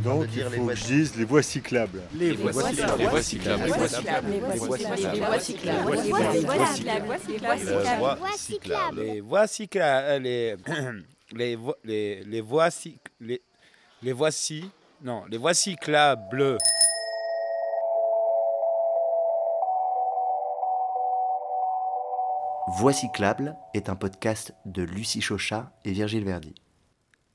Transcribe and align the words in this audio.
en 0.00 0.02
train 0.02 0.14
Donc 0.14 0.20
de 0.22 0.26
il 0.26 0.32
dire 0.34 0.50
les 0.50 0.56
faut 0.56 0.62
voies 0.64 0.74
que 0.74 0.78
je 0.80 0.84
dise 0.86 1.16
les 1.16 1.24
voies 1.24 1.42
cyclables. 1.42 2.02
Les 2.14 2.32
voies 2.32 2.52
cyclables. 2.62 2.98
Les 2.98 3.06
voies 3.06 3.22
cyclables. 3.22 3.60
Les 3.60 3.68
voies 3.70 3.88
cyclables. 3.88 4.30
Les 4.30 4.38
voies 4.40 5.38
cyclables. 5.38 5.90
Les 5.90 6.20
voies 8.20 8.36
cyclables. 8.36 9.00
Les 9.00 9.20
voies 9.20 9.46
cyclables. 9.46 10.22
Les 10.22 10.56
les 11.32 11.54
vo- 11.56 11.76
les 11.84 12.24
les 12.24 12.40
voies 12.40 12.68
cyc- 12.70 12.98
les 13.20 13.40
les 14.02 14.12
voici 14.12 14.64
non 15.02 15.22
les 15.30 15.38
voies 15.38 15.54
cyclables. 15.54 16.58
Voix 22.78 22.92
cyclable 22.92 23.56
est 23.74 23.88
un 23.88 23.96
podcast 23.96 24.54
de 24.64 24.82
Lucie 24.82 25.20
Chauchat 25.20 25.70
et 25.84 25.92
Virgile 25.92 26.24
Verdi. 26.24 26.54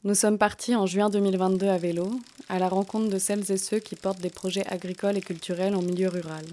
Nous 0.05 0.13
sommes 0.13 0.37
partis 0.37 0.75
en 0.75 0.85
juin 0.85 1.09
2022 1.09 1.67
à 1.67 1.79
vélo, 1.79 2.11
à 2.47 2.59
la 2.59 2.69
rencontre 2.69 3.09
de 3.09 3.17
celles 3.17 3.51
et 3.51 3.57
ceux 3.57 3.79
qui 3.79 3.95
portent 3.95 4.21
des 4.21 4.29
projets 4.29 4.63
agricoles 4.67 5.17
et 5.17 5.21
culturels 5.21 5.73
en 5.73 5.81
milieu 5.81 6.09
rural. 6.09 6.45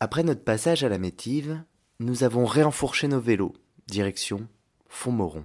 Après 0.00 0.24
notre 0.24 0.42
passage 0.42 0.82
à 0.82 0.88
la 0.88 0.98
Métive, 0.98 1.62
nous 2.00 2.24
avons 2.24 2.44
réenfourché 2.46 3.06
nos 3.06 3.20
vélos, 3.20 3.54
direction 3.86 4.48
Fontmoron. 4.88 5.44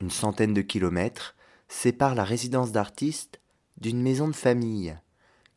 Une 0.00 0.10
centaine 0.10 0.52
de 0.52 0.62
kilomètres 0.62 1.36
séparent 1.68 2.16
la 2.16 2.24
résidence 2.24 2.72
d'artistes 2.72 3.40
d'une 3.78 4.02
maison 4.02 4.26
de 4.26 4.34
famille 4.34 4.98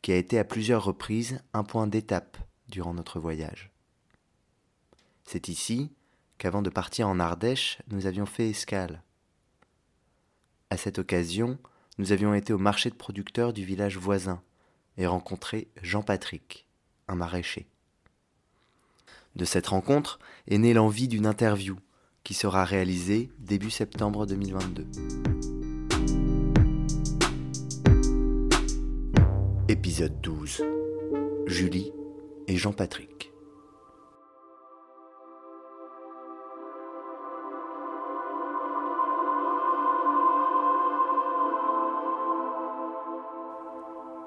qui 0.04 0.12
a 0.12 0.17
été 0.17 0.38
à 0.38 0.43
plusieurs 0.43 0.84
reprises 0.84 1.40
un 1.54 1.63
point 1.63 1.88
d'étape 1.88 2.38
durant 2.70 2.93
notre 2.93 3.20
voyage. 3.20 3.71
C'est 5.23 5.48
ici 5.48 5.90
qu'avant 6.38 6.62
de 6.62 6.70
partir 6.70 7.08
en 7.08 7.20
Ardèche, 7.20 7.80
nous 7.90 8.08
avions 8.08 8.26
fait 8.26 8.50
escale. 8.50 9.02
À 10.70 10.78
cette 10.78 11.00
occasion, 11.00 11.58
nous 11.98 12.12
avions 12.12 12.34
été 12.34 12.54
au 12.54 12.58
marché 12.58 12.90
de 12.90 12.96
producteurs 12.96 13.54
du 13.54 13.64
village 13.64 13.98
voisin 13.98 14.41
et 14.98 15.08
rencontré 15.08 15.68
Jean-Patrick, 15.82 16.68
un 17.08 17.16
maraîcher. 17.16 17.68
De 19.36 19.46
cette 19.46 19.68
rencontre 19.68 20.20
est 20.48 20.58
née 20.58 20.74
l'envie 20.74 21.08
d'une 21.08 21.26
interview 21.26 21.78
qui 22.24 22.34
sera 22.34 22.66
réalisée 22.66 23.30
début 23.40 23.70
septembre 23.70 24.26
2022. 24.26 24.88
Épisode 29.68 30.22
12. 30.22 30.63
Julie 31.48 31.91
et 32.48 32.56
Jean-Patrick. 32.56 33.15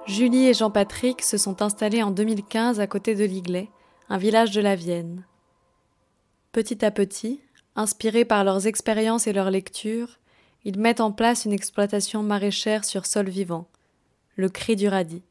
Julie 0.09 0.47
et 0.47 0.55
Jean-Patrick 0.55 1.21
se 1.21 1.37
sont 1.37 1.61
installés 1.61 2.03
en 2.03 2.11
2015 2.11 2.81
à 2.81 2.87
côté 2.87 3.15
de 3.15 3.25
Liglet, 3.25 3.69
un 4.09 4.17
village 4.17 4.53
de 4.53 4.63
la 4.63 4.75
Vienne. 4.75 5.27
Petit 6.51 6.83
à 6.83 6.91
petit, 6.91 7.43
inspirés 7.77 8.25
par 8.25 8.43
leurs 8.43 8.67
expériences 8.67 9.27
et 9.27 9.35
leurs 9.35 9.51
lectures, 9.51 10.19
ils 10.65 10.79
mettent 10.79 11.03
en 11.03 11.13
place 11.13 11.45
une 11.45 11.53
exploitation 11.53 12.23
maraîchère 12.23 12.87
sur 12.87 13.05
sol 13.05 13.29
vivant, 13.29 13.69
le 14.37 14.49
cri 14.49 14.77
du 14.77 14.89
radis. 14.89 15.23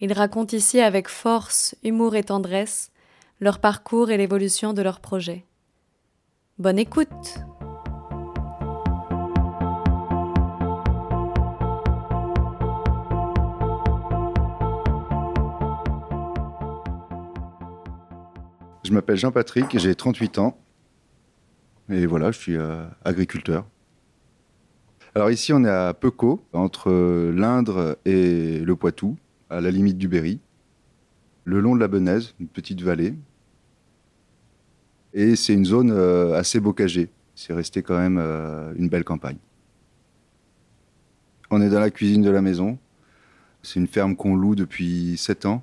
Ils 0.00 0.12
racontent 0.12 0.56
ici 0.56 0.80
avec 0.80 1.08
force, 1.08 1.74
humour 1.82 2.14
et 2.14 2.22
tendresse 2.22 2.92
leur 3.40 3.58
parcours 3.58 4.10
et 4.10 4.16
l'évolution 4.16 4.72
de 4.74 4.82
leur 4.82 5.00
projet. 5.00 5.44
Bonne 6.58 6.78
écoute! 6.78 7.40
Je 18.90 18.94
m'appelle 18.96 19.18
Jean-Patrick, 19.18 19.78
j'ai 19.78 19.94
38 19.94 20.38
ans. 20.40 20.58
Et 21.90 22.06
voilà, 22.06 22.32
je 22.32 22.38
suis 22.40 22.56
euh, 22.56 22.84
agriculteur. 23.04 23.64
Alors 25.14 25.30
ici, 25.30 25.52
on 25.52 25.64
est 25.64 25.70
à 25.70 25.94
Pecot, 25.94 26.42
entre 26.52 26.90
l'Indre 27.30 27.98
et 28.04 28.58
le 28.58 28.74
Poitou, 28.74 29.16
à 29.48 29.60
la 29.60 29.70
limite 29.70 29.96
du 29.96 30.08
Berry, 30.08 30.40
le 31.44 31.60
long 31.60 31.76
de 31.76 31.80
la 31.80 31.86
Benaise, 31.86 32.34
une 32.40 32.48
petite 32.48 32.82
vallée. 32.82 33.14
Et 35.14 35.36
c'est 35.36 35.54
une 35.54 35.64
zone 35.64 35.92
euh, 35.92 36.34
assez 36.34 36.58
bocagée. 36.58 37.10
C'est 37.36 37.52
resté 37.52 37.84
quand 37.84 37.96
même 37.96 38.18
euh, 38.18 38.74
une 38.74 38.88
belle 38.88 39.04
campagne. 39.04 39.38
On 41.48 41.62
est 41.62 41.68
dans 41.68 41.78
la 41.78 41.90
cuisine 41.90 42.22
de 42.22 42.30
la 42.30 42.42
maison. 42.42 42.76
C'est 43.62 43.78
une 43.78 43.86
ferme 43.86 44.16
qu'on 44.16 44.34
loue 44.34 44.56
depuis 44.56 45.16
7 45.16 45.46
ans. 45.46 45.62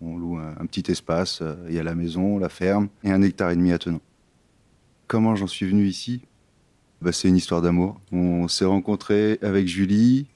On 0.00 0.16
loue 0.16 0.38
un, 0.38 0.66
petit 0.66 0.90
espace. 0.90 1.40
euh, 1.42 1.56
Il 1.68 1.74
y 1.74 1.78
a 1.78 1.82
la 1.82 1.94
maison, 1.94 2.38
la 2.38 2.48
ferme 2.48 2.88
et 3.02 3.10
un 3.10 3.20
hectare 3.22 3.50
et 3.50 3.56
demi 3.56 3.72
attenant. 3.72 4.00
Comment 5.08 5.34
j'en 5.34 5.46
suis 5.46 5.66
venu 5.66 5.86
ici? 5.86 6.22
Bah, 7.02 7.12
C'est 7.12 7.28
une 7.28 7.36
histoire 7.36 7.62
d'amour. 7.62 8.00
On 8.12 8.46
s'est 8.48 8.64
rencontrés 8.64 9.38
avec 9.42 9.66
Julie. 9.66 10.26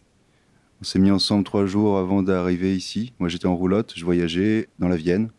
On 0.81 0.85
s'est 0.85 0.99
mis 0.99 1.11
ensemble 1.13 1.45
trois 1.45 1.67
jours 1.67 1.97
avant 1.99 2.23
d'arriver 2.23 2.75
ici. 2.77 3.13
Moi, 3.21 3.29
j'étais 3.29 3.47
en 3.47 3.55
roulotte. 3.55 3.93
Je 3.95 4.05
voyageais 4.05 4.69
dans 4.81 4.89
la 4.89 4.97
Vienne. 4.97 5.31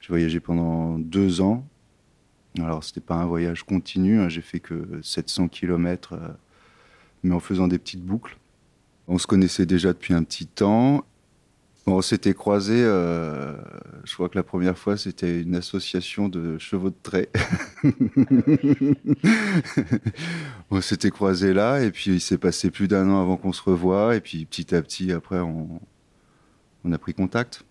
J'ai 0.00 0.08
voyagé 0.08 0.38
pendant 0.38 0.98
deux 0.98 1.40
ans. 1.40 1.66
Alors, 2.58 2.84
c'était 2.84 3.00
pas 3.00 3.16
un 3.16 3.26
voyage 3.26 3.64
continu. 3.64 4.20
hein. 4.20 4.28
J'ai 4.28 4.42
fait 4.42 4.60
que 4.60 5.00
700 5.02 5.48
km, 5.48 6.18
mais 7.24 7.34
en 7.34 7.40
faisant 7.40 7.66
des 7.68 7.78
petites 7.78 8.02
boucles. 8.04 8.38
On 9.08 9.18
se 9.18 9.26
connaissait 9.26 9.66
déjà 9.66 9.92
depuis 9.92 10.14
un 10.14 10.22
petit 10.22 10.46
temps. 10.46 11.04
Bon, 11.86 11.96
on 11.96 12.02
s'était 12.02 12.34
croisés, 12.34 12.84
euh, 12.84 13.56
je 14.04 14.12
crois 14.12 14.28
que 14.28 14.36
la 14.36 14.42
première 14.42 14.76
fois, 14.76 14.98
c'était 14.98 15.40
une 15.40 15.54
association 15.54 16.28
de 16.28 16.58
chevaux 16.58 16.90
de 16.90 16.96
trait. 17.02 17.30
on 20.70 20.82
s'était 20.82 21.10
croisés 21.10 21.54
là, 21.54 21.82
et 21.82 21.90
puis 21.90 22.10
il 22.10 22.20
s'est 22.20 22.36
passé 22.36 22.70
plus 22.70 22.86
d'un 22.86 23.08
an 23.08 23.22
avant 23.22 23.38
qu'on 23.38 23.54
se 23.54 23.62
revoie, 23.62 24.14
et 24.14 24.20
puis 24.20 24.44
petit 24.44 24.74
à 24.74 24.82
petit, 24.82 25.10
après, 25.10 25.40
on, 25.40 25.80
a 26.92 26.98
pris 26.98 27.14
contact. 27.14 27.64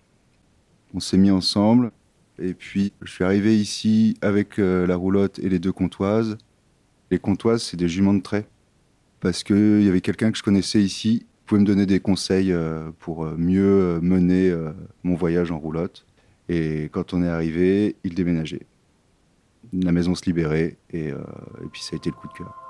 On 0.96 1.00
s'est 1.00 1.18
mis 1.18 1.30
ensemble, 1.30 1.92
et 2.40 2.56
puis 2.56 2.94
je 3.04 3.12
suis 3.12 3.24
arrivé 3.24 3.60
ici 3.60 4.18
avec 4.22 4.58
euh, 4.58 4.88
la 4.88 4.96
roulotte 4.96 5.38
et 5.38 5.50
les 5.50 5.60
deux 5.60 5.74
comptoises. 5.74 6.36
Les 7.12 7.20
comptoises, 7.20 7.62
c'est 7.62 7.78
des 7.78 7.88
juments 7.88 8.16
de 8.16 8.24
trait, 8.24 8.48
parce 9.20 9.44
qu'il 9.44 9.84
y 9.84 9.88
avait 9.88 10.02
quelqu'un 10.02 10.32
que 10.32 10.38
je 10.40 10.44
connaissais 10.44 10.82
ici 10.82 11.28
pouvait 11.50 11.62
me 11.62 11.66
donner 11.66 11.88
des 11.88 12.00
conseils 12.00 12.54
euh, 12.54 12.92
pour 13.00 13.26
euh, 13.26 13.36
mieux 13.36 13.64
euh, 13.64 14.02
mener 14.02 14.56
mon 15.02 15.16
voyage 15.16 15.52
en 15.52 15.58
roulotte. 15.58 16.06
Et 16.48 16.90
quand 16.92 17.14
on 17.14 17.24
est 17.24 17.28
arrivé, 17.28 17.96
il 18.04 18.14
déménageait. 18.14 18.68
La 19.74 19.92
maison 19.92 20.14
se 20.14 20.26
libérait 20.26 20.78
et 20.92 21.12
puis 21.72 21.82
ça 21.82 21.92
a 21.94 21.98
été 21.98 22.10
le 22.10 22.16
coup 22.16 22.28
de 22.28 22.34
cœur. 22.34 22.69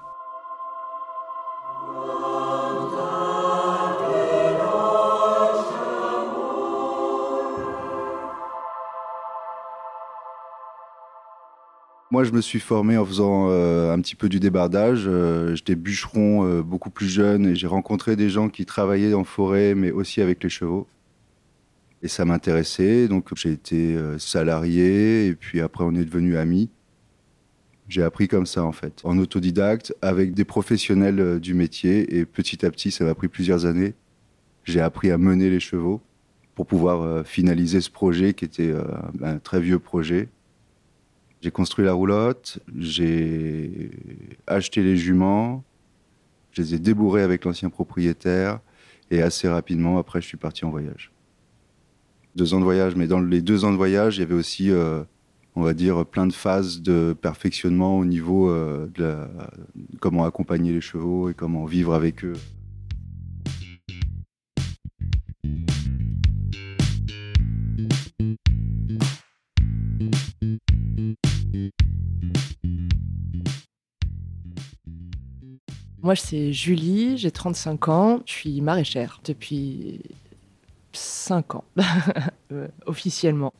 Moi, 12.11 12.23
je 12.23 12.31
me 12.31 12.41
suis 12.41 12.59
formé 12.59 12.97
en 12.97 13.05
faisant 13.05 13.49
euh, 13.51 13.93
un 13.93 14.01
petit 14.01 14.15
peu 14.15 14.29
du 14.29 14.39
débardage. 14.39 15.03
Euh, 15.05 15.53
J'étais 15.53 15.75
bûcheron 15.75 16.43
euh, 16.43 16.63
beaucoup 16.63 16.89
plus 16.89 17.07
jeune 17.07 17.45
et 17.45 17.55
j'ai 17.55 17.67
rencontré 17.67 18.15
des 18.15 18.31
gens 18.31 18.49
qui 18.49 18.65
travaillaient 18.65 19.13
en 19.13 19.23
forêt, 19.23 19.75
mais 19.75 19.91
aussi 19.91 20.19
avec 20.19 20.43
les 20.43 20.49
chevaux. 20.49 20.87
Et 22.01 22.07
ça 22.07 22.25
m'intéressait, 22.25 23.07
donc 23.07 23.29
j'ai 23.35 23.51
été 23.51 23.95
euh, 23.95 24.17
salarié 24.17 25.27
et 25.27 25.35
puis 25.35 25.61
après 25.61 25.83
on 25.83 25.93
est 25.93 26.03
devenus 26.03 26.37
amis. 26.37 26.71
J'ai 27.89 28.01
appris 28.01 28.27
comme 28.27 28.47
ça 28.47 28.63
en 28.63 28.71
fait, 28.71 29.01
en 29.03 29.17
autodidacte, 29.19 29.93
avec 30.01 30.33
des 30.33 30.45
professionnels 30.45 31.39
du 31.39 31.53
métier 31.53 32.17
et 32.17 32.25
petit 32.25 32.65
à 32.65 32.71
petit, 32.71 32.89
ça 32.89 33.03
m'a 33.03 33.13
pris 33.13 33.27
plusieurs 33.27 33.67
années. 33.67 33.93
J'ai 34.63 34.81
appris 34.81 35.11
à 35.11 35.19
mener 35.19 35.49
les 35.51 35.59
chevaux 35.59 36.01
pour 36.55 36.65
pouvoir 36.65 37.25
finaliser 37.25 37.81
ce 37.81 37.89
projet 37.89 38.33
qui 38.33 38.45
était 38.45 38.73
un 39.23 39.39
très 39.39 39.59
vieux 39.59 39.79
projet. 39.79 40.29
J'ai 41.41 41.51
construit 41.51 41.85
la 41.85 41.93
roulotte, 41.93 42.59
j'ai 42.77 43.91
acheté 44.45 44.83
les 44.83 44.97
juments, 44.97 45.63
je 46.51 46.61
les 46.61 46.75
ai 46.75 46.79
débourrés 46.79 47.21
avec 47.23 47.45
l'ancien 47.45 47.69
propriétaire 47.69 48.59
et 49.09 49.21
assez 49.21 49.47
rapidement 49.47 49.97
après 49.99 50.21
je 50.21 50.27
suis 50.27 50.37
parti 50.37 50.65
en 50.65 50.69
voyage. 50.69 51.11
Deux 52.35 52.53
ans 52.53 52.59
de 52.59 52.65
voyage, 52.65 52.95
mais 52.95 53.07
dans 53.07 53.21
les 53.21 53.41
deux 53.41 53.63
ans 53.63 53.71
de 53.71 53.77
voyage, 53.77 54.17
il 54.17 54.19
y 54.19 54.23
avait 54.23 54.35
aussi, 54.35 54.69
euh, 54.69 55.03
on 55.55 55.61
va 55.61 55.73
dire, 55.73 56.05
plein 56.05 56.27
de 56.27 56.33
phases 56.33 56.81
de 56.81 57.15
perfectionnement 57.19 57.97
au 57.97 58.05
niveau 58.05 58.49
euh, 58.49 58.87
de 58.95 59.03
la- 59.03 59.29
comment 59.99 60.25
accompagner 60.25 60.71
les 60.73 60.81
chevaux 60.81 61.29
et 61.29 61.33
comment 61.33 61.65
vivre 61.65 61.93
avec 61.93 62.23
eux. 62.25 62.33
Moi, 76.09 76.15
c'est 76.15 76.53
Julie, 76.53 77.19
j'ai 77.19 77.29
35 77.29 77.87
ans, 77.87 78.21
je 78.25 78.33
suis 78.33 78.61
maraîchère 78.61 79.21
depuis 79.23 80.01
5 80.91 81.53
ans, 81.53 81.63
euh, 82.51 82.67
officiellement. 82.87 83.53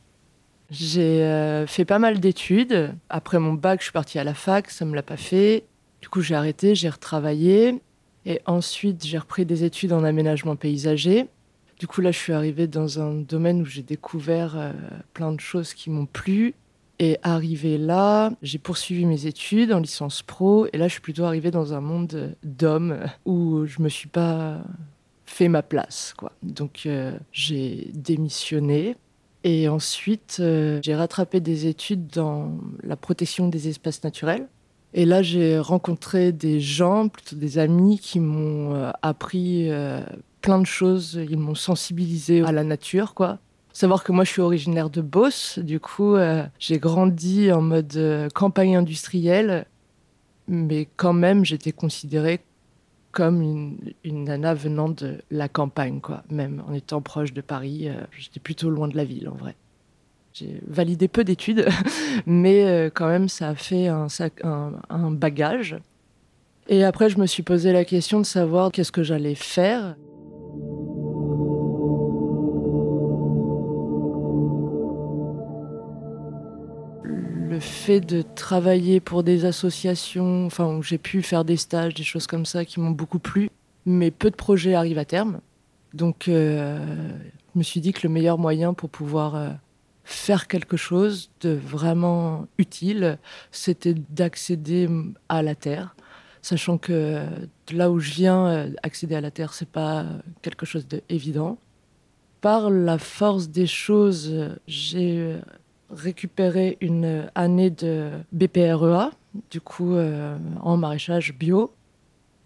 J'ai 0.71 1.21
euh, 1.21 1.67
fait 1.67 1.85
pas 1.85 1.99
mal 1.99 2.19
d'études. 2.19 2.95
Après 3.07 3.37
mon 3.37 3.53
bac, 3.53 3.81
je 3.81 3.83
suis 3.83 3.91
partie 3.91 4.17
à 4.17 4.23
la 4.23 4.33
fac, 4.33 4.71
ça 4.71 4.83
me 4.85 4.95
l'a 4.95 5.03
pas 5.03 5.15
fait. 5.15 5.65
Du 6.01 6.09
coup, 6.09 6.21
j'ai 6.21 6.33
arrêté, 6.33 6.73
j'ai 6.73 6.89
retravaillé. 6.89 7.83
Et 8.25 8.41
ensuite, 8.47 9.05
j'ai 9.05 9.19
repris 9.19 9.45
des 9.45 9.63
études 9.63 9.93
en 9.93 10.03
aménagement 10.03 10.55
paysager. 10.55 11.27
Du 11.77 11.85
coup, 11.85 12.01
là, 12.01 12.09
je 12.09 12.17
suis 12.17 12.33
arrivée 12.33 12.65
dans 12.65 12.99
un 12.99 13.13
domaine 13.13 13.61
où 13.61 13.65
j'ai 13.65 13.83
découvert 13.83 14.57
euh, 14.57 14.73
plein 15.13 15.33
de 15.33 15.39
choses 15.39 15.75
qui 15.75 15.91
m'ont 15.91 16.07
plu. 16.07 16.55
Et 17.01 17.17
arrivé 17.23 17.77
là, 17.77 18.31
j'ai 18.41 18.57
poursuivi 18.57 19.05
mes 19.05 19.25
études 19.25 19.71
en 19.71 19.79
licence 19.79 20.21
pro. 20.21 20.67
Et 20.73 20.77
là, 20.77 20.87
je 20.87 20.93
suis 20.93 21.01
plutôt 21.01 21.23
arrivée 21.23 21.49
dans 21.49 21.73
un 21.73 21.79
monde 21.79 22.35
d'hommes 22.43 22.99
où 23.25 23.65
je 23.65 23.81
me 23.81 23.87
suis 23.87 24.09
pas 24.09 24.61
fait 25.25 25.47
ma 25.47 25.63
place. 25.63 26.13
Quoi. 26.17 26.33
Donc, 26.43 26.81
euh, 26.85 27.17
j'ai 27.31 27.89
démissionné. 27.93 28.97
Et 29.45 29.69
ensuite, 29.69 30.37
euh, 30.41 30.81
j'ai 30.83 30.93
rattrapé 30.93 31.39
des 31.39 31.67
études 31.67 32.07
dans 32.07 32.51
la 32.83 32.97
protection 32.97 33.47
des 33.47 33.69
espaces 33.69 34.03
naturels. 34.03 34.49
Et 34.93 35.05
là, 35.05 35.21
j'ai 35.21 35.57
rencontré 35.57 36.33
des 36.33 36.59
gens, 36.59 37.07
plutôt 37.07 37.37
des 37.37 37.59
amis, 37.59 37.99
qui 37.99 38.19
m'ont 38.19 38.91
appris 39.03 39.69
plein 40.41 40.59
de 40.59 40.65
choses. 40.65 41.21
Ils 41.29 41.37
m'ont 41.37 41.53
sensibilisé 41.53 42.41
à 42.41 42.51
la 42.51 42.63
nature, 42.63 43.13
quoi. 43.13 43.37
Savoir 43.79 44.03
que 44.03 44.11
moi, 44.11 44.25
je 44.25 44.31
suis 44.31 44.41
originaire 44.41 44.89
de 44.89 44.99
Beauce. 44.99 45.57
Du 45.57 45.79
coup, 45.79 46.15
euh, 46.15 46.43
j'ai 46.59 46.79
grandi 46.79 47.49
en 47.49 47.61
mode 47.61 47.95
euh, 47.95 48.27
campagne 48.27 48.75
industrielle. 48.75 49.67
Mais 50.49 50.89
quand 50.97 51.13
même, 51.13 51.45
j'étais 51.45 51.71
considérée 51.71 52.41
comme 53.13 53.41
une, 53.41 53.77
une, 54.03 54.25
nana 54.25 54.53
venant 54.53 54.89
de 54.89 55.19
la 55.31 55.47
campagne, 55.47 56.01
quoi. 56.01 56.23
Même 56.29 56.61
en 56.67 56.73
étant 56.73 57.01
proche 57.01 57.31
de 57.31 57.39
Paris, 57.39 57.87
euh, 57.87 57.93
j'étais 58.17 58.41
plutôt 58.41 58.69
loin 58.69 58.89
de 58.89 58.97
la 58.97 59.05
ville, 59.05 59.29
en 59.29 59.35
vrai. 59.35 59.55
J'ai 60.33 60.59
validé 60.67 61.07
peu 61.07 61.23
d'études, 61.23 61.65
mais 62.25 62.91
quand 62.93 63.07
même, 63.07 63.29
ça 63.29 63.47
a 63.47 63.55
fait 63.55 63.87
un, 63.87 64.07
un, 64.43 64.73
un 64.89 65.11
bagage. 65.11 65.77
Et 66.67 66.83
après, 66.83 67.09
je 67.09 67.17
me 67.17 67.25
suis 67.25 67.43
posé 67.43 67.71
la 67.71 67.85
question 67.85 68.19
de 68.19 68.25
savoir 68.25 68.73
qu'est-ce 68.73 68.91
que 68.91 69.03
j'allais 69.03 69.35
faire. 69.35 69.95
Le 77.59 77.63
fait 77.63 77.99
de 77.99 78.21
travailler 78.21 79.01
pour 79.01 79.21
des 79.21 79.43
associations, 79.43 80.45
enfin 80.45 80.65
où 80.77 80.81
j'ai 80.81 80.97
pu 80.97 81.21
faire 81.21 81.43
des 81.43 81.57
stages, 81.57 81.93
des 81.93 82.03
choses 82.03 82.25
comme 82.25 82.45
ça 82.45 82.63
qui 82.63 82.79
m'ont 82.79 82.91
beaucoup 82.91 83.19
plu, 83.19 83.49
mais 83.85 84.11
peu 84.11 84.29
de 84.29 84.35
projets 84.37 84.75
arrivent 84.75 84.97
à 84.97 85.03
terme. 85.03 85.41
Donc 85.93 86.29
euh, 86.29 86.79
je 87.53 87.59
me 87.59 87.63
suis 87.63 87.81
dit 87.81 87.91
que 87.91 88.07
le 88.07 88.13
meilleur 88.13 88.37
moyen 88.37 88.73
pour 88.73 88.89
pouvoir 88.89 89.35
euh, 89.35 89.49
faire 90.05 90.47
quelque 90.47 90.77
chose 90.77 91.31
de 91.41 91.49
vraiment 91.49 92.47
utile, 92.57 93.19
c'était 93.51 93.93
d'accéder 93.93 94.87
à 95.27 95.41
la 95.41 95.53
terre, 95.53 95.97
sachant 96.41 96.77
que 96.77 97.25
de 97.67 97.75
là 97.75 97.91
où 97.91 97.99
je 97.99 98.11
viens, 98.11 98.47
euh, 98.47 98.71
accéder 98.83 99.15
à 99.15 99.21
la 99.21 99.31
terre, 99.31 99.51
c'est 99.51 99.67
pas 99.67 100.05
quelque 100.41 100.65
chose 100.65 100.87
d'évident. 100.87 101.57
Par 102.39 102.69
la 102.69 102.97
force 102.97 103.49
des 103.49 103.67
choses, 103.67 104.33
j'ai 104.65 105.35
récupéré 105.89 106.77
une 106.81 107.29
année 107.35 107.69
de 107.69 108.09
BPREA, 108.31 109.11
du 109.51 109.61
coup 109.61 109.95
euh, 109.95 110.37
en 110.61 110.77
maraîchage 110.77 111.33
bio. 111.33 111.73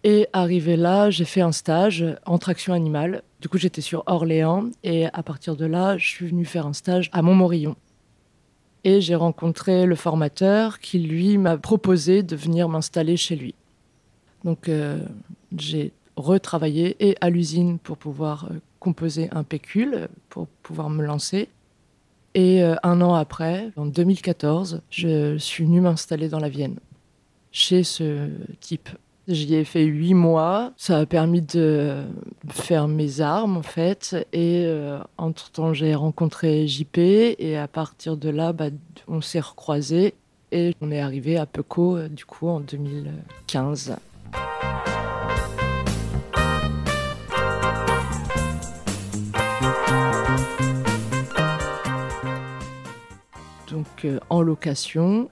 Et 0.02 0.28
arrivé 0.34 0.76
là, 0.76 1.08
j'ai 1.08 1.24
fait 1.24 1.40
un 1.40 1.52
stage 1.52 2.04
en 2.26 2.36
traction 2.38 2.74
animale. 2.74 3.22
Du 3.40 3.48
coup, 3.48 3.56
j'étais 3.56 3.80
sur 3.80 4.02
Orléans 4.06 4.70
et 4.82 5.06
à 5.06 5.22
partir 5.22 5.56
de 5.56 5.64
là, 5.64 5.96
je 5.96 6.06
suis 6.06 6.26
venue 6.26 6.44
faire 6.44 6.66
un 6.66 6.74
stage 6.74 7.08
à 7.12 7.22
Montmorillon. 7.22 7.74
Et 8.84 9.00
j'ai 9.00 9.14
rencontré 9.14 9.86
le 9.86 9.94
formateur 9.94 10.78
qui, 10.78 10.98
lui, 10.98 11.38
m'a 11.38 11.56
proposé 11.56 12.22
de 12.22 12.36
venir 12.36 12.68
m'installer 12.68 13.16
chez 13.16 13.34
lui. 13.34 13.54
Donc, 14.44 14.68
euh, 14.68 14.98
j'ai 15.56 15.92
retravaillé 16.16 16.96
et 17.00 17.16
à 17.22 17.30
l'usine 17.30 17.78
pour 17.78 17.96
pouvoir 17.96 18.44
euh, 18.50 18.58
composer 18.78 19.30
un 19.32 19.42
pécule, 19.42 20.08
pour 20.28 20.46
pouvoir 20.62 20.90
me 20.90 21.02
lancer. 21.02 21.48
Et 22.34 22.62
euh, 22.62 22.74
un 22.82 23.00
an 23.00 23.14
après, 23.14 23.70
en 23.76 23.86
2014, 23.86 24.82
je 24.90 25.38
suis 25.38 25.64
venue 25.64 25.80
m'installer 25.80 26.28
dans 26.28 26.40
la 26.40 26.48
Vienne, 26.48 26.78
chez 27.52 27.84
ce 27.84 28.28
type. 28.60 28.88
J'y 29.28 29.54
ai 29.54 29.64
fait 29.64 29.84
huit 29.84 30.14
mois. 30.14 30.72
Ça 30.76 30.98
a 30.98 31.06
permis 31.06 31.40
de 31.40 32.02
faire 32.50 32.88
mes 32.88 33.20
armes, 33.20 33.56
en 33.56 33.62
fait. 33.62 34.16
Et 34.32 34.64
euh, 34.66 34.98
entre-temps, 35.16 35.72
j'ai 35.72 35.94
rencontré 35.94 36.66
JP. 36.66 36.98
Et 36.98 37.56
à 37.56 37.68
partir 37.68 38.16
de 38.16 38.28
là, 38.28 38.52
bah, 38.52 38.66
on 39.08 39.20
s'est 39.20 39.40
recroisés. 39.40 40.14
Et 40.52 40.74
on 40.80 40.90
est 40.90 41.00
arrivé 41.00 41.38
à 41.38 41.46
Peco, 41.46 42.08
du 42.08 42.24
coup, 42.26 42.48
en 42.48 42.60
2015. 42.60 43.96
Euh, 54.04 54.18
en 54.30 54.42
location. 54.42 55.28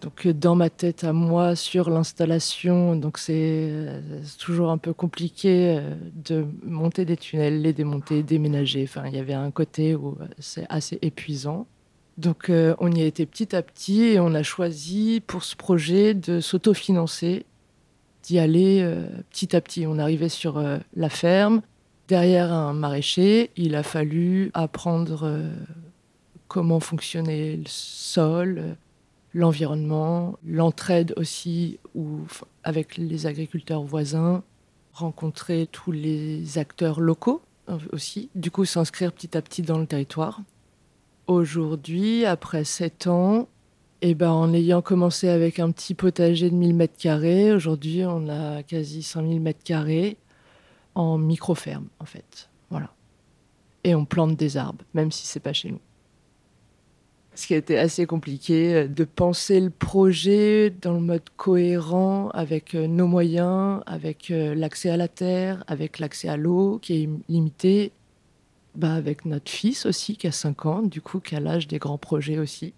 Donc 0.00 0.26
euh, 0.26 0.34
dans 0.34 0.54
ma 0.54 0.70
tête 0.70 1.04
à 1.04 1.12
moi 1.12 1.56
sur 1.56 1.90
l'installation, 1.90 2.96
donc 2.96 3.18
c'est 3.18 3.68
euh, 3.70 4.00
toujours 4.38 4.70
un 4.70 4.78
peu 4.78 4.92
compliqué 4.92 5.80
de 6.14 6.46
monter 6.64 7.04
des 7.04 7.16
tunnels, 7.16 7.62
les 7.62 7.72
démonter, 7.72 8.22
déménager. 8.22 8.84
Enfin, 8.84 9.04
il 9.06 9.14
y 9.14 9.18
avait 9.18 9.34
un 9.34 9.50
côté 9.50 9.94
où 9.94 10.16
c'est 10.38 10.66
assez 10.68 10.98
épuisant. 11.02 11.66
Donc 12.16 12.48
on 12.78 12.92
y 12.92 13.02
a 13.02 13.06
été 13.06 13.26
petit 13.26 13.56
à 13.56 13.62
petit 13.62 14.02
et 14.02 14.20
on 14.20 14.34
a 14.34 14.44
choisi 14.44 15.20
pour 15.26 15.42
ce 15.42 15.56
projet 15.56 16.14
de 16.14 16.38
s'autofinancer, 16.38 17.44
d'y 18.22 18.38
aller 18.38 18.88
petit 19.30 19.56
à 19.56 19.60
petit. 19.60 19.84
On 19.84 19.98
arrivait 19.98 20.28
sur 20.28 20.62
la 20.94 21.08
ferme, 21.08 21.60
derrière 22.06 22.52
un 22.52 22.72
maraîcher. 22.72 23.50
Il 23.56 23.74
a 23.74 23.82
fallu 23.82 24.52
apprendre 24.54 25.28
comment 26.54 26.78
fonctionnait 26.78 27.56
le 27.56 27.66
sol, 27.66 28.58
euh, 28.58 28.74
l'environnement, 29.34 30.38
l'entraide 30.46 31.12
aussi 31.16 31.80
ou 31.96 32.20
avec 32.62 32.96
les 32.96 33.26
agriculteurs 33.26 33.82
voisins, 33.82 34.44
rencontrer 34.92 35.66
tous 35.72 35.90
les 35.90 36.56
acteurs 36.56 37.00
locaux 37.00 37.42
euh, 37.70 37.78
aussi, 37.90 38.30
du 38.36 38.52
coup 38.52 38.64
s'inscrire 38.64 39.10
petit 39.10 39.36
à 39.36 39.42
petit 39.42 39.62
dans 39.62 39.78
le 39.78 39.86
territoire. 39.86 40.42
Aujourd'hui, 41.26 42.24
après 42.24 42.62
sept 42.62 43.08
ans, 43.08 43.48
et 44.00 44.10
eh 44.10 44.14
ben, 44.14 44.30
en 44.30 44.52
ayant 44.52 44.80
commencé 44.80 45.28
avec 45.28 45.58
un 45.58 45.72
petit 45.72 45.94
potager 45.94 46.50
de 46.50 46.54
1000 46.54 46.72
mètres 46.72 46.96
carrés, 46.96 47.52
aujourd'hui 47.52 48.04
on 48.04 48.28
a 48.28 48.62
quasi 48.62 49.02
100 49.02 49.26
000 49.26 49.40
mètres 49.40 49.64
carrés 49.64 50.18
en 50.94 51.18
micro-ferme 51.18 51.88
en 51.98 52.04
fait. 52.04 52.48
Voilà. 52.70 52.94
Et 53.82 53.96
on 53.96 54.04
plante 54.04 54.36
des 54.36 54.56
arbres, 54.56 54.84
même 54.94 55.10
si 55.10 55.26
c'est 55.26 55.40
pas 55.40 55.52
chez 55.52 55.72
nous 55.72 55.80
ce 57.34 57.46
qui 57.46 57.54
a 57.54 57.56
été 57.56 57.78
assez 57.78 58.06
compliqué, 58.06 58.74
euh, 58.74 58.88
de 58.88 59.04
penser 59.04 59.60
le 59.60 59.70
projet 59.70 60.70
dans 60.70 60.92
le 60.92 61.00
mode 61.00 61.22
cohérent 61.36 62.30
avec 62.30 62.74
euh, 62.74 62.86
nos 62.86 63.06
moyens, 63.06 63.82
avec 63.86 64.30
euh, 64.30 64.54
l'accès 64.54 64.90
à 64.90 64.96
la 64.96 65.08
terre, 65.08 65.64
avec 65.66 65.98
l'accès 65.98 66.28
à 66.28 66.36
l'eau 66.36 66.78
qui 66.80 67.02
est 67.02 67.08
limité, 67.28 67.92
bah 68.74 68.94
avec 68.94 69.24
notre 69.24 69.50
fils 69.50 69.86
aussi 69.86 70.16
qui 70.16 70.26
a 70.26 70.32
5 70.32 70.66
ans, 70.66 70.82
du 70.82 71.00
coup 71.00 71.20
qui 71.20 71.36
a 71.36 71.40
l'âge 71.40 71.68
des 71.68 71.78
grands 71.78 71.98
projets 71.98 72.38
aussi. 72.38 72.74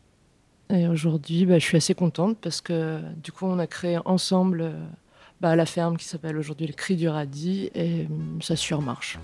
Et 0.68 0.88
aujourd'hui, 0.88 1.46
bah, 1.46 1.58
je 1.58 1.64
suis 1.64 1.76
assez 1.76 1.94
contente 1.94 2.38
parce 2.40 2.60
que 2.60 3.00
du 3.22 3.32
coup 3.32 3.46
on 3.46 3.58
a 3.58 3.66
créé 3.66 3.98
ensemble 4.04 4.72
bah, 5.40 5.54
la 5.54 5.64
ferme 5.64 5.96
qui 5.96 6.04
s'appelle 6.04 6.36
aujourd'hui 6.36 6.66
le 6.66 6.72
Cri 6.72 6.96
du 6.96 7.08
Radis 7.08 7.70
et 7.74 8.08
ça 8.40 8.56
surmarche. 8.56 9.18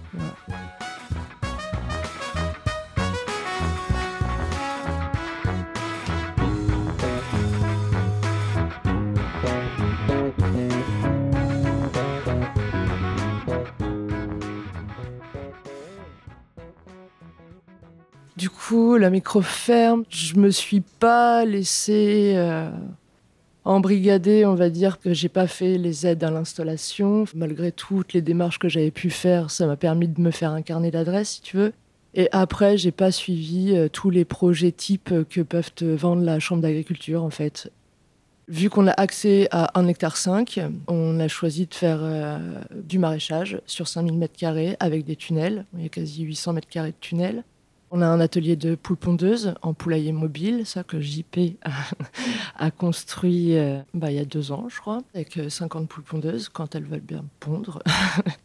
Du 18.42 18.50
coup, 18.50 18.96
la 18.96 19.08
micro-ferme, 19.08 20.02
je 20.08 20.34
me 20.34 20.50
suis 20.50 20.80
pas 20.80 21.44
laissé 21.44 22.32
euh, 22.34 22.72
embrigader, 23.64 24.46
on 24.46 24.56
va 24.56 24.68
dire 24.68 24.99
que 24.99 25.14
j'ai 25.14 25.28
pas 25.28 25.46
fait 25.46 25.78
les 25.78 26.08
aides 26.08 26.25
à 26.25 26.30
l'installation. 26.32 27.25
Malgré 27.37 27.70
toutes 27.70 28.14
les 28.14 28.20
démarches 28.20 28.58
que 28.58 28.68
j'avais 28.68 28.90
pu 28.90 29.11
faire, 29.11 29.52
ça 29.52 29.68
m'a 29.68 29.76
permis 29.76 30.08
de 30.08 30.20
me 30.20 30.32
faire 30.32 30.50
un 30.50 30.62
carnet 30.62 30.90
d'adresses, 30.90 31.34
si 31.34 31.42
tu 31.42 31.56
veux. 31.56 31.72
Et 32.14 32.28
après, 32.32 32.76
j'ai 32.76 32.90
pas 32.90 33.12
suivi 33.12 33.76
euh, 33.76 33.87
tous 33.88 34.11
les 34.11 34.25
projets 34.25 34.72
types 34.72 35.14
que 35.30 35.42
peuvent 35.42 35.72
te 35.72 35.84
vendre 35.84 36.25
la 36.25 36.40
chambre 36.40 36.62
d'agriculture, 36.62 37.22
en 37.22 37.30
fait. 37.30 37.70
Vu 38.49 38.70
qu'on 38.70 38.88
a 38.88 39.00
accès 39.00 39.46
à 39.52 39.78
1 39.78 39.87
hectare 39.87 40.16
5, 40.16 40.58
on 40.88 41.20
a 41.20 41.28
choisi 41.28 41.68
de 41.68 41.75
faire 41.75 42.00
euh, 42.02 42.38
du 42.75 42.99
maraîchage 42.99 43.61
sur 43.66 43.87
5000 43.87 44.18
m2 44.18 44.75
avec 44.80 45.04
des 45.04 45.14
tunnels. 45.14 45.64
Il 45.76 45.84
y 45.84 45.87
a 45.87 45.88
quasi 45.88 46.25
800 46.25 46.54
m2 46.54 46.87
de 46.87 46.92
tunnels. 47.00 47.44
On 47.94 48.00
a 48.00 48.06
un 48.06 48.20
atelier 48.20 48.56
de 48.56 48.75
poules 48.75 48.96
pondeuses 48.96 49.52
en 49.61 49.75
poulailler 49.75 50.12
mobile, 50.12 50.64
ça 50.64 50.82
que 50.82 50.99
JP 50.99 51.58
a, 52.56 52.70
construit 52.70 53.58
euh, 53.58 53.82
bah, 53.92 54.11
il 54.11 54.16
y 54.16 54.18
a 54.18 54.25
deux 54.25 54.50
ans, 54.50 54.66
je 54.70 54.80
crois, 54.80 55.02
avec 55.14 55.38
50 55.46 55.90
poules 55.90 56.02
pondeuses 56.02 56.49
quand 56.49 56.75
elles 56.75 56.87
veulent 56.87 57.00
bien 57.00 57.26
pondre. 57.38 57.82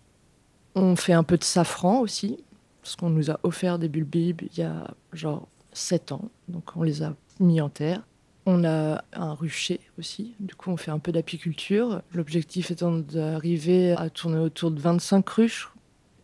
on 0.75 0.97
fait 0.97 1.13
un 1.13 1.23
peu 1.23 1.37
de 1.37 1.45
safran 1.45 2.01
aussi, 2.01 2.43
parce 2.81 2.97
qu'on 2.97 3.09
nous 3.09 3.31
a 3.31 3.39
offert 3.43 3.79
des 3.79 3.87
bulbibes 3.87 4.41
il 4.41 4.59
y 4.59 4.63
a 4.63 4.93
genre 5.13 5.47
7 5.71 6.11
ans, 6.11 6.29
donc 6.49 6.75
on 6.75 6.83
les 6.83 7.01
a 7.01 7.15
mis 7.39 7.61
en 7.61 7.69
terre. 7.69 8.01
On 8.45 8.65
a 8.65 9.01
un 9.13 9.33
rucher 9.33 9.79
aussi, 9.97 10.35
du 10.41 10.55
coup 10.55 10.71
on 10.71 10.77
fait 10.77 10.91
un 10.91 10.99
peu 10.99 11.13
d'apiculture. 11.13 12.01
L'objectif 12.13 12.69
étant 12.69 12.97
d'arriver 12.97 13.93
à 13.93 14.09
tourner 14.09 14.39
autour 14.39 14.71
de 14.71 14.81
25 14.81 15.29
ruches. 15.29 15.69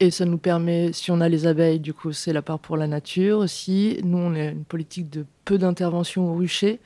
Et 0.04 0.12
ça 0.12 0.26
nous 0.26 0.38
permet, 0.38 0.92
si 0.92 1.12
on 1.12 1.22
a 1.22 1.30
les 1.30 1.48
abeilles, 1.48 1.80
du 1.80 1.94
coup 1.94 2.12
c'est 2.12 2.34
la 2.34 2.42
part 2.42 2.60
pour 2.60 2.76
la 2.76 2.88
nature 2.88 3.38
aussi. 3.38 4.02
Nous 4.04 4.18
on 4.18 4.36
a 4.36 4.48
une 4.48 4.66
politique 4.66 5.10
de 5.10 5.26
peu 5.46 5.58
d'intervention 5.58 6.30
au 6.30 6.36
rucher. 6.36 6.82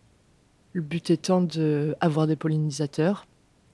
Le 0.74 0.84
but 0.84 1.10
étant 1.10 1.42
d'avoir 1.42 2.28
des 2.28 2.36
pollinisateurs. 2.36 3.26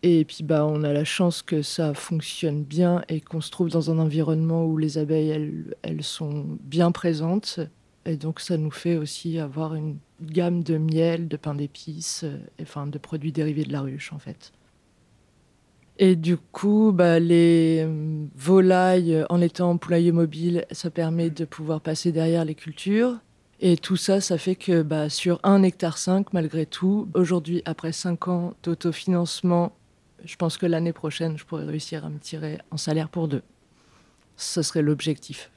Et 0.02 0.24
puis 0.24 0.46
bah, 0.46 0.66
on 0.66 0.82
a 0.84 0.94
la 0.94 1.04
chance 1.04 1.42
que 1.42 1.62
ça 1.62 1.94
fonctionne 1.94 2.64
bien 2.64 3.04
et 3.10 3.20
qu'on 3.20 3.42
se 3.42 3.52
trouve 3.52 3.68
dans 3.68 3.92
un 3.92 4.00
environnement 4.00 4.66
où 4.66 4.78
les 4.78 4.98
abeilles, 4.98 5.32
elles, 5.32 5.76
elles 5.82 6.04
sont 6.04 6.46
bien 6.62 6.94
présentes. 6.94 7.60
Et 8.06 8.16
donc 8.16 8.40
ça 8.40 8.56
nous 8.56 8.72
fait 8.72 8.96
aussi 8.96 9.40
avoir 9.40 9.76
une 9.76 9.98
gamme 10.22 10.64
de 10.64 10.78
miel, 10.78 11.28
de 11.28 11.36
pain 11.36 11.54
d'épices, 11.54 12.24
euh, 12.24 12.38
enfin 12.62 12.88
de 12.88 12.98
produits 12.98 13.34
dérivés 13.34 13.66
de 13.66 13.74
la 13.74 13.82
ruche 13.82 14.14
en 14.14 14.20
fait. 14.20 14.54
Et 16.00 16.16
du 16.16 16.38
coup, 16.38 16.92
bah, 16.94 17.20
les 17.20 17.84
euh, 17.86 18.26
volailles, 18.36 19.24
en 19.30 19.42
étant 19.42 19.78
poulailler 19.78 20.12
mobile, 20.12 20.66
ça 20.72 20.90
permet 20.90 21.30
de 21.30 21.46
pouvoir 21.46 21.82
passer 21.82 22.12
derrière 22.12 22.46
les 22.46 22.56
cultures. 22.56 23.18
Et 23.60 23.78
tout 23.78 23.96
ça, 23.96 24.20
ça 24.20 24.38
fait 24.38 24.56
que 24.56 24.82
bah, 24.82 25.10
sur 25.10 25.40
un 25.44 25.62
hectare 25.64 25.98
5, 25.98 26.34
malgré 26.34 26.66
tout, 26.66 27.08
aujourd'hui, 27.14 27.62
après 27.66 27.92
5 27.92 28.28
ans 28.28 28.54
d'autofinancement, 28.64 29.74
je 30.26 30.36
pense 30.36 30.58
que 30.58 30.66
l'année 30.66 30.94
prochaine, 30.94 31.38
je 31.38 31.46
pourrais 31.46 31.66
réussir 31.66 32.06
à 32.06 32.10
me 32.10 32.18
tirer 32.18 32.58
en 32.72 32.78
salaire 32.78 33.10
pour 33.10 33.28
deux. 33.28 33.44
Ce 34.36 34.62
serait 34.64 34.82
l'objectif. 34.82 35.52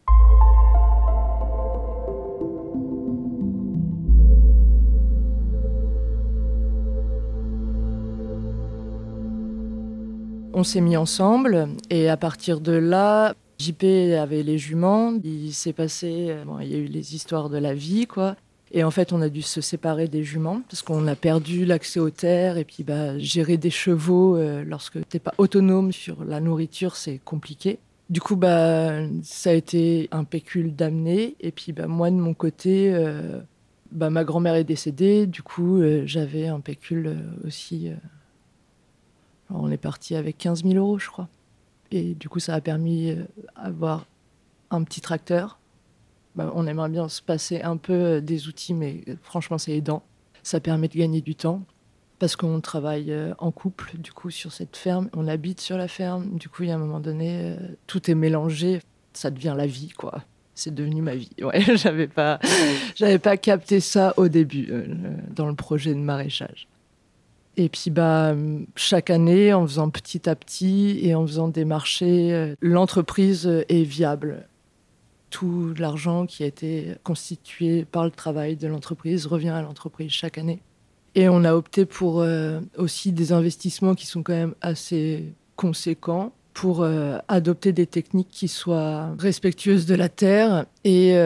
On 10.57 10.65
s'est 10.65 10.81
mis 10.81 10.97
ensemble 10.97 11.69
et 11.91 12.09
à 12.09 12.17
partir 12.17 12.61
de 12.61 12.73
là, 12.73 13.35
JP 13.59 13.85
avait 14.19 14.43
les 14.43 14.57
juments, 14.57 15.13
il 15.23 15.53
s'est 15.53 15.75
passé, 15.75 16.35
il 16.63 16.69
y 16.69 16.75
a 16.75 16.79
eu 16.79 16.87
les 16.87 17.15
histoires 17.15 17.51
de 17.51 17.59
la 17.59 17.75
vie, 17.75 18.07
quoi. 18.07 18.37
Et 18.73 18.83
en 18.83 18.91
fait, 18.91 19.13
on 19.13 19.21
a 19.21 19.29
dû 19.29 19.43
se 19.43 19.61
séparer 19.61 20.09
des 20.09 20.25
juments 20.25 20.63
parce 20.69 20.81
qu'on 20.83 21.07
a 21.07 21.15
perdu 21.15 21.67
l'accès 21.67 22.01
aux 22.01 22.11
terres 22.11 22.57
et 22.57 22.65
puis 22.65 22.85
bah, 22.85 23.19
gérer 23.19 23.59
des 23.59 23.71
chevaux 23.71 24.37
euh, 24.37 24.65
lorsque 24.67 25.07
t'es 25.09 25.19
pas 25.19 25.35
autonome 25.37 25.93
sur 25.93 26.25
la 26.25 26.41
nourriture, 26.41 26.97
c'est 26.97 27.21
compliqué. 27.23 27.79
Du 28.09 28.21
coup, 28.21 28.35
bah, 28.35 29.03
ça 29.23 29.51
a 29.51 29.53
été 29.53 30.09
un 30.11 30.25
pécule 30.25 30.75
d'amener. 30.75 31.37
Et 31.41 31.53
puis, 31.53 31.73
bah, 31.73 31.87
moi, 31.87 32.11
de 32.11 32.17
mon 32.17 32.35
côté, 32.35 32.93
euh, 32.95 33.41
bah, 33.93 34.09
ma 34.09 34.25
grand-mère 34.25 34.55
est 34.55 34.65
décédée. 34.65 35.27
Du 35.27 35.43
coup, 35.43 35.81
euh, 35.81 36.03
j'avais 36.07 36.49
un 36.49 36.61
pécule 36.61 37.15
aussi 37.45 37.91
on 39.51 39.71
est 39.71 39.77
parti 39.77 40.15
avec 40.17 40.39
15 40.39 40.65
000 40.65 40.75
euros, 40.75 40.99
je 40.99 41.09
crois. 41.09 41.29
Et 41.91 42.15
du 42.15 42.29
coup, 42.29 42.41
ça 42.41 42.55
a 42.55 42.61
permis 42.61 43.17
d'avoir 43.63 44.01
euh, 44.01 44.77
un 44.77 44.83
petit 44.83 45.01
tracteur. 45.01 45.59
Bah, 46.35 46.53
on 46.55 46.67
aimerait 46.67 46.89
bien 46.89 47.09
se 47.09 47.23
passer 47.23 47.63
un 47.63 47.77
peu 47.77 47.93
euh, 47.93 48.21
des 48.21 48.49
outils, 48.49 48.75
mais 48.75 49.03
euh, 49.09 49.15
franchement, 49.23 49.59
c'est 49.59 49.73
aidant. 49.73 50.03
Ça 50.43 50.61
permet 50.61 50.89
de 50.89 50.97
gagner 50.97 51.21
du 51.21 51.35
temps 51.35 51.63
parce 52.19 52.35
qu'on 52.35 52.61
travaille 52.61 53.15
en 53.39 53.51
couple, 53.51 53.99
du 53.99 54.11
coup, 54.11 54.31
sur 54.31 54.51
cette 54.51 54.77
ferme. 54.77 55.11
On 55.13 55.29
habite 55.29 55.61
sur 55.61 55.77
la 55.77 55.87
ferme. 55.87 56.39
Du 56.39 56.49
coup, 56.49 56.63
il 56.63 56.71
y 56.71 56.73
a 56.73 56.75
un 56.75 56.79
moment 56.79 57.01
donné, 57.01 57.57
tout 57.87 58.11
est 58.11 58.15
mélangé. 58.15 58.81
Ça 59.13 59.31
devient 59.31 59.55
la 59.55 59.67
vie, 59.67 59.91
quoi. 59.91 60.23
C'est 60.55 60.73
devenu 60.73 61.03
ma 61.03 61.15
vie. 61.15 61.29
Ouais, 61.43 61.61
j'avais 61.77 62.07
pas, 62.07 62.39
j'avais 62.95 63.19
pas 63.19 63.37
capté 63.37 63.81
ça 63.81 64.15
au 64.17 64.29
début 64.29 64.73
dans 65.35 65.47
le 65.47 65.55
projet 65.55 65.93
de 65.93 65.99
maraîchage. 65.99 66.69
Et 67.57 67.69
puis 67.71 67.91
bah, 67.91 68.35
chaque 68.75 69.09
année, 69.09 69.53
en 69.55 69.67
faisant 69.67 69.89
petit 69.89 70.29
à 70.29 70.37
petit 70.37 71.01
et 71.03 71.15
en 71.15 71.27
faisant 71.27 71.49
des 71.49 71.65
marchés, 71.65 72.33
euh, 72.33 72.55
l'entreprise 72.61 73.47
est 73.69 73.83
viable. 73.83 74.47
Tout 75.31 75.73
l'argent 75.79 76.27
qui 76.27 76.45
a 76.45 76.47
été 76.47 76.95
constitué 77.03 77.85
par 77.85 78.05
le 78.05 78.11
travail 78.11 78.57
de 78.57 78.69
l'entreprise 78.69 79.27
revient 79.27 79.49
à 79.49 79.63
l'entreprise 79.63 80.11
chaque 80.11 80.37
année. 80.39 80.61
Et 81.15 81.31
on 81.31 81.45
a 81.45 81.55
opté 81.55 81.87
pour 81.87 82.21
euh, 82.21 82.61
aussi 82.77 83.13
des 83.13 83.33
investissements 83.33 83.95
qui 83.95 84.07
sont 84.07 84.23
quand 84.23 84.35
même 84.35 84.55
assez 84.61 85.25
conséquents 85.57 86.33
pour 86.53 86.83
euh, 86.83 87.19
adopter 87.29 87.73
des 87.73 87.87
techniques 87.87 88.31
qui 88.31 88.49
soient 88.49 89.15
respectueuses 89.19 89.87
de 89.87 89.95
la 89.95 90.11
terre 90.11 90.67
et 90.85 91.17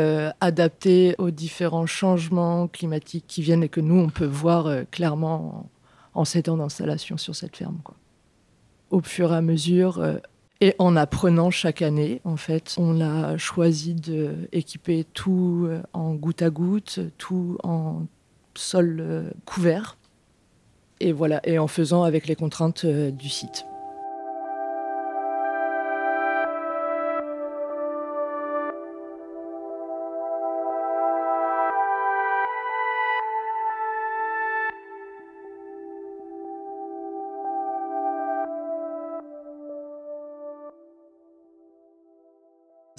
adaptées 0.40 1.16
aux 1.18 1.30
différents 1.30 1.86
changements 1.86 2.68
climatiques 2.68 3.24
qui 3.26 3.42
viennent 3.42 3.64
et 3.64 3.68
que 3.68 3.80
nous, 3.80 3.98
on 3.98 4.08
peut 4.08 4.24
voir 4.24 4.68
clairement 4.90 5.68
en 6.14 6.24
sept 6.24 6.48
ans 6.48 6.56
d'installation 6.56 7.16
sur 7.16 7.34
cette 7.34 7.56
ferme. 7.56 7.80
Au 8.90 9.00
fur 9.00 9.32
et 9.32 9.36
à 9.36 9.40
mesure, 9.40 10.00
euh, 10.00 10.16
et 10.60 10.74
en 10.78 10.96
apprenant 10.96 11.50
chaque 11.50 11.80
année, 11.82 12.20
en 12.24 12.36
fait, 12.36 12.74
on 12.78 13.00
a 13.00 13.36
choisi 13.38 13.94
d'équiper 13.94 15.04
tout 15.14 15.66
euh, 15.68 15.82
en 15.92 16.14
goutte 16.14 16.42
à 16.42 16.50
goutte, 16.50 17.00
tout 17.16 17.56
en 17.62 18.02
sol 18.54 18.98
euh, 19.00 19.30
couvert, 19.44 19.96
et 20.98 21.12
voilà, 21.12 21.40
et 21.44 21.58
en 21.58 21.68
faisant 21.68 22.02
avec 22.02 22.26
les 22.26 22.34
contraintes 22.34 22.84
du 22.84 23.28
site. 23.28 23.64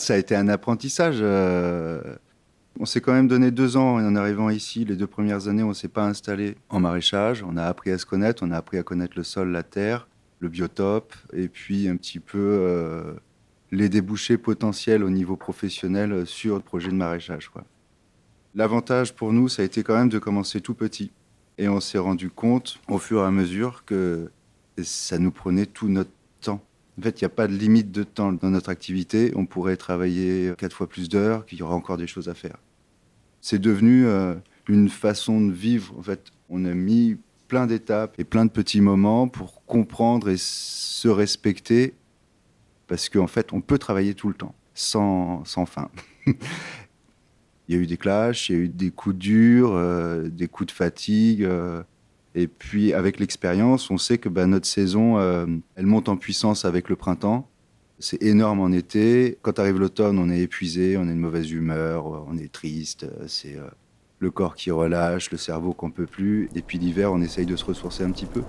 Ça 0.01 0.15
a 0.15 0.17
été 0.17 0.36
un 0.36 0.48
apprentissage. 0.48 1.17
Euh, 1.22 2.01
on 2.79 2.86
s'est 2.86 3.01
quand 3.01 3.13
même 3.13 3.27
donné 3.27 3.51
deux 3.51 3.77
ans 3.77 3.98
en 3.98 4.15
arrivant 4.15 4.50
ici. 4.50 4.84
Les 4.84 4.96
deux 4.96 5.05
premières 5.05 5.48
années, 5.48 5.62
on 5.62 5.70
ne 5.70 5.74
s'est 5.74 5.89
pas 5.89 6.05
installé 6.08 6.55
en 6.70 6.79
maraîchage. 6.79 7.43
On 7.48 7.55
a 7.55 7.65
appris 7.65 7.91
à 7.91 8.00
se 8.00 8.08
connaître, 8.08 8.41
on 8.43 8.50
a 8.50 8.58
appris 8.58 8.79
à 8.79 8.84
connaître 8.84 9.13
le 9.15 9.24
sol, 9.24 9.51
la 9.51 9.62
terre, 9.62 10.08
le 10.39 10.50
biotope, 10.50 11.13
et 11.34 11.48
puis 11.48 11.88
un 11.88 11.98
petit 11.98 12.20
peu 12.20 12.39
euh, 12.39 13.13
les 13.72 13.89
débouchés 13.89 14.39
potentiels 14.39 15.03
au 15.03 15.12
niveau 15.12 15.36
professionnel 15.36 16.25
sur 16.25 16.55
le 16.55 16.62
projet 16.62 16.89
de 16.89 16.96
maraîchage. 16.96 17.51
L'avantage 18.55 19.13
pour 19.13 19.31
nous, 19.34 19.50
ça 19.50 19.62
a 19.62 19.65
été 19.65 19.84
quand 19.84 19.96
même 19.96 20.10
de 20.10 20.17
commencer 20.17 20.62
tout 20.62 20.74
petit. 20.74 21.12
Et 21.60 21.70
on 21.70 21.79
s'est 21.79 22.00
rendu 22.00 22.31
compte 22.31 22.79
au 22.88 22.98
fur 22.98 23.22
et 23.22 23.25
à 23.25 23.31
mesure 23.31 23.86
que 23.86 24.31
ça 24.81 25.20
nous 25.20 25.31
prenait 25.31 25.67
tout 25.67 25.89
notre. 25.89 26.10
En 27.01 27.03
fait, 27.03 27.20
il 27.20 27.24
n'y 27.24 27.25
a 27.25 27.29
pas 27.29 27.48
de 27.48 27.53
limite 27.53 27.91
de 27.91 28.03
temps 28.03 28.31
dans 28.31 28.51
notre 28.51 28.70
activité. 28.70 29.31
On 29.36 29.48
pourrait 29.48 29.75
travailler 29.75 30.53
quatre 30.55 30.75
fois 30.75 30.88
plus 30.88 31.10
d'heures, 31.10 31.48
qu'il 31.48 31.58
y 31.58 31.63
aura 31.63 31.74
encore 31.74 31.98
des 31.98 32.05
choses 32.05 32.29
à 32.29 32.36
faire. 32.36 32.58
C'est 33.41 33.58
devenu 33.58 34.05
euh, 34.05 34.36
une 34.67 34.88
façon 34.88 35.41
de 35.41 35.51
vivre. 35.51 35.96
En 35.98 36.03
fait, 36.03 36.27
on 36.48 36.63
a 36.63 36.75
mis 36.75 37.17
plein 37.48 37.65
d'étapes 37.65 38.20
et 38.20 38.24
plein 38.24 38.46
de 38.46 38.51
petits 38.51 38.81
moments 38.81 39.27
pour 39.27 39.65
comprendre 39.65 40.29
et 40.29 40.38
se 40.38 41.08
respecter, 41.08 41.96
parce 42.86 43.10
qu'en 43.10 43.25
fait, 43.25 43.51
on 43.51 43.62
peut 43.62 43.79
travailler 43.79 44.13
tout 44.13 44.27
le 44.27 44.36
temps, 44.36 44.53
sans, 44.75 45.43
fin. 45.65 45.89
il 46.27 46.36
y 47.67 47.74
a 47.74 47.77
eu 47.77 47.88
des 47.88 47.98
clashs, 47.98 48.50
il 48.50 48.55
y 48.55 48.60
a 48.60 48.62
eu 48.62 48.70
des 48.70 48.91
coups 48.91 49.15
durs, 49.15 49.72
euh, 49.74 50.29
des 50.29 50.48
coups 50.48 50.67
de 50.67 50.72
fatigue. 50.77 51.46
Euh, 51.46 51.81
et 52.33 52.47
puis, 52.47 52.93
avec 52.93 53.19
l'expérience, 53.19 53.91
on 53.91 53.97
sait 53.97 54.17
que 54.17 54.29
bah, 54.29 54.45
notre 54.45 54.65
saison, 54.65 55.17
euh, 55.19 55.45
elle 55.75 55.85
monte 55.85 56.07
en 56.07 56.15
puissance 56.15 56.63
avec 56.63 56.89
le 56.89 56.95
printemps. 56.95 57.50
C'est 58.00 58.21
énorme 58.23 58.61
en 58.61 58.71
été. 58.71 59.38
Quand 59.41 59.59
arrive 59.59 59.77
l'automne, 59.77 60.17
on 60.17 60.29
est 60.29 60.39
épuisé, 60.39 60.97
on 60.97 61.03
est 61.03 61.13
de 61.13 61.19
mauvaise 61.19 61.51
humeur, 61.51 62.25
on 62.27 62.38
est 62.38 62.51
triste. 62.51 63.05
C'est 63.27 63.57
euh, 63.57 63.67
le 64.19 64.31
corps 64.31 64.55
qui 64.55 64.71
relâche, 64.71 65.29
le 65.31 65.38
cerveau 65.38 65.73
qu'on 65.73 65.91
peut 65.91 66.05
plus. 66.05 66.50
Et 66.55 66.61
puis 66.61 66.79
l'hiver, 66.79 67.11
on 67.11 67.21
essaye 67.21 67.45
de 67.45 67.55
se 67.55 67.65
ressourcer 67.65 68.03
un 68.03 68.11
petit 68.11 68.25
peu. 68.25 68.41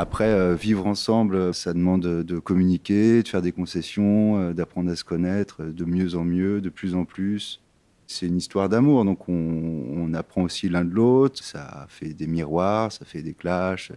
Après, 0.00 0.28
euh, 0.28 0.54
vivre 0.54 0.86
ensemble, 0.86 1.52
ça 1.52 1.72
demande 1.72 2.02
de 2.02 2.38
communiquer, 2.38 3.24
de 3.24 3.26
faire 3.26 3.42
des 3.42 3.50
concessions, 3.50 4.38
euh, 4.38 4.52
d'apprendre 4.52 4.92
à 4.92 4.94
se 4.94 5.02
connaître 5.02 5.64
de 5.64 5.84
mieux 5.84 6.14
en 6.14 6.22
mieux, 6.22 6.60
de 6.60 6.68
plus 6.68 6.94
en 6.94 7.04
plus. 7.04 7.60
C'est 8.06 8.26
une 8.28 8.36
histoire 8.36 8.68
d'amour, 8.68 9.04
donc 9.04 9.28
on, 9.28 10.14
apprend 10.14 10.42
aussi 10.42 10.68
l'un 10.68 10.84
de 10.84 10.94
l'autre. 10.94 11.42
Ça 11.42 11.86
fait 11.88 12.14
des 12.14 12.28
miroirs, 12.28 12.92
ça 12.92 13.04
fait 13.04 13.22
des 13.22 13.34
clashs. 13.34 13.90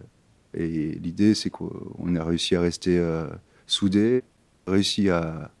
Et 0.54 0.98
l'idée, 1.00 1.36
c'est 1.36 1.50
qu'on 1.50 2.16
a 2.16 2.24
réussi 2.24 2.56
à 2.56 2.60
rester 2.60 2.98
euh, 2.98 3.28
soudés, 3.68 4.24
réussi 4.66 5.08
à, 5.08 5.52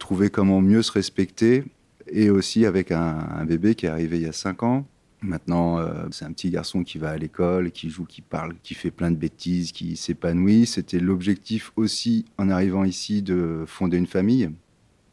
trouver 0.00 0.28
comment 0.28 0.60
mieux 0.60 0.82
se 0.82 0.90
respecter, 0.90 1.62
et 2.08 2.30
aussi 2.30 2.66
avec 2.66 2.90
un, 2.90 3.44
bébé 3.44 3.76
qui 3.76 3.86
est 3.86 3.90
arrivé 3.90 4.16
il 4.16 4.24
y 4.24 4.28
a 4.28 4.32
5 4.32 4.64
ans. 4.64 4.86
Maintenant, 5.22 5.78
euh, 5.78 6.06
c'est 6.10 6.24
un 6.24 6.32
petit 6.32 6.50
garçon 6.50 6.82
qui 6.82 6.98
va 6.98 7.10
à 7.10 7.16
l'école, 7.16 7.70
qui 7.70 7.90
joue, 7.90 8.04
qui 8.04 8.22
parle, 8.22 8.54
qui 8.64 8.74
fait 8.74 8.90
plein 8.90 9.12
de 9.12 9.16
bêtises, 9.16 9.70
qui 9.70 9.96
s'épanouit. 9.96 10.66
C'était 10.66 10.98
l'objectif 10.98 11.72
aussi, 11.76 12.24
en 12.38 12.50
arrivant 12.50 12.82
ici, 12.82 13.22
de 13.22 13.62
fonder 13.66 13.98
une 13.98 14.08
famille 14.08 14.50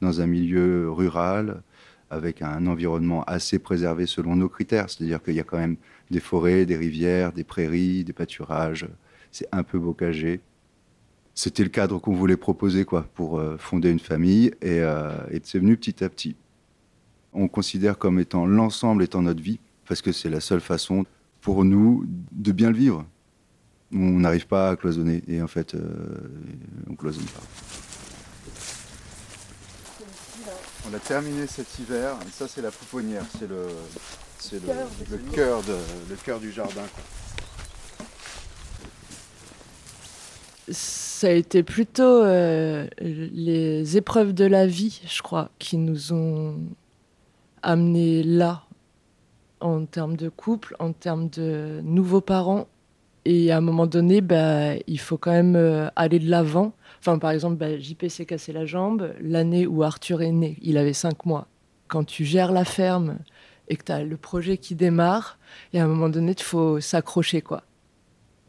dans 0.02 0.20
un 0.20 0.26
milieu 0.26 0.90
rural, 0.90 1.62
avec 2.10 2.42
un 2.42 2.66
environnement 2.66 3.24
assez 3.26 3.60
préservé 3.60 4.08
selon 4.08 4.36
nos 4.36 4.50
critères. 4.50 4.90
C'est-à-dire 4.90 5.22
qu'il 5.22 5.36
y 5.36 5.40
a 5.40 5.44
quand 5.44 5.60
même 5.60 5.78
des 6.10 6.20
forêts, 6.20 6.66
des 6.66 6.78
rivières, 6.78 7.32
des 7.32 7.44
prairies, 7.44 8.04
des 8.04 8.14
pâturages. 8.14 8.88
C'est 9.32 9.48
un 9.52 9.62
peu 9.62 9.78
bocagé. 9.78 10.40
C'était 11.36 11.64
le 11.64 11.70
cadre 11.70 12.00
qu'on 12.00 12.14
voulait 12.14 12.36
proposer 12.36 12.84
quoi, 12.84 13.04
pour 13.14 13.38
euh, 13.38 13.58
fonder 13.58 13.92
une 13.92 14.00
famille 14.00 14.52
euh, 14.64 15.16
et 15.30 15.40
c'est 15.44 15.60
venu 15.60 15.78
petit 15.78 16.04
à 16.04 16.10
petit. 16.10 16.36
On 17.32 17.48
considère 17.48 18.00
comme 18.00 18.20
étant 18.20 18.48
l'ensemble 18.48 19.04
étant 19.04 19.22
notre 19.22 19.42
vie 19.42 19.60
parce 19.90 20.04
que 20.04 20.12
c'est 20.12 20.30
la 20.30 20.40
seule 20.40 20.62
façon 20.62 21.04
pour 21.42 21.66
nous 21.66 22.06
de 22.32 22.52
bien 22.52 22.70
le 22.70 22.78
vivre. 22.78 23.06
On 23.92 24.20
n'arrive 24.20 24.46
pas 24.46 24.70
à 24.70 24.76
cloisonner 24.76 25.24
et 25.28 25.42
en 25.42 25.48
fait, 25.48 25.74
euh, 25.74 25.82
on 26.88 26.94
cloisonne 26.94 27.26
pas. 27.26 27.42
On 30.88 30.94
a 30.94 31.00
terminé 31.00 31.48
cet 31.48 31.80
hiver. 31.80 32.16
Ça, 32.32 32.48
c'est 32.48 32.62
la 32.62 32.70
pouponnière. 32.70 33.24
C'est 33.40 33.50
le, 33.50 33.66
c'est 34.38 34.62
le, 34.62 35.18
cœur 35.34 35.64
de, 35.64 35.76
le 36.08 36.16
cœur 36.24 36.40
du 36.40 36.52
jardin. 36.52 36.86
Ça 40.70 41.28
a 41.28 41.32
été 41.32 41.64
plutôt 41.64 42.04
euh, 42.04 42.88
les 43.02 43.98
épreuves 43.98 44.34
de 44.34 44.46
la 44.46 44.68
vie, 44.68 45.02
je 45.08 45.24
crois, 45.24 45.50
qui 45.58 45.78
nous 45.78 46.14
ont 46.14 46.60
amenés 47.64 48.22
là, 48.22 48.64
en 49.62 49.86
termes 49.86 50.16
de 50.16 50.30
couple, 50.30 50.76
en 50.80 50.94
termes 50.94 51.30
de 51.30 51.82
nouveaux 51.84 52.22
parents. 52.22 52.68
Et 53.26 53.52
à 53.52 53.58
un 53.58 53.62
moment 53.62 53.86
donné, 53.86 54.22
bah, 54.22 54.76
il 54.88 55.00
faut 55.00 55.18
quand 55.18 55.32
même 55.32 55.56
euh, 55.56 55.90
aller 55.96 56.20
de 56.20 56.30
l'avant 56.30 56.74
Enfin, 57.00 57.18
par 57.18 57.32
exemple, 57.32 57.56
bah, 57.56 57.78
JP 57.78 58.08
s'est 58.10 58.26
cassé 58.26 58.52
la 58.52 58.66
jambe 58.66 59.14
l'année 59.22 59.66
où 59.66 59.84
Arthur 59.84 60.22
est 60.22 60.32
né. 60.32 60.58
Il 60.62 60.78
avait 60.78 60.94
cinq 60.94 61.26
mois. 61.26 61.48
Quand 61.88 62.04
tu 62.04 62.26
gères 62.26 62.52
la 62.52 62.66
ferme 62.66 63.20
et 63.70 63.78
que 63.78 63.86
tu 63.86 63.92
as 63.92 64.04
le 64.04 64.18
projet 64.18 64.58
qui 64.58 64.76
démarre, 64.76 65.40
et 65.74 65.80
à 65.80 65.86
un 65.86 65.88
moment 65.88 66.10
donné, 66.10 66.34
il 66.38 66.44
faut 66.44 66.80
s'accrocher, 66.82 67.42
quoi. 67.42 67.64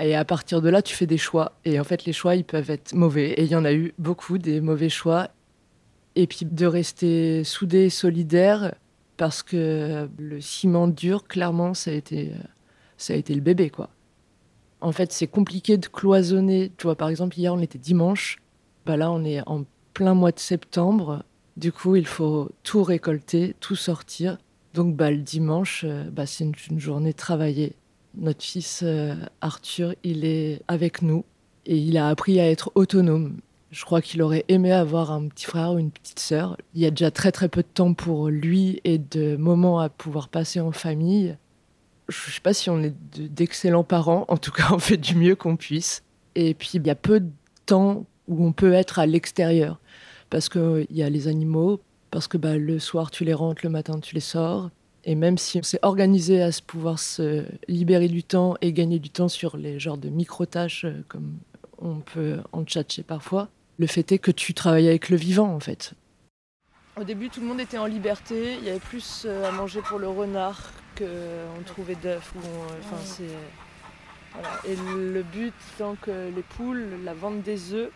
Et 0.00 0.16
à 0.16 0.24
partir 0.24 0.62
de 0.62 0.68
là, 0.68 0.82
tu 0.82 0.96
fais 0.96 1.06
des 1.06 1.18
choix. 1.18 1.52
Et 1.64 1.78
en 1.78 1.84
fait, 1.84 2.06
les 2.06 2.12
choix, 2.12 2.34
ils 2.34 2.44
peuvent 2.44 2.70
être 2.70 2.94
mauvais. 2.94 3.32
Et 3.32 3.44
il 3.44 3.50
y 3.50 3.56
en 3.56 3.64
a 3.64 3.72
eu 3.72 3.94
beaucoup, 3.98 4.38
des 4.38 4.60
mauvais 4.60 4.88
choix. 4.88 5.28
Et 6.16 6.26
puis 6.26 6.44
de 6.44 6.66
rester 6.66 7.44
soudé, 7.44 7.88
solidaire, 7.88 8.74
parce 9.20 9.42
que 9.42 10.08
le 10.16 10.40
ciment 10.40 10.88
dur, 10.88 11.28
clairement, 11.28 11.74
ça 11.74 11.90
a 11.90 11.92
été, 11.92 12.32
ça 12.96 13.12
a 13.12 13.16
été 13.16 13.34
le 13.34 13.42
bébé, 13.42 13.68
quoi. 13.68 13.90
En 14.80 14.92
fait, 14.92 15.12
c'est 15.12 15.26
compliqué 15.26 15.76
de 15.76 15.86
cloisonner. 15.88 16.73
Tu 16.78 16.84
vois, 16.84 16.97
par 16.97 17.10
exemple, 17.10 17.38
hier, 17.38 17.52
on 17.52 17.60
était 17.60 17.78
dimanche. 17.78 18.38
Bah 18.86 18.97
là, 18.97 19.12
on 19.12 19.23
est 19.26 19.47
en 19.47 19.66
plein 19.92 20.14
mois 20.14 20.32
de 20.32 20.38
septembre. 20.38 21.23
Du 21.58 21.71
coup, 21.71 21.97
il 21.97 22.06
faut 22.06 22.49
tout 22.62 22.82
récolter, 22.82 23.54
tout 23.60 23.76
sortir. 23.76 24.38
Donc, 24.73 24.97
bah, 24.97 25.10
le 25.10 25.18
dimanche, 25.18 25.84
euh, 25.86 26.08
bah, 26.10 26.25
c'est 26.25 26.45
une, 26.71 26.80
journée 26.80 27.12
travaillée. 27.12 27.75
Notre 28.14 28.42
fils 28.42 28.80
euh, 28.82 29.14
Arthur, 29.42 29.95
il 30.02 30.25
est 30.25 30.62
avec 30.66 31.02
nous 31.02 31.26
et 31.66 31.76
il 31.76 31.99
a 31.99 32.08
appris 32.08 32.40
à 32.40 32.50
être 32.50 32.73
autonome. 32.75 33.36
Je 33.71 33.85
crois 33.85 34.02
qu'il 34.02 34.21
aurait 34.23 34.45
aimé 34.49 34.73
avoir 34.73 35.13
un 35.13 35.28
petit 35.28 35.47
frère 35.47 35.73
ou 35.73 35.78
une 35.78 35.93
petite 35.93 36.19
sœur. 36.19 36.56
Il 36.75 36.80
y 36.80 36.87
a 36.87 36.91
déjà 36.91 37.11
très 37.11 37.30
très 37.30 37.49
peu 37.49 37.63
de 37.63 37.69
temps 37.73 37.95
pour 37.95 38.28
lui 38.28 38.80
et 38.85 38.99
de 38.99 39.37
moments 39.37 39.78
à 39.78 39.89
pouvoir 39.89 40.28
passer 40.28 40.61
en 40.61 40.73
famille 40.73 41.37
je 42.11 42.28
ne 42.28 42.33
sais 42.33 42.41
pas 42.41 42.52
si 42.52 42.71
on 42.71 42.83
est 42.83 42.95
d'excellents 43.17 43.85
parents, 43.85 44.25
en 44.28 44.37
tout 44.37 44.50
cas 44.50 44.69
on 44.73 44.78
fait 44.78 44.97
du 44.97 45.15
mieux 45.15 45.37
qu'on 45.37 45.56
puisse. 45.56 46.02
Et 46.35 46.54
puis 46.54 46.71
il 46.75 46.87
y 46.87 46.91
a 46.91 46.95
peu 46.95 47.21
de 47.21 47.30
temps 47.67 48.04
où 48.28 48.45
on 48.45 48.52
peut 48.52 48.73
être 48.73 48.99
à 48.99 49.06
l'extérieur, 49.06 49.80
parce 50.28 50.49
qu'il 50.49 50.87
y 50.91 51.02
a 51.02 51.11
les 51.11 51.28
animaux, 51.28 51.80
parce 52.11 52.28
que 52.28 52.37
bah, 52.37 52.56
le 52.56 52.78
soir 52.78 53.11
tu 53.11 53.25
les 53.25 53.35
rentres, 53.35 53.63
le 53.65 53.71
matin 53.71 53.99
tu 54.00 54.15
les 54.15 54.21
sors. 54.21 54.71
Et 55.04 55.15
même 55.15 55.39
si 55.39 55.59
on 55.59 55.63
s'est 55.63 55.78
organisé 55.80 56.43
à 56.43 56.52
se 56.52 56.61
pouvoir 56.61 56.99
se 56.99 57.47
libérer 57.69 58.09
du 58.09 58.23
temps 58.23 58.56
et 58.61 58.73
gagner 58.73 58.99
du 58.99 59.09
temps 59.09 59.28
sur 59.28 59.56
les 59.56 59.78
genres 59.78 59.97
de 59.97 60.11
micro-tâches 60.11 60.85
euh, 60.85 61.02
comme 61.09 61.39
on 61.78 62.00
peut 62.00 62.41
en 62.52 62.65
tchatcher 62.65 63.02
parfois, 63.02 63.49
le 63.80 63.86
fait 63.86 64.12
est 64.12 64.19
que 64.19 64.30
tu 64.30 64.52
travailles 64.52 64.88
avec 64.88 65.08
le 65.08 65.16
vivant 65.16 65.52
en 65.54 65.60
fait. 65.60 65.95
Au 67.00 67.04
début, 67.04 67.30
tout 67.30 67.40
le 67.40 67.47
monde 67.47 67.60
était 67.60 67.78
en 67.78 67.86
liberté. 67.86 68.56
Il 68.60 68.66
y 68.66 68.69
avait 68.69 68.78
plus 68.78 69.23
euh, 69.25 69.49
à 69.49 69.52
manger 69.52 69.80
pour 69.80 69.99
le 69.99 70.08
renard 70.08 70.71
qu'on 70.99 71.62
trouvait 71.64 71.95
d'œufs. 71.95 72.30
Enfin, 72.80 73.25
Et 74.66 74.76
le 74.76 75.23
but 75.23 75.54
étant 75.75 75.95
que 75.95 76.30
les 76.34 76.43
poules, 76.43 76.84
la 77.04 77.14
vente 77.14 77.43
des 77.43 77.73
œufs, 77.73 77.90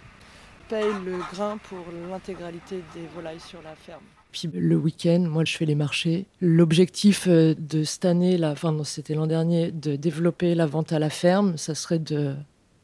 payent 0.71 0.87
le 1.05 1.19
grain 1.33 1.59
pour 1.59 1.85
l'intégralité 2.11 2.83
des 2.95 3.07
volailles 3.15 3.41
sur 3.41 3.61
la 3.63 3.75
ferme. 3.75 4.05
Puis 4.33 4.49
le 4.55 4.77
week-end, 4.77 5.27
moi 5.29 5.45
je 5.45 5.55
fais 5.55 5.67
les 5.67 5.75
marchés. 5.75 6.25
L'objectif 6.41 7.27
euh, 7.29 7.55
de 7.59 7.85
cette 7.85 8.07
année, 8.07 8.39
là, 8.39 8.53
enfin 8.53 8.75
c'était 8.85 9.15
l'an 9.15 9.27
dernier, 9.27 9.71
de 9.71 9.97
développer 9.97 10.55
la 10.55 10.65
vente 10.65 10.93
à 10.93 10.99
la 10.99 11.11
ferme, 11.11 11.59
ça 11.59 11.75
serait 11.75 11.99
de, 11.99 12.35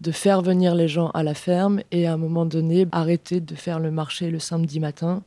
de 0.00 0.12
faire 0.12 0.40
venir 0.40 0.74
les 0.74 0.88
gens 0.88 1.10
à 1.10 1.22
la 1.22 1.34
ferme 1.34 1.80
et 1.90 2.06
à 2.06 2.14
un 2.14 2.16
moment 2.16 2.46
donné 2.46 2.86
arrêter 2.92 3.40
de 3.40 3.54
faire 3.54 3.78
le 3.78 3.90
marché 3.90 4.30
le 4.30 4.38
samedi 4.38 4.80
matin 4.80 5.22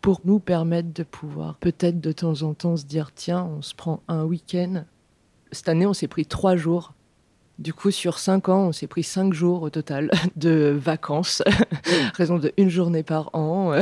pour 0.00 0.20
nous 0.24 0.38
permettre 0.38 0.92
de 0.92 1.02
pouvoir 1.02 1.56
peut-être 1.56 2.00
de 2.00 2.12
temps 2.12 2.42
en 2.42 2.54
temps 2.54 2.76
se 2.76 2.84
dire 2.84 3.10
tiens, 3.14 3.44
on 3.44 3.62
se 3.62 3.74
prend 3.74 4.00
un 4.08 4.24
week-end. 4.24 4.84
Cette 5.50 5.68
année, 5.68 5.86
on 5.86 5.94
s'est 5.94 6.08
pris 6.08 6.26
trois 6.26 6.56
jours. 6.56 6.92
Du 7.58 7.72
coup, 7.72 7.90
sur 7.90 8.20
cinq 8.20 8.48
ans, 8.48 8.68
on 8.68 8.72
s'est 8.72 8.86
pris 8.86 9.02
cinq 9.02 9.32
jours 9.32 9.62
au 9.62 9.70
total 9.70 10.10
de 10.36 10.78
vacances, 10.80 11.42
raison 12.14 12.38
de 12.38 12.52
une 12.56 12.68
journée 12.68 13.02
par 13.02 13.34
an. 13.34 13.72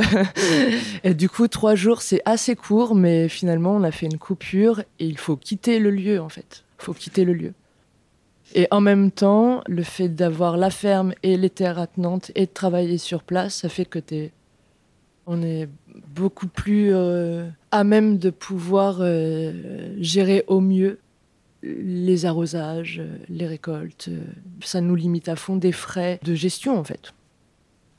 et 1.03 1.13
du 1.13 1.29
coup, 1.29 1.47
trois 1.47 1.75
jours, 1.75 2.01
c'est 2.01 2.21
assez 2.25 2.55
court, 2.55 2.95
mais 2.95 3.29
finalement, 3.29 3.75
on 3.75 3.83
a 3.83 3.91
fait 3.91 4.07
une 4.07 4.17
coupure 4.17 4.79
et 4.99 5.05
il 5.05 5.17
faut 5.17 5.35
quitter 5.35 5.77
le 5.77 5.91
lieu, 5.91 6.19
en 6.19 6.29
fait. 6.29 6.63
Il 6.79 6.85
faut 6.85 6.93
quitter 6.93 7.23
le 7.23 7.33
lieu. 7.33 7.53
Et 8.55 8.67
en 8.71 8.81
même 8.81 9.11
temps, 9.11 9.61
le 9.67 9.83
fait 9.83 10.09
d'avoir 10.09 10.57
la 10.57 10.69
ferme 10.69 11.13
et 11.23 11.37
les 11.37 11.49
terres 11.49 11.79
attenantes 11.79 12.31
et 12.35 12.45
de 12.45 12.51
travailler 12.51 12.97
sur 12.97 13.23
place, 13.23 13.55
ça 13.55 13.69
fait 13.69 13.85
que 13.85 13.99
es 14.11 14.31
on 15.29 15.41
est 15.43 15.67
beaucoup 16.15 16.47
plus 16.47 16.93
euh, 16.93 17.47
à 17.71 17.83
même 17.83 18.17
de 18.17 18.29
pouvoir 18.29 18.99
euh, 19.01 19.93
gérer 19.99 20.45
au 20.47 20.61
mieux 20.61 20.99
les 21.63 22.25
arrosages, 22.25 23.01
les 23.27 23.45
récoltes. 23.45 24.09
Ça 24.63 24.79
nous 24.79 24.95
limite 24.95 25.27
à 25.27 25.35
fond 25.35 25.57
des 25.57 25.73
frais 25.73 26.19
de 26.23 26.33
gestion 26.33 26.79
en 26.79 26.83
fait. 26.85 27.13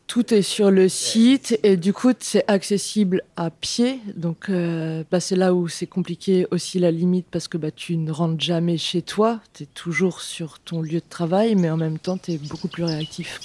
Tout 0.08 0.32
est 0.32 0.40
sur 0.40 0.70
le 0.70 0.88
site 0.88 1.60
et 1.62 1.76
du 1.76 1.92
coup 1.92 2.14
c'est 2.18 2.42
accessible 2.48 3.22
à 3.36 3.50
pied. 3.50 4.00
Donc 4.16 4.48
euh, 4.48 5.04
bah, 5.10 5.20
c'est 5.20 5.36
là 5.36 5.52
où 5.52 5.68
c'est 5.68 5.86
compliqué 5.86 6.46
aussi 6.50 6.78
la 6.78 6.90
limite 6.90 7.26
parce 7.30 7.46
que 7.46 7.58
bah, 7.58 7.70
tu 7.70 7.98
ne 7.98 8.10
rentres 8.10 8.40
jamais 8.40 8.78
chez 8.78 9.02
toi, 9.02 9.38
tu 9.52 9.64
es 9.64 9.66
toujours 9.66 10.22
sur 10.22 10.60
ton 10.60 10.80
lieu 10.80 11.00
de 11.00 11.08
travail 11.10 11.56
mais 11.56 11.68
en 11.68 11.76
même 11.76 11.98
temps 11.98 12.16
tu 12.16 12.32
es 12.32 12.38
beaucoup 12.38 12.68
plus 12.68 12.84
réactif. 12.84 13.38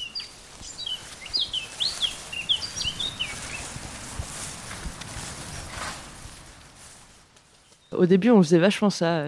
Au 7.91 8.05
début, 8.05 8.29
on 8.29 8.41
faisait 8.41 8.57
vachement 8.57 8.89
ça. 8.89 9.25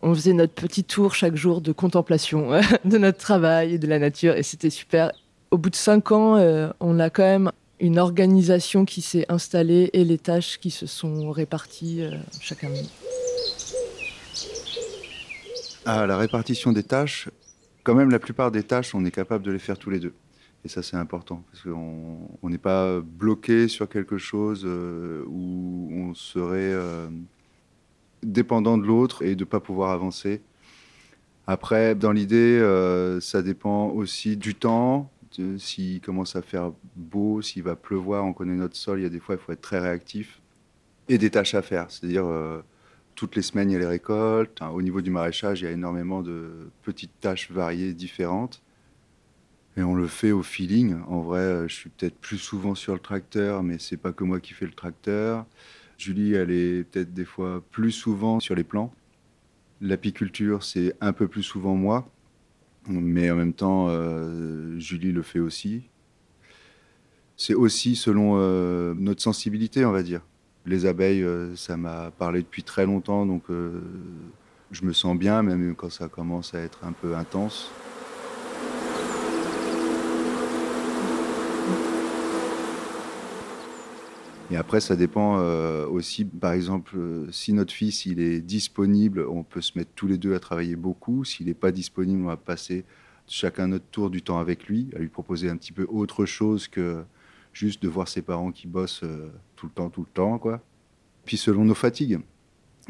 On 0.00 0.14
faisait 0.14 0.32
notre 0.32 0.54
petit 0.54 0.84
tour 0.84 1.16
chaque 1.16 1.34
jour 1.34 1.60
de 1.60 1.72
contemplation 1.72 2.52
de 2.84 2.98
notre 2.98 3.18
travail 3.18 3.74
et 3.74 3.78
de 3.78 3.86
la 3.88 3.98
nature, 3.98 4.36
et 4.36 4.44
c'était 4.44 4.70
super. 4.70 5.10
Au 5.50 5.56
bout 5.56 5.70
de 5.70 5.76
cinq 5.76 6.12
ans, 6.12 6.36
euh, 6.36 6.68
on 6.80 6.98
a 7.00 7.08
quand 7.08 7.22
même 7.22 7.50
une 7.80 7.98
organisation 7.98 8.84
qui 8.84 9.00
s'est 9.00 9.24
installée 9.28 9.88
et 9.94 10.04
les 10.04 10.18
tâches 10.18 10.58
qui 10.58 10.70
se 10.70 10.86
sont 10.86 11.30
réparties 11.30 12.02
euh, 12.02 12.10
chacun. 12.40 12.68
Ah, 15.86 16.06
la 16.06 16.18
répartition 16.18 16.72
des 16.72 16.82
tâches, 16.82 17.30
quand 17.82 17.94
même, 17.94 18.10
la 18.10 18.18
plupart 18.18 18.50
des 18.50 18.62
tâches, 18.62 18.94
on 18.94 19.04
est 19.06 19.10
capable 19.10 19.42
de 19.44 19.52
les 19.52 19.58
faire 19.58 19.78
tous 19.78 19.88
les 19.88 20.00
deux. 20.00 20.12
Et 20.64 20.68
ça, 20.68 20.82
c'est 20.82 20.96
important, 20.96 21.42
parce 21.50 21.62
qu'on 21.62 22.48
n'est 22.48 22.58
pas 22.58 23.00
bloqué 23.00 23.68
sur 23.68 23.88
quelque 23.88 24.18
chose 24.18 24.64
euh, 24.66 25.24
où 25.28 25.88
on 25.92 26.14
serait 26.14 26.74
dépendant 28.22 28.76
de 28.76 28.84
l'autre 28.84 29.22
et 29.22 29.34
de 29.34 29.44
ne 29.44 29.48
pas 29.48 29.60
pouvoir 29.60 29.92
avancer. 29.92 30.42
Après, 31.50 31.94
dans 31.94 32.12
l'idée, 32.12 32.58
euh, 32.60 33.20
ça 33.20 33.40
dépend 33.40 33.88
aussi 33.88 34.36
du 34.36 34.54
temps, 34.54 35.10
s'il 35.58 36.00
commence 36.00 36.36
à 36.36 36.42
faire 36.42 36.72
beau, 36.96 37.42
s'il 37.42 37.62
va 37.62 37.76
pleuvoir, 37.76 38.24
on 38.24 38.32
connaît 38.32 38.54
notre 38.54 38.76
sol, 38.76 39.00
il 39.00 39.02
y 39.02 39.06
a 39.06 39.10
des 39.10 39.20
fois, 39.20 39.34
il 39.36 39.38
faut 39.38 39.52
être 39.52 39.60
très 39.60 39.78
réactif. 39.78 40.40
Et 41.08 41.18
des 41.18 41.30
tâches 41.30 41.54
à 41.54 41.62
faire, 41.62 41.90
c'est-à-dire 41.90 42.26
euh, 42.26 42.62
toutes 43.14 43.34
les 43.34 43.42
semaines, 43.42 43.70
il 43.70 43.74
y 43.74 43.76
a 43.76 43.80
les 43.80 43.86
récoltes. 43.86 44.60
au 44.60 44.82
niveau 44.82 45.00
du 45.00 45.10
maraîchage, 45.10 45.62
il 45.62 45.64
y 45.64 45.68
a 45.68 45.70
énormément 45.70 46.22
de 46.22 46.70
petites 46.82 47.18
tâches 47.20 47.50
variées, 47.50 47.94
différentes. 47.94 48.62
Et 49.76 49.82
on 49.82 49.94
le 49.94 50.06
fait 50.06 50.32
au 50.32 50.42
feeling. 50.42 50.96
En 51.06 51.20
vrai, 51.20 51.68
je 51.68 51.74
suis 51.74 51.90
peut-être 51.90 52.16
plus 52.18 52.38
souvent 52.38 52.74
sur 52.74 52.94
le 52.94 53.00
tracteur, 53.00 53.62
mais 53.62 53.78
c'est 53.78 53.96
pas 53.96 54.12
que 54.12 54.24
moi 54.24 54.40
qui 54.40 54.52
fais 54.52 54.66
le 54.66 54.72
tracteur. 54.72 55.46
Julie, 55.98 56.34
elle 56.34 56.50
est 56.50 56.84
peut-être 56.84 57.12
des 57.12 57.24
fois 57.24 57.62
plus 57.70 57.92
souvent 57.92 58.40
sur 58.40 58.54
les 58.54 58.64
plans. 58.64 58.92
L'apiculture, 59.80 60.62
c'est 60.62 60.94
un 61.00 61.12
peu 61.12 61.28
plus 61.28 61.42
souvent 61.42 61.74
moi, 61.74 62.08
mais 62.88 63.30
en 63.30 63.36
même 63.36 63.52
temps, 63.52 63.86
euh, 63.88 64.78
Julie 64.78 65.12
le 65.12 65.22
fait 65.22 65.38
aussi. 65.38 65.82
C'est 67.36 67.54
aussi 67.54 67.94
selon 67.94 68.34
euh, 68.36 68.94
notre 68.96 69.22
sensibilité, 69.22 69.84
on 69.84 69.92
va 69.92 70.02
dire. 70.02 70.22
Les 70.66 70.86
abeilles, 70.86 71.22
euh, 71.22 71.54
ça 71.56 71.76
m'a 71.76 72.10
parlé 72.10 72.42
depuis 72.42 72.62
très 72.62 72.84
longtemps, 72.84 73.26
donc 73.26 73.44
je 74.70 74.84
me 74.84 74.92
sens 74.92 75.16
bien, 75.16 75.42
même 75.42 75.74
quand 75.74 75.90
ça 75.90 76.08
commence 76.08 76.54
à 76.54 76.60
être 76.60 76.84
un 76.84 76.92
peu 76.92 77.16
intense. 77.16 77.70
Et 84.50 84.56
après, 84.56 84.80
ça 84.80 84.96
dépend 84.96 85.38
euh, 85.38 85.86
aussi, 85.86 86.24
par 86.24 86.52
exemple, 86.52 86.96
euh, 86.96 87.26
si 87.30 87.52
notre 87.52 87.72
fils 87.72 88.06
il 88.06 88.18
est 88.18 88.40
disponible, 88.40 89.26
on 89.28 89.42
peut 89.42 89.60
se 89.60 89.76
mettre 89.76 89.90
tous 89.94 90.06
les 90.06 90.16
deux 90.16 90.34
à 90.34 90.40
travailler 90.40 90.76
beaucoup. 90.76 91.24
S'il 91.24 91.46
n'est 91.46 91.54
pas 91.54 91.70
disponible, 91.70 92.22
on 92.22 92.28
va 92.28 92.38
passer 92.38 92.84
chacun 93.26 93.68
notre 93.68 93.84
tour 93.90 94.08
du 94.08 94.22
temps 94.22 94.38
avec 94.38 94.66
lui, 94.66 94.88
à 94.96 95.00
lui 95.00 95.08
proposer 95.08 95.50
un 95.50 95.56
petit 95.56 95.72
peu 95.72 95.86
autre 95.90 96.24
chose 96.24 96.66
que 96.66 97.02
juste 97.52 97.82
de 97.82 97.88
voir 97.88 98.08
ses 98.08 98.22
parents 98.22 98.50
qui 98.50 98.66
bossent 98.66 99.02
euh, 99.02 99.30
tout 99.54 99.66
le 99.66 99.72
temps, 99.72 99.90
tout 99.90 100.00
le 100.00 100.12
temps, 100.14 100.38
quoi. 100.38 100.62
Puis 101.26 101.36
selon 101.36 101.66
nos 101.66 101.74
fatigues, 101.74 102.20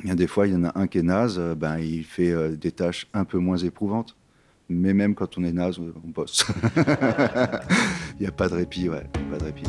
il 0.05 0.15
des 0.15 0.29
fois, 0.29 0.47
il 0.47 0.53
y 0.53 0.57
en 0.57 0.63
a 0.63 0.79
un 0.79 0.87
qui 0.87 0.99
est 0.99 1.03
naze, 1.03 1.41
ben 1.57 1.79
il 1.79 2.05
fait 2.05 2.57
des 2.57 2.71
tâches 2.71 3.09
un 3.13 3.25
peu 3.25 3.39
moins 3.39 3.57
éprouvantes. 3.57 4.15
Mais 4.69 4.95
même 4.95 5.17
quand 5.17 5.39
on 5.39 5.45
est 5.45 5.53
naze, 5.53 5.81
on 5.81 6.09
bosse. 6.09 6.47
il 6.77 8.21
n'y 8.21 8.27
a 8.27 8.31
pas 8.31 8.49
de 8.49 8.55
répit, 8.55 8.89
ouais, 8.89 9.11
pas 9.29 9.39
de 9.39 9.45
répit. 9.45 9.65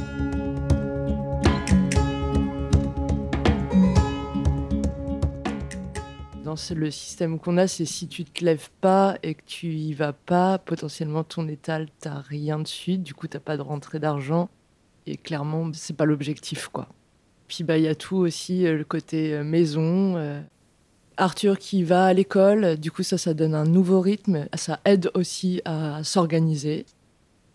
Le 6.75 6.91
système 6.91 7.39
qu'on 7.39 7.57
a, 7.57 7.67
c'est 7.67 7.85
si 7.85 8.07
tu 8.07 8.25
te 8.25 8.43
lèves 8.43 8.69
pas 8.81 9.17
et 9.23 9.35
que 9.35 9.43
tu 9.45 9.73
y 9.73 9.93
vas 9.93 10.13
pas, 10.13 10.57
potentiellement 10.57 11.23
ton 11.23 11.47
étal, 11.47 11.87
t'as 11.99 12.19
rien 12.19 12.59
dessus, 12.59 12.97
du 12.97 13.13
coup 13.13 13.27
t'as 13.27 13.39
pas 13.39 13.57
de 13.57 13.61
rentrée 13.61 13.99
d'argent. 13.99 14.49
Et 15.05 15.17
clairement, 15.17 15.71
c'est 15.73 15.95
pas 15.95 16.05
l'objectif, 16.05 16.67
quoi. 16.67 16.87
Puis 17.47 17.63
bah 17.63 17.77
il 17.77 17.83
y 17.83 17.87
a 17.87 17.95
tout 17.95 18.17
aussi 18.17 18.65
euh, 18.65 18.77
le 18.77 18.83
côté 18.85 19.33
euh, 19.33 19.43
maison. 19.43 20.15
Euh. 20.15 20.39
Arthur 21.17 21.57
qui 21.57 21.83
va 21.83 22.05
à 22.05 22.13
l'école, 22.13 22.77
du 22.77 22.91
coup 22.91 23.03
ça 23.03 23.17
ça 23.17 23.33
donne 23.33 23.53
un 23.53 23.65
nouveau 23.65 23.99
rythme, 23.99 24.47
ça 24.53 24.79
aide 24.85 25.11
aussi 25.15 25.61
à 25.65 26.01
s'organiser. 26.01 26.85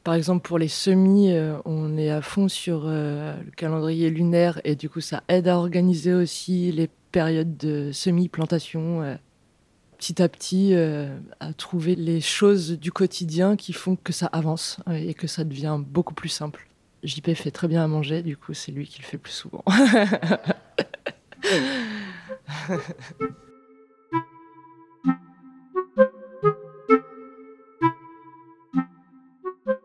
Par 0.02 0.12
exemple, 0.12 0.46
pour 0.46 0.58
les 0.58 0.68
semis, 0.68 1.32
on 1.64 1.96
est 1.96 2.10
à 2.10 2.20
fond 2.20 2.48
sur 2.48 2.84
le 2.84 3.50
calendrier 3.56 4.10
lunaire 4.10 4.60
et 4.64 4.76
du 4.76 4.90
coup, 4.90 5.00
ça 5.00 5.22
aide 5.28 5.48
à 5.48 5.56
organiser 5.56 6.12
aussi 6.12 6.72
les 6.72 6.90
période 7.14 7.56
de 7.56 7.92
semi-plantation, 7.92 9.02
euh, 9.02 9.14
petit 9.98 10.20
à 10.20 10.28
petit, 10.28 10.74
euh, 10.74 11.16
à 11.38 11.52
trouver 11.52 11.94
les 11.94 12.20
choses 12.20 12.72
du 12.72 12.90
quotidien 12.90 13.54
qui 13.54 13.72
font 13.72 13.94
que 13.94 14.12
ça 14.12 14.26
avance 14.26 14.78
euh, 14.88 14.94
et 14.94 15.14
que 15.14 15.28
ça 15.28 15.44
devient 15.44 15.78
beaucoup 15.78 16.14
plus 16.14 16.28
simple. 16.28 16.66
JP 17.04 17.34
fait 17.34 17.52
très 17.52 17.68
bien 17.68 17.84
à 17.84 17.86
manger, 17.86 18.22
du 18.22 18.36
coup, 18.36 18.52
c'est 18.52 18.72
lui 18.72 18.88
qui 18.88 19.00
le 19.00 19.06
fait 19.06 19.18
plus 19.18 19.30
souvent. 19.30 19.62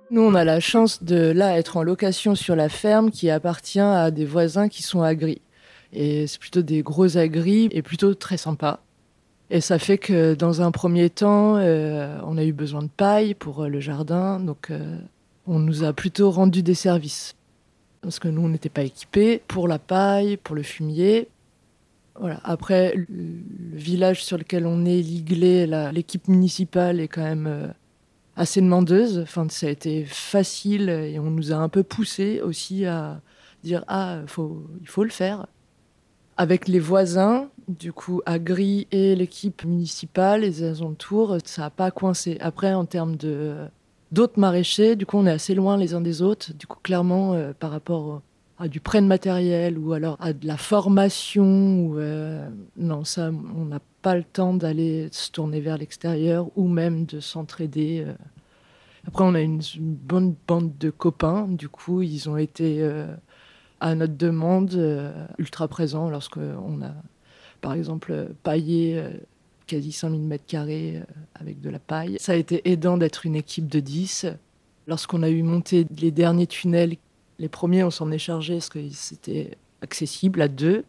Nous, 0.09 0.21
on 0.21 0.33
a 0.33 0.43
la 0.43 0.59
chance 0.59 1.03
de 1.03 1.29
là 1.29 1.59
être 1.59 1.77
en 1.77 1.83
location 1.83 2.33
sur 2.33 2.55
la 2.55 2.69
ferme 2.69 3.11
qui 3.11 3.29
appartient 3.29 3.79
à 3.79 4.09
des 4.09 4.25
voisins 4.25 4.67
qui 4.67 4.81
sont 4.81 5.03
agris. 5.03 5.43
Et 5.93 6.27
c'est 6.27 6.39
plutôt 6.39 6.61
des 6.61 6.81
gros 6.81 7.17
agris 7.17 7.69
et 7.71 7.81
plutôt 7.81 8.13
très 8.13 8.37
sympa. 8.37 8.79
Et 9.51 9.61
ça 9.61 9.79
fait 9.79 9.97
que 9.97 10.35
dans 10.35 10.61
un 10.61 10.71
premier 10.71 11.09
temps, 11.09 11.55
euh, 11.57 12.19
on 12.23 12.37
a 12.37 12.43
eu 12.43 12.53
besoin 12.53 12.83
de 12.83 12.89
paille 12.89 13.33
pour 13.33 13.63
euh, 13.63 13.67
le 13.67 13.79
jardin, 13.79 14.39
donc 14.39 14.69
euh, 14.69 14.99
on 15.47 15.57
nous 15.57 15.83
a 15.83 15.91
plutôt 15.91 16.29
rendu 16.29 16.61
des 16.61 16.75
services. 16.75 17.35
Parce 18.01 18.19
que 18.19 18.27
nous, 18.27 18.41
on 18.41 18.49
n'était 18.49 18.69
pas 18.69 18.83
équipés 18.83 19.41
pour 19.47 19.67
la 19.67 19.79
paille, 19.79 20.37
pour 20.37 20.55
le 20.55 20.61
fumier. 20.61 21.27
Voilà. 22.19 22.39
Après, 22.43 22.93
le, 22.95 23.05
village 23.73 24.23
sur 24.23 24.37
lequel 24.37 24.67
on 24.67 24.85
est, 24.85 25.01
Liglé, 25.01 25.65
l'équipe 25.91 26.27
municipale 26.27 26.99
est 26.99 27.07
quand 27.07 27.23
même 27.23 27.73
assez 28.35 28.61
demandeuse. 28.61 29.19
Enfin, 29.19 29.47
ça 29.49 29.67
a 29.67 29.69
été 29.69 30.05
facile 30.05 30.89
et 30.89 31.17
on 31.19 31.31
nous 31.31 31.51
a 31.51 31.55
un 31.55 31.69
peu 31.69 31.83
poussé 31.83 32.41
aussi 32.41 32.85
à 32.85 33.21
dire 33.63 33.83
ah, 33.87 34.19
il 34.21 34.87
faut 34.87 35.03
le 35.03 35.09
faire 35.09 35.47
avec 36.39 36.69
les 36.69 36.79
voisins, 36.79 37.49
du 37.67 37.91
coup, 37.91 38.21
Agri 38.25 38.87
et 38.93 39.13
l'équipe 39.13 39.65
municipale, 39.65 40.39
les 40.39 40.63
alentours, 40.63 41.35
ça 41.43 41.63
n'a 41.63 41.69
pas 41.69 41.91
coincé. 41.91 42.37
Après, 42.39 42.73
en 42.73 42.85
termes 42.85 43.17
de 43.17 43.57
d'autres 44.13 44.39
maraîchers, 44.39 44.95
du 44.95 45.05
coup, 45.05 45.17
on 45.17 45.25
est 45.25 45.31
assez 45.31 45.53
loin 45.53 45.75
les 45.75 45.93
uns 45.93 45.99
des 45.99 46.21
autres. 46.21 46.53
Du 46.53 46.65
coup, 46.65 46.79
clairement, 46.81 47.33
euh, 47.33 47.51
par 47.51 47.71
rapport 47.71 48.21
à 48.57 48.69
du 48.69 48.79
prêt 48.79 49.01
de 49.01 49.05
matériel 49.05 49.77
ou 49.77 49.91
alors 49.91 50.15
à 50.21 50.31
de 50.31 50.47
la 50.47 50.55
formation, 50.55 51.81
ou, 51.81 51.99
euh, 51.99 52.47
non, 52.77 53.03
ça, 53.03 53.31
on 53.57 53.65
n'a 53.65 53.81
pas 54.01 54.15
le 54.15 54.23
temps 54.23 54.53
d'aller 54.53 55.09
se 55.11 55.31
tourner 55.31 55.59
vers 55.59 55.77
l'extérieur 55.77 56.47
ou 56.55 56.69
même 56.69 57.03
de 57.03 57.19
s'entraider. 57.19 58.05
Euh. 58.07 58.13
Après, 59.05 59.25
on 59.25 59.35
a 59.35 59.41
une, 59.41 59.59
bonne 59.77 60.35
bande 60.47 60.77
de 60.77 60.89
copains. 60.89 61.47
Du 61.49 61.67
coup, 61.67 62.01
ils 62.01 62.29
ont 62.29 62.37
été 62.37 62.81
à 63.79 63.95
notre 63.95 64.15
demande, 64.15 64.73
euh, 64.75 65.25
ultra 65.37 65.67
présent 65.67 66.09
lorsqu'on 66.09 66.81
a, 66.81 66.93
par 67.61 67.73
exemple, 67.73 68.29
paillé 68.43 68.97
euh, 68.97 69.11
quasi 69.67 69.91
5000 69.91 70.21
mètres 70.21 70.45
carrés 70.45 70.97
euh, 70.97 71.03
avec 71.35 71.61
de 71.61 71.69
la 71.69 71.79
paille. 71.79 72.17
Ça 72.19 72.33
a 72.33 72.35
été 72.35 72.69
aidant 72.69 72.97
d'être 72.97 73.25
une 73.25 73.35
équipe 73.35 73.67
de 73.67 73.79
10. 73.79 74.27
Lorsqu'on 74.87 75.23
a 75.23 75.29
eu 75.29 75.43
monté 75.43 75.85
les 75.97 76.11
derniers 76.11 76.47
tunnels, 76.47 76.97
les 77.37 77.49
premiers, 77.49 77.83
on 77.83 77.91
s'en 77.91 78.11
est 78.11 78.17
chargé 78.17 78.55
parce 78.55 78.69
que 78.69 78.79
c'était 78.91 79.57
accessible 79.81 80.41
à 80.41 80.47
deux. 80.47 80.83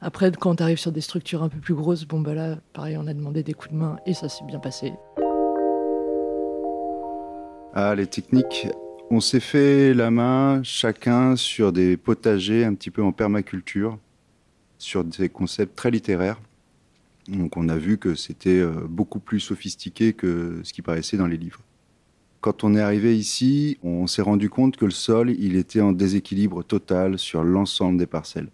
Après, 0.00 0.30
quand 0.32 0.60
on 0.60 0.64
arrive 0.64 0.78
sur 0.78 0.92
des 0.92 1.00
structures 1.00 1.42
un 1.42 1.48
peu 1.48 1.58
plus 1.58 1.74
grosses, 1.74 2.04
bon, 2.04 2.20
bah 2.20 2.34
là, 2.34 2.58
pareil, 2.72 2.96
on 2.96 3.06
a 3.06 3.14
demandé 3.14 3.42
des 3.42 3.54
coups 3.54 3.72
de 3.72 3.78
main 3.78 3.98
et 4.04 4.14
ça 4.14 4.28
s'est 4.28 4.44
bien 4.44 4.58
passé. 4.58 4.92
Ah, 7.74 7.94
les 7.94 8.06
on 9.12 9.20
s'est 9.20 9.40
fait 9.40 9.92
la 9.92 10.10
main 10.10 10.62
chacun 10.62 11.36
sur 11.36 11.70
des 11.70 11.98
potagers 11.98 12.64
un 12.64 12.72
petit 12.72 12.90
peu 12.90 13.02
en 13.02 13.12
permaculture, 13.12 13.98
sur 14.78 15.04
des 15.04 15.28
concepts 15.28 15.76
très 15.76 15.90
littéraires. 15.90 16.40
Donc 17.28 17.58
on 17.58 17.68
a 17.68 17.76
vu 17.76 17.98
que 17.98 18.14
c'était 18.14 18.58
euh, 18.58 18.72
beaucoup 18.88 19.20
plus 19.20 19.38
sophistiqué 19.38 20.14
que 20.14 20.60
ce 20.64 20.72
qui 20.72 20.80
paraissait 20.80 21.18
dans 21.18 21.26
les 21.26 21.36
livres. 21.36 21.60
Quand 22.40 22.64
on 22.64 22.74
est 22.74 22.80
arrivé 22.80 23.14
ici, 23.14 23.76
on 23.82 24.06
s'est 24.06 24.22
rendu 24.22 24.48
compte 24.48 24.78
que 24.78 24.86
le 24.86 24.90
sol, 24.90 25.30
il 25.38 25.56
était 25.56 25.82
en 25.82 25.92
déséquilibre 25.92 26.64
total 26.64 27.18
sur 27.18 27.44
l'ensemble 27.44 27.98
des 27.98 28.06
parcelles. 28.06 28.48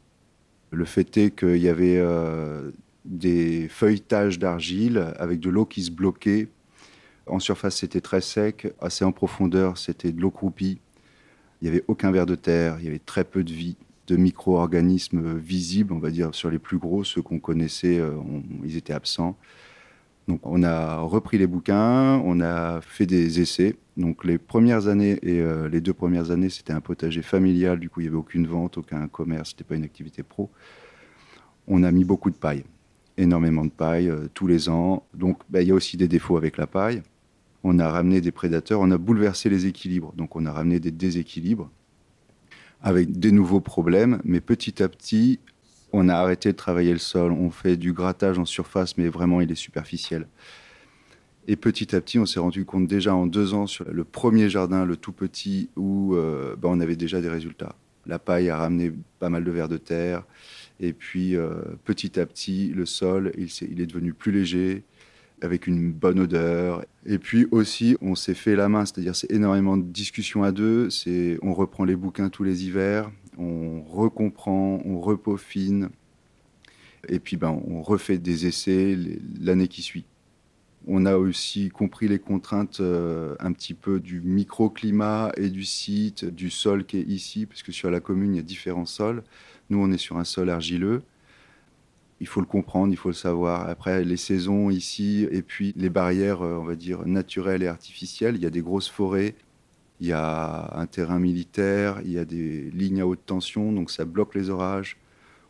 Le 0.73 0.85
fait 0.85 1.17
est 1.19 1.31
qu'il 1.31 1.59
y 1.59 1.69
avait 1.69 1.99
euh, 1.99 2.73
des 3.05 3.69
feuilletages 3.69 4.41
d'argile 4.41 5.15
avec 5.21 5.39
de 5.39 5.51
l'eau 5.51 5.67
qui 5.67 5.85
se 5.85 5.93
bloquait 5.93 6.49
en 7.29 7.39
surface, 7.39 7.77
c'était 7.77 8.01
très 8.01 8.21
sec. 8.21 8.73
Assez 8.81 9.05
en 9.05 9.13
profondeur, 9.13 9.79
c'était 9.79 10.13
de 10.13 10.21
l'eau 10.21 10.31
croupie. 10.31 10.81
Il 11.61 11.65
n'y 11.65 11.77
avait 11.77 11.85
aucun 11.89 12.11
ver 12.11 12.27
de 12.27 12.35
terre, 12.35 12.77
il 12.79 12.85
y 12.85 12.89
avait 12.89 13.01
très 13.01 13.25
peu 13.25 13.43
de 13.43 13.53
vie, 13.53 13.77
de 14.07 14.17
micro-organismes 14.17 15.37
visibles, 15.37 15.93
on 15.93 15.99
va 15.99 16.11
dire, 16.11 16.35
sur 16.35 16.51
les 16.51 16.59
plus 16.59 16.79
gros, 16.79 17.05
ceux 17.05 17.21
qu'on 17.21 17.41
connaissait, 17.41 17.99
euh, 17.99 18.15
ils 18.65 18.77
étaient 18.77 18.93
absents. 18.93 19.37
Donc 20.29 20.41
on 20.43 20.63
a 20.63 20.99
repris 20.99 21.39
les 21.39 21.47
bouquins, 21.47 22.21
on 22.25 22.41
a 22.41 22.81
fait 22.81 23.07
des 23.07 23.41
essais. 23.41 23.77
Donc 23.97 24.25
les 24.25 24.39
premières 24.39 24.87
années 24.87 25.19
et 25.23 25.41
euh, 25.41 25.69
les 25.69 25.81
deux 25.81 25.95
premières 25.95 26.31
années, 26.31 26.51
c'était 26.51 26.73
un 26.73 26.81
potager 26.81 27.23
familial, 27.23 27.81
du 27.81 27.91
coup 27.91 28.01
il 28.01 28.05
n'y 28.05 28.09
avait 28.09 28.19
aucune 28.19 28.47
vente, 28.47 28.79
aucun 28.79 29.09
commerce, 29.09 29.51
ce 29.51 29.55
n'était 29.55 29.65
pas 29.65 29.75
une 29.75 29.85
activité 29.85 30.23
pro. 30.23 30.51
On 31.67 31.83
a 31.83 31.91
mis 31.91 32.05
beaucoup 32.05 32.31
de 32.31 32.37
paille, 32.37 32.65
énormément 33.17 33.65
de 33.65 33.71
paille 33.71 34.09
euh, 34.09 34.29
tous 34.33 34.47
les 34.47 34.69
ans. 34.69 35.07
Donc 35.15 35.41
bah, 35.49 35.63
il 35.63 35.69
y 35.69 35.71
a 35.71 35.75
aussi 35.75 35.97
des 35.97 36.09
défauts 36.09 36.37
avec 36.37 36.57
la 36.57 36.67
paille 36.67 37.03
on 37.65 37.79
a 37.79 37.89
ramené 37.89 38.21
des 38.21 38.33
prédateurs, 38.33 38.81
on 38.81 38.91
a 38.91 38.99
bouleversé 38.99 39.49
les 39.49 39.67
équilibres. 39.67 40.13
Donc 40.17 40.37
on 40.37 40.47
a 40.47 40.53
ramené 40.53 40.81
des 40.81 40.91
déséquilibres 40.91 41.71
avec 42.81 43.19
des 43.19 43.33
nouveaux 43.33 43.61
problèmes, 43.61 44.21
mais 44.25 44.41
petit 44.41 44.83
à 44.83 44.89
petit, 44.89 45.41
on 45.93 46.09
a 46.09 46.15
arrêté 46.15 46.53
de 46.53 46.57
travailler 46.57 46.93
le 46.93 46.99
sol, 46.99 47.33
on 47.33 47.51
fait 47.51 47.77
du 47.77 47.93
grattage 47.93 48.39
en 48.39 48.45
surface, 48.45 48.97
mais 48.97 49.09
vraiment 49.09 49.41
il 49.41 49.51
est 49.51 49.57
superficiel. 49.57 50.27
Et 51.51 51.57
petit 51.57 51.97
à 51.97 52.01
petit, 52.01 52.19
on 52.19 52.27
s'est 52.27 52.41
rendu 52.41 52.67
compte 52.67 52.87
déjà 52.87 53.15
en 53.15 53.27
deux 53.27 53.55
ans 53.55 53.67
sur 53.67 53.87
le 53.91 54.05
premier 54.05 54.51
jardin, 54.51 54.85
le 54.85 54.97
tout 54.97 55.13
petit, 55.13 55.71
où 55.77 56.15
euh, 56.15 56.55
bah, 56.57 56.69
on 56.71 56.79
avait 56.79 56.95
déjà 56.95 57.23
des 57.23 57.31
résultats. 57.31 57.75
La 58.07 58.19
paille 58.19 58.51
a 58.51 58.59
ramené 58.59 58.93
pas 59.19 59.31
mal 59.31 59.45
de 59.45 59.51
vers 59.51 59.69
de 59.69 59.79
terre. 59.79 60.25
Et 60.79 60.93
puis, 60.93 61.37
euh, 61.37 61.55
petit 61.85 62.21
à 62.21 62.27
petit, 62.27 62.69
le 62.69 62.85
sol, 62.85 63.33
il, 63.39 63.49
il, 63.71 63.81
est 63.81 63.87
devenu 63.87 64.13
plus 64.13 64.31
léger, 64.31 64.85
avec 65.41 65.67
une 65.67 65.93
bonne 65.93 66.21
odeur. 66.21 66.85
Et 67.07 67.19
puis 67.19 67.47
aussi, 67.51 67.97
on 68.01 68.15
s'est 68.15 68.35
fait 68.35 68.57
la 68.57 68.69
main, 68.69 68.85
c'est-à-dire 68.85 69.15
c'est 69.15 69.31
énormément 69.31 69.77
de 69.77 69.83
discussions 69.83 70.43
à 70.43 70.53
deux. 70.53 70.91
C'est, 70.91 71.39
on 71.43 71.55
reprend 71.55 71.85
les 71.85 71.97
bouquins 71.97 72.29
tous 72.29 72.45
les 72.45 72.65
hivers, 72.65 73.11
on 73.39 73.83
recomprend, 73.83 74.81
on 74.85 75.01
repaufine, 75.01 75.91
et 77.09 77.19
puis 77.21 77.37
ben, 77.37 77.61
on 77.67 77.83
refait 77.83 78.19
des 78.19 78.47
essais 78.47 78.97
l'année 79.41 79.69
qui 79.69 79.83
suit. 79.83 80.05
On 80.87 81.05
a 81.07 81.17
aussi 81.17 81.69
compris 81.69 82.09
les 82.09 82.19
contraintes 82.19 82.81
euh, 82.81 83.35
un 83.41 83.53
petit 83.53 83.75
peu 83.75 84.01
du 84.01 84.21
microclimat 84.21 85.33
et 85.37 85.51
du 85.51 85.65
site, 85.65 86.25
du 86.25 86.51
sol 86.51 86.85
qui 86.85 86.99
est 86.99 87.03
ici, 87.03 87.47
parce 87.47 87.63
que 87.63 87.73
sur 87.73 87.91
la 87.91 88.01
commune, 88.01 88.35
il 88.35 88.37
y 88.37 88.41
a 88.41 88.43
différents 88.43 88.87
sols. 88.87 89.23
Nous, 89.71 89.79
on 89.79 89.93
est 89.93 89.99
sur 89.99 90.17
un 90.17 90.25
sol 90.25 90.49
argileux. 90.49 91.03
Il 92.21 92.27
faut 92.27 92.41
le 92.41 92.47
comprendre, 92.47 92.93
il 92.93 92.97
faut 92.97 93.11
le 93.11 93.15
savoir. 93.15 93.69
Après, 93.69 94.05
les 94.05 94.17
saisons 94.17 94.71
ici, 94.71 95.27
et 95.31 95.43
puis 95.43 95.73
les 95.77 95.91
barrières, 95.91 96.43
euh, 96.43 96.57
on 96.57 96.65
va 96.65 96.75
dire, 96.75 97.07
naturelles 97.07 97.63
et 97.63 97.69
artificielles. 97.69 98.37
Il 98.37 98.43
y 98.43 98.47
a 98.47 98.51
des 98.51 98.63
grosses 98.63 98.89
forêts, 98.89 99.37
il 100.01 100.09
y 100.09 100.13
a 100.13 100.71
un 100.77 100.87
terrain 100.87 101.19
militaire, 101.19 102.01
il 102.05 102.13
y 102.13 102.19
a 102.19 102.25
des 102.25 102.71
lignes 102.73 103.01
à 103.01 103.07
haute 103.07 103.25
tension, 103.25 103.73
donc 103.73 103.91
ça 103.91 104.05
bloque 104.05 104.35
les 104.35 104.51
orages. 104.51 104.97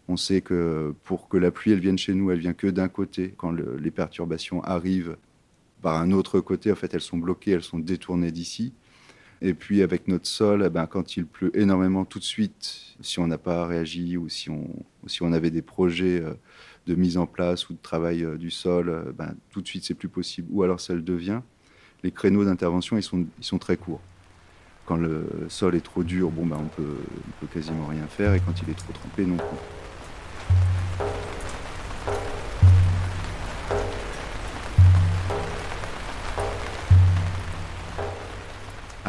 On 0.08 0.16
sait 0.16 0.40
que 0.40 0.94
pour 1.04 1.28
que 1.28 1.36
la 1.36 1.50
pluie 1.50 1.72
elle 1.72 1.80
vienne 1.80 1.98
chez 1.98 2.14
nous, 2.14 2.30
elle 2.30 2.38
vient 2.38 2.54
que 2.54 2.66
d'un 2.66 2.88
côté. 2.88 3.34
Quand 3.36 3.52
les 3.52 3.90
perturbations 3.90 4.62
arrivent 4.62 5.16
par 5.82 6.00
un 6.00 6.12
autre 6.12 6.40
côté, 6.40 6.72
en 6.72 6.76
fait, 6.76 6.94
elles 6.94 7.00
sont 7.00 7.18
bloquées, 7.18 7.52
elles 7.52 7.62
sont 7.62 7.78
détournées 7.78 8.32
d'ici. 8.32 8.72
Et 9.40 9.54
puis 9.54 9.82
avec 9.82 10.08
notre 10.08 10.26
sol, 10.26 10.64
eh 10.66 10.70
ben, 10.70 10.86
quand 10.86 11.16
il 11.16 11.24
pleut 11.24 11.56
énormément 11.56 12.04
tout 12.04 12.18
de 12.18 12.24
suite, 12.24 12.96
si 13.00 13.20
on 13.20 13.28
n'a 13.28 13.38
pas 13.38 13.66
réagi 13.66 14.16
ou 14.16 14.28
si 14.28 14.50
on, 14.50 14.68
si 15.06 15.22
on 15.22 15.32
avait 15.32 15.50
des 15.50 15.62
projets 15.62 16.20
euh, 16.20 16.34
de 16.86 16.94
mise 16.96 17.16
en 17.18 17.26
place 17.26 17.68
ou 17.70 17.74
de 17.74 17.78
travail 17.80 18.24
euh, 18.24 18.36
du 18.36 18.50
sol, 18.50 18.88
euh, 18.88 19.12
ben, 19.16 19.34
tout 19.50 19.60
de 19.60 19.68
suite 19.68 19.84
c'est 19.84 19.94
plus 19.94 20.08
possible. 20.08 20.48
Ou 20.50 20.64
alors 20.64 20.80
ça 20.80 20.94
le 20.94 21.02
devient. 21.02 21.40
Les 22.02 22.10
créneaux 22.10 22.44
d'intervention, 22.44 22.96
ils 22.96 23.02
sont, 23.02 23.26
ils 23.38 23.44
sont 23.44 23.58
très 23.58 23.76
courts. 23.76 24.00
Quand 24.86 24.96
le 24.96 25.26
sol 25.48 25.74
est 25.74 25.84
trop 25.84 26.02
dur, 26.02 26.30
bon, 26.30 26.46
ben, 26.46 26.56
on 26.58 26.68
peut, 26.68 26.96
peut 27.40 27.46
quasiment 27.52 27.86
rien 27.86 28.06
faire. 28.06 28.34
Et 28.34 28.40
quand 28.40 28.54
il 28.62 28.70
est 28.70 28.78
trop 28.78 28.92
trempé, 28.92 29.24
non 29.24 29.36
plus. 29.36 29.77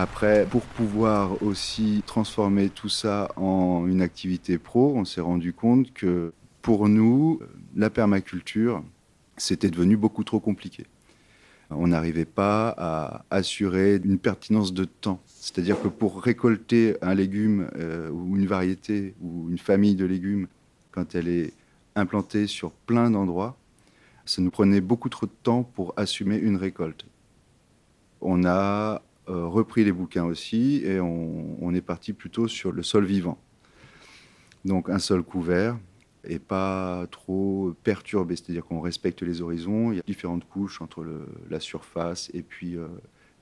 Après, 0.01 0.47
pour 0.49 0.61
pouvoir 0.61 1.43
aussi 1.43 2.03
transformer 2.05 2.69
tout 2.69 2.87
ça 2.87 3.27
en 3.35 3.85
une 3.85 4.01
activité 4.01 4.57
pro, 4.57 4.93
on 4.95 5.03
s'est 5.03 5.19
rendu 5.19 5.51
compte 5.51 5.91
que 5.91 6.31
pour 6.61 6.87
nous, 6.87 7.41
la 7.75 7.89
permaculture, 7.89 8.81
c'était 9.35 9.69
devenu 9.69 9.97
beaucoup 9.97 10.23
trop 10.23 10.39
compliqué. 10.39 10.85
On 11.69 11.87
n'arrivait 11.87 12.23
pas 12.23 12.73
à 12.77 13.25
assurer 13.29 13.99
une 14.01 14.19
pertinence 14.19 14.73
de 14.73 14.85
temps. 14.85 15.19
C'est-à-dire 15.25 15.81
que 15.81 15.89
pour 15.89 16.23
récolter 16.23 16.95
un 17.01 17.13
légume 17.13 17.69
euh, 17.75 18.09
ou 18.09 18.37
une 18.37 18.47
variété 18.47 19.15
ou 19.21 19.49
une 19.49 19.57
famille 19.57 19.95
de 19.95 20.05
légumes, 20.05 20.47
quand 20.91 21.13
elle 21.13 21.27
est 21.27 21.51
implantée 21.97 22.47
sur 22.47 22.71
plein 22.71 23.11
d'endroits, 23.11 23.57
ça 24.25 24.41
nous 24.41 24.49
prenait 24.49 24.79
beaucoup 24.79 25.09
trop 25.09 25.25
de 25.25 25.35
temps 25.43 25.63
pour 25.63 25.93
assumer 25.97 26.37
une 26.37 26.55
récolte. 26.55 27.05
On 28.21 28.45
a 28.45 29.01
repris 29.29 29.83
les 29.83 29.91
bouquins 29.91 30.25
aussi 30.25 30.81
et 30.83 30.99
on, 30.99 31.73
est 31.73 31.81
parti 31.81 32.13
plutôt 32.13 32.47
sur 32.47 32.71
le 32.71 32.83
sol 32.83 33.05
vivant. 33.05 33.37
Donc 34.65 34.89
un 34.89 34.99
sol 34.99 35.23
couvert 35.23 35.77
et 36.23 36.39
pas 36.39 37.07
trop 37.11 37.73
perturbé, 37.83 38.35
c'est-à-dire 38.35 38.65
qu'on 38.65 38.81
respecte 38.81 39.21
les 39.21 39.41
horizons, 39.41 39.91
il 39.91 39.97
y 39.97 39.99
a 39.99 40.03
différentes 40.05 40.47
couches 40.47 40.81
entre 40.81 41.05
la 41.49 41.59
surface 41.59 42.29
et 42.33 42.41
puis 42.41 42.75
euh, 42.75 42.87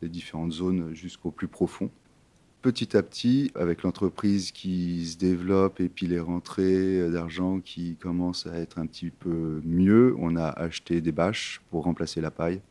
les 0.02 0.10
différentes 0.10 0.52
zones 0.52 0.93
jusqu'au 0.93 1.32
plus 1.32 1.47
profond. 1.47 1.89
Petit 2.62 2.97
à 2.97 3.04
petit, 3.04 3.52
avec 3.56 3.84
l'entreprise 3.84 4.52
qui 4.52 5.06
se 5.06 5.17
développe 5.17 5.80
et 5.80 5.89
puis 5.89 6.08
les 6.08 6.19
rentrées 6.19 7.10
d'argent 7.10 7.60
qui 7.60 7.95
commencent 7.95 8.45
à 8.45 8.56
être 8.58 8.78
un 8.78 8.88
petit 8.88 9.10
peu 9.10 9.62
mieux, 9.63 10.15
on 10.19 10.36
a 10.36 10.47
acheté 10.47 11.02
des 11.02 11.12
bâches 11.12 11.62
pour 11.69 11.84
remplacer 11.84 12.19
la 12.19 12.32
paille. 12.32 12.62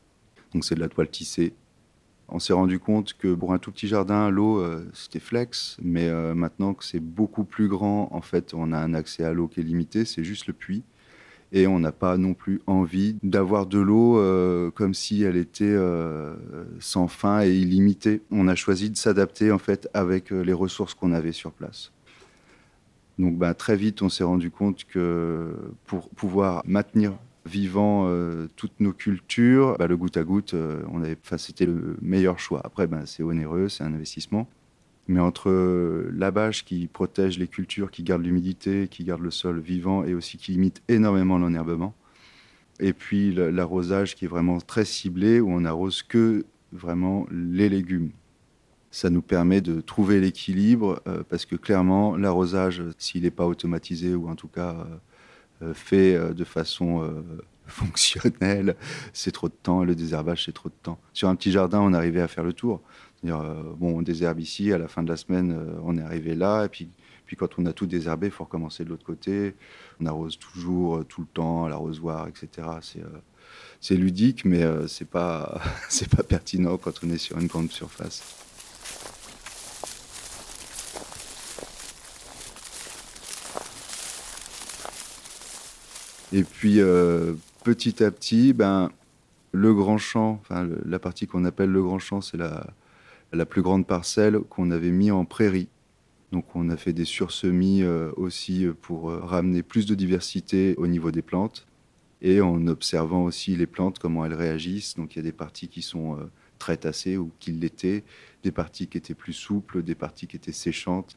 Donc 0.52 0.64
c'est 0.64 0.74
de 0.74 0.80
la 0.80 0.88
toile 0.88 1.08
tissée 1.08 1.54
on 2.28 2.38
s'est 2.38 2.52
rendu 2.52 2.78
compte 2.78 3.14
que 3.14 3.34
pour 3.34 3.52
un 3.52 3.58
tout 3.58 3.70
petit 3.70 3.86
jardin, 3.86 4.30
l'eau, 4.30 4.58
euh, 4.58 4.84
c'était 4.94 5.20
flex, 5.20 5.76
mais 5.80 6.08
euh, 6.08 6.34
maintenant 6.34 6.74
que 6.74 6.84
c'est 6.84 7.00
beaucoup 7.00 7.44
plus 7.44 7.68
grand, 7.68 8.08
en 8.10 8.20
fait, 8.20 8.52
on 8.52 8.72
a 8.72 8.78
un 8.78 8.94
accès 8.94 9.22
à 9.24 9.32
l'eau 9.32 9.46
qui 9.46 9.60
est 9.60 9.62
limité, 9.62 10.04
c'est 10.04 10.24
juste 10.24 10.46
le 10.46 10.52
puits. 10.52 10.82
Et 11.52 11.68
on 11.68 11.78
n'a 11.78 11.92
pas 11.92 12.16
non 12.16 12.34
plus 12.34 12.60
envie 12.66 13.16
d'avoir 13.22 13.66
de 13.66 13.78
l'eau 13.78 14.18
euh, 14.18 14.72
comme 14.72 14.94
si 14.94 15.22
elle 15.22 15.36
était 15.36 15.76
sans 16.80 17.06
fin 17.06 17.42
et 17.42 17.54
illimitée. 17.54 18.22
On 18.32 18.48
a 18.48 18.56
choisi 18.56 18.90
de 18.90 18.96
s'adapter 18.96 19.52
en 19.52 19.58
fait 19.58 19.88
avec 19.94 20.30
les 20.30 20.52
ressources 20.52 20.94
qu'on 20.94 21.12
avait 21.12 21.30
sur 21.30 21.52
place. 21.52 21.92
Donc 23.20 23.38
bah, 23.38 23.54
très 23.54 23.76
vite, 23.76 24.02
on 24.02 24.08
s'est 24.08 24.24
rendu 24.24 24.50
compte 24.50 24.84
que 24.84 25.54
pour 25.86 26.08
pouvoir 26.10 26.62
maintenir 26.66 27.12
vivant 27.46 28.06
euh, 28.08 28.48
toutes 28.56 28.80
nos 28.80 28.92
cultures, 28.92 29.76
bah, 29.78 29.86
le 29.86 29.96
goutte 29.96 30.16
à 30.16 30.24
goutte, 30.24 30.54
euh, 30.54 30.82
c'était 31.38 31.66
le 31.66 31.96
meilleur 32.02 32.38
choix. 32.38 32.60
Après, 32.64 32.86
bah, 32.86 33.02
c'est 33.06 33.22
onéreux, 33.22 33.68
c'est 33.68 33.84
un 33.84 33.94
investissement. 33.94 34.48
Mais 35.08 35.20
entre 35.20 35.50
euh, 35.50 36.10
la 36.12 36.32
bâche 36.32 36.64
qui 36.64 36.88
protège 36.88 37.38
les 37.38 37.46
cultures, 37.46 37.90
qui 37.90 38.02
garde 38.02 38.22
l'humidité, 38.22 38.88
qui 38.88 39.04
garde 39.04 39.22
le 39.22 39.30
sol 39.30 39.60
vivant 39.60 40.02
et 40.04 40.14
aussi 40.14 40.36
qui 40.36 40.52
limite 40.52 40.82
énormément 40.88 41.38
l'enherbement, 41.38 41.94
et 42.80 42.92
puis 42.92 43.32
l'arrosage 43.32 44.16
qui 44.16 44.24
est 44.24 44.28
vraiment 44.28 44.58
très 44.58 44.84
ciblé, 44.84 45.40
où 45.40 45.50
on 45.50 45.64
arrose 45.64 46.02
que 46.02 46.44
vraiment 46.72 47.26
les 47.30 47.68
légumes. 47.68 48.10
Ça 48.90 49.08
nous 49.08 49.22
permet 49.22 49.60
de 49.60 49.80
trouver 49.80 50.20
l'équilibre, 50.20 51.02
parce 51.28 51.46
que 51.46 51.56
clairement, 51.56 52.16
l'arrosage, 52.16 52.82
s'il 52.98 53.22
n'est 53.22 53.30
pas 53.30 53.46
automatisé, 53.46 54.14
ou 54.14 54.28
en 54.28 54.34
tout 54.34 54.48
cas 54.48 54.70
euh, 54.74 54.96
fait 55.74 56.14
euh, 56.14 56.32
de 56.32 56.44
façon 56.44 57.02
euh, 57.02 57.22
fonctionnelle, 57.66 58.76
c'est 59.12 59.32
trop 59.32 59.48
de 59.48 59.54
temps. 59.54 59.84
Le 59.84 59.94
désherbage, 59.94 60.44
c'est 60.44 60.52
trop 60.52 60.68
de 60.68 60.74
temps. 60.82 60.98
Sur 61.12 61.28
un 61.28 61.36
petit 61.36 61.50
jardin, 61.50 61.80
on 61.80 61.92
arrivait 61.92 62.20
à 62.20 62.28
faire 62.28 62.44
le 62.44 62.52
tour. 62.52 62.80
bon, 63.22 63.98
on 63.98 64.02
désherbe 64.02 64.40
ici, 64.40 64.72
à 64.72 64.78
la 64.78 64.88
fin 64.88 65.02
de 65.02 65.08
la 65.08 65.16
semaine, 65.16 65.58
on 65.82 65.98
est 65.98 66.02
arrivé 66.02 66.34
là, 66.34 66.64
et 66.64 66.68
puis, 66.68 66.88
puis 67.26 67.36
quand 67.36 67.58
on 67.58 67.66
a 67.66 67.72
tout 67.72 67.86
désherbé, 67.86 68.28
il 68.28 68.32
faut 68.32 68.44
recommencer 68.44 68.84
de 68.84 68.90
l'autre 68.90 69.04
côté. 69.04 69.56
On 70.00 70.06
arrose 70.06 70.38
toujours, 70.38 71.04
tout 71.06 71.22
le 71.22 71.26
temps, 71.26 71.66
l'arrosoir, 71.66 72.28
etc. 72.28 72.68
C'est 73.80 73.96
ludique, 73.96 74.44
mais 74.44 74.64
c'est 74.86 75.08
pas, 75.08 75.60
c'est 75.88 76.08
pas 76.08 76.22
pertinent 76.22 76.76
quand 76.76 77.02
on 77.02 77.10
est 77.10 77.18
sur 77.18 77.36
une 77.38 77.48
grande 77.48 77.72
surface. 77.72 78.45
Et 86.36 86.44
puis 86.44 86.80
euh, 86.80 87.32
petit 87.64 88.04
à 88.04 88.10
petit, 88.10 88.52
ben, 88.52 88.90
le 89.52 89.72
grand 89.72 89.96
champ, 89.96 90.38
enfin, 90.42 90.68
la 90.84 90.98
partie 90.98 91.26
qu'on 91.26 91.46
appelle 91.46 91.70
le 91.70 91.82
grand 91.82 91.98
champ, 91.98 92.20
c'est 92.20 92.36
la, 92.36 92.66
la 93.32 93.46
plus 93.46 93.62
grande 93.62 93.86
parcelle 93.86 94.40
qu'on 94.40 94.70
avait 94.70 94.90
mis 94.90 95.10
en 95.10 95.24
prairie. 95.24 95.68
Donc 96.32 96.44
on 96.54 96.68
a 96.68 96.76
fait 96.76 96.92
des 96.92 97.06
sursemis 97.06 97.82
euh, 97.82 98.12
aussi 98.18 98.66
pour 98.82 99.08
euh, 99.08 99.20
ramener 99.20 99.62
plus 99.62 99.86
de 99.86 99.94
diversité 99.94 100.74
au 100.76 100.86
niveau 100.86 101.10
des 101.10 101.22
plantes 101.22 101.66
et 102.20 102.42
en 102.42 102.66
observant 102.66 103.24
aussi 103.24 103.56
les 103.56 103.66
plantes, 103.66 103.98
comment 103.98 104.26
elles 104.26 104.34
réagissent. 104.34 104.94
Donc 104.96 105.14
il 105.14 105.20
y 105.20 105.20
a 105.20 105.24
des 105.24 105.32
parties 105.32 105.68
qui 105.68 105.80
sont 105.80 106.18
très 106.58 106.76
tassées 106.76 107.16
ou 107.16 107.30
qui 107.38 107.52
l'étaient, 107.52 108.04
des 108.42 108.52
parties 108.52 108.88
qui 108.88 108.98
étaient 108.98 109.14
plus 109.14 109.32
souples, 109.32 109.82
des 109.82 109.94
parties 109.94 110.26
qui 110.26 110.36
étaient 110.36 110.52
séchantes. 110.52 111.16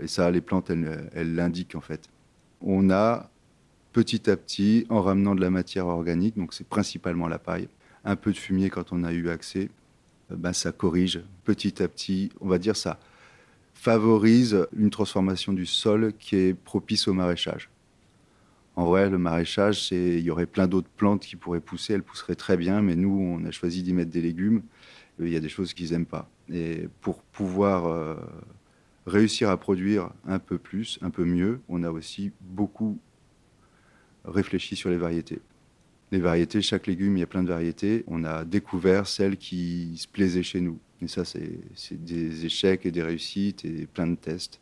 Et 0.00 0.06
ça, 0.06 0.30
les 0.30 0.40
plantes, 0.40 0.70
elles 0.70 1.34
l'indiquent 1.34 1.74
en 1.74 1.80
fait. 1.80 2.08
On 2.60 2.90
a 2.90 3.31
petit 3.92 4.30
à 4.30 4.36
petit 4.36 4.86
en 4.88 5.02
ramenant 5.02 5.34
de 5.34 5.40
la 5.40 5.50
matière 5.50 5.86
organique, 5.86 6.36
donc 6.36 6.54
c'est 6.54 6.66
principalement 6.66 7.28
la 7.28 7.38
paille, 7.38 7.68
un 8.04 8.16
peu 8.16 8.32
de 8.32 8.38
fumier 8.38 8.70
quand 8.70 8.92
on 8.92 9.04
a 9.04 9.12
eu 9.12 9.28
accès, 9.28 9.70
ben 10.30 10.52
ça 10.52 10.72
corrige 10.72 11.20
petit 11.44 11.82
à 11.82 11.88
petit, 11.88 12.30
on 12.40 12.48
va 12.48 12.58
dire 12.58 12.76
ça 12.76 12.98
favorise 13.74 14.66
une 14.76 14.90
transformation 14.90 15.52
du 15.52 15.66
sol 15.66 16.12
qui 16.18 16.36
est 16.36 16.54
propice 16.54 17.08
au 17.08 17.14
maraîchage. 17.14 17.68
En 18.76 18.86
vrai, 18.86 19.10
le 19.10 19.18
maraîchage, 19.18 19.88
c'est 19.88 20.18
il 20.18 20.20
y 20.20 20.30
aurait 20.30 20.46
plein 20.46 20.66
d'autres 20.66 20.88
plantes 20.96 21.22
qui 21.22 21.36
pourraient 21.36 21.60
pousser, 21.60 21.92
elles 21.92 22.02
pousseraient 22.02 22.36
très 22.36 22.56
bien, 22.56 22.80
mais 22.80 22.94
nous, 22.94 23.10
on 23.10 23.44
a 23.44 23.50
choisi 23.50 23.82
d'y 23.82 23.92
mettre 23.92 24.10
des 24.10 24.22
légumes. 24.22 24.62
Il 25.18 25.28
y 25.28 25.36
a 25.36 25.40
des 25.40 25.48
choses 25.48 25.74
qu'ils 25.74 25.90
n'aiment 25.90 26.06
pas. 26.06 26.30
Et 26.48 26.88
pour 27.00 27.22
pouvoir 27.22 27.86
euh, 27.86 28.14
réussir 29.06 29.50
à 29.50 29.56
produire 29.56 30.10
un 30.26 30.38
peu 30.38 30.58
plus, 30.58 30.98
un 31.02 31.10
peu 31.10 31.24
mieux, 31.24 31.60
on 31.68 31.82
a 31.82 31.90
aussi 31.90 32.32
beaucoup 32.40 32.98
réfléchi 34.24 34.76
sur 34.76 34.90
les 34.90 34.96
variétés. 34.96 35.40
Les 36.12 36.20
variétés, 36.20 36.60
chaque 36.60 36.86
légume, 36.86 37.16
il 37.16 37.20
y 37.20 37.22
a 37.22 37.26
plein 37.26 37.42
de 37.42 37.48
variétés. 37.48 38.04
On 38.06 38.24
a 38.24 38.44
découvert 38.44 39.06
celles 39.06 39.38
qui 39.38 39.94
se 39.96 40.06
plaisaient 40.06 40.42
chez 40.42 40.60
nous. 40.60 40.78
Et 41.00 41.08
ça, 41.08 41.24
c'est 41.24 42.04
des 42.04 42.44
échecs 42.44 42.84
et 42.84 42.90
des 42.90 43.02
réussites 43.02 43.64
et 43.64 43.86
plein 43.86 44.06
de 44.06 44.14
tests. 44.14 44.60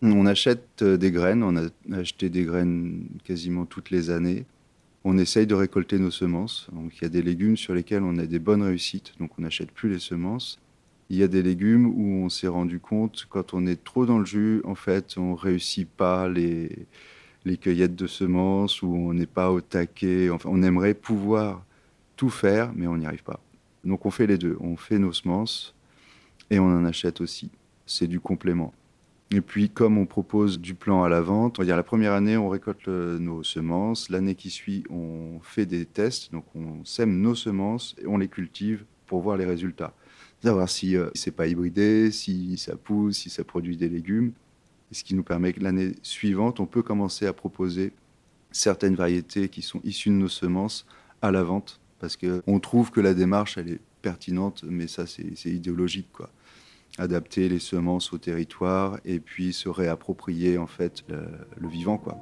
On 0.00 0.26
achète 0.26 0.82
euh, 0.82 0.96
des 0.96 1.10
graines, 1.10 1.42
on 1.42 1.56
a 1.56 1.68
acheté 1.92 2.30
des 2.30 2.44
graines 2.44 3.08
quasiment 3.24 3.66
toutes 3.66 3.90
les 3.90 4.10
années. 4.10 4.46
On 5.04 5.18
essaye 5.18 5.46
de 5.46 5.54
récolter 5.54 5.98
nos 5.98 6.10
semences. 6.10 6.68
Donc 6.72 6.96
il 6.96 7.02
y 7.02 7.06
a 7.06 7.08
des 7.08 7.22
légumes 7.22 7.56
sur 7.56 7.74
lesquels 7.74 8.02
on 8.02 8.16
a 8.18 8.26
des 8.26 8.38
bonnes 8.38 8.62
réussites, 8.62 9.12
donc 9.18 9.32
on 9.38 9.42
n'achète 9.42 9.72
plus 9.72 9.90
les 9.90 9.98
semences. 9.98 10.60
Il 11.10 11.16
y 11.16 11.22
a 11.22 11.28
des 11.28 11.42
légumes 11.42 11.86
où 11.86 12.24
on 12.24 12.28
s'est 12.28 12.48
rendu 12.48 12.80
compte, 12.80 13.26
quand 13.28 13.54
on 13.54 13.66
est 13.66 13.82
trop 13.82 14.06
dans 14.06 14.18
le 14.18 14.26
jus, 14.26 14.60
en 14.64 14.74
fait, 14.74 15.16
on 15.16 15.34
réussit 15.34 15.88
pas 15.88 16.28
les, 16.28 16.86
les 17.44 17.56
cueillettes 17.56 17.96
de 17.96 18.06
semences, 18.06 18.82
où 18.82 18.92
on 18.92 19.14
n'est 19.14 19.26
pas 19.26 19.50
au 19.50 19.60
taquet. 19.60 20.30
Enfin, 20.30 20.50
on 20.52 20.62
aimerait 20.62 20.94
pouvoir 20.94 21.64
tout 22.16 22.30
faire, 22.30 22.72
mais 22.74 22.86
on 22.86 22.96
n'y 22.96 23.06
arrive 23.06 23.22
pas. 23.22 23.40
Donc 23.84 24.06
on 24.06 24.10
fait 24.10 24.26
les 24.26 24.38
deux. 24.38 24.56
On 24.60 24.76
fait 24.76 24.98
nos 24.98 25.12
semences 25.12 25.74
et 26.50 26.58
on 26.58 26.66
en 26.66 26.84
achète 26.84 27.20
aussi. 27.20 27.50
C'est 27.86 28.06
du 28.06 28.20
complément. 28.20 28.74
Et 29.30 29.42
puis, 29.42 29.68
comme 29.68 29.98
on 29.98 30.06
propose 30.06 30.58
du 30.58 30.74
plan 30.74 31.02
à 31.02 31.08
la 31.10 31.20
vente, 31.20 31.58
on 31.58 31.62
la 31.62 31.82
première 31.82 32.14
année, 32.14 32.38
on 32.38 32.48
récolte 32.48 32.88
nos 32.88 33.42
semences. 33.42 34.08
L'année 34.08 34.34
qui 34.34 34.48
suit, 34.48 34.84
on 34.88 35.38
fait 35.42 35.66
des 35.66 35.84
tests. 35.84 36.32
Donc, 36.32 36.44
on 36.54 36.82
sème 36.84 37.20
nos 37.20 37.34
semences 37.34 37.94
et 37.98 38.06
on 38.06 38.16
les 38.16 38.28
cultive 38.28 38.86
pour 39.06 39.20
voir 39.20 39.36
les 39.36 39.44
résultats. 39.44 39.92
Savoir 40.42 40.68
si 40.68 40.96
euh, 40.96 41.10
c'est 41.14 41.32
pas 41.32 41.46
hybridé, 41.46 42.10
si 42.10 42.56
ça 42.56 42.76
pousse, 42.76 43.18
si 43.18 43.30
ça 43.30 43.44
produit 43.44 43.76
des 43.76 43.88
légumes. 43.88 44.32
Ce 44.92 45.04
qui 45.04 45.14
nous 45.14 45.22
permet 45.22 45.52
que 45.52 45.60
l'année 45.60 45.92
suivante, 46.02 46.60
on 46.60 46.66
peut 46.66 46.82
commencer 46.82 47.26
à 47.26 47.32
proposer 47.32 47.92
certaines 48.50 48.94
variétés 48.94 49.48
qui 49.48 49.62
sont 49.62 49.80
issues 49.84 50.10
de 50.10 50.14
nos 50.14 50.28
semences 50.28 50.86
à 51.22 51.30
la 51.30 51.42
vente. 51.42 51.80
Parce 51.98 52.16
qu'on 52.16 52.60
trouve 52.60 52.90
que 52.90 53.00
la 53.00 53.12
démarche, 53.12 53.58
elle 53.58 53.68
est 53.68 53.80
pertinente, 54.02 54.64
mais 54.66 54.86
ça, 54.86 55.06
c'est 55.06 55.50
idéologique, 55.50 56.08
quoi 56.12 56.30
adapter 56.98 57.48
les 57.48 57.60
semences 57.60 58.12
au 58.12 58.18
territoire 58.18 58.98
et 59.04 59.20
puis 59.20 59.52
se 59.52 59.68
réapproprier 59.68 60.58
en 60.58 60.66
fait 60.66 61.04
le, 61.08 61.68
vivant 61.68 61.96
quoi. 61.96 62.18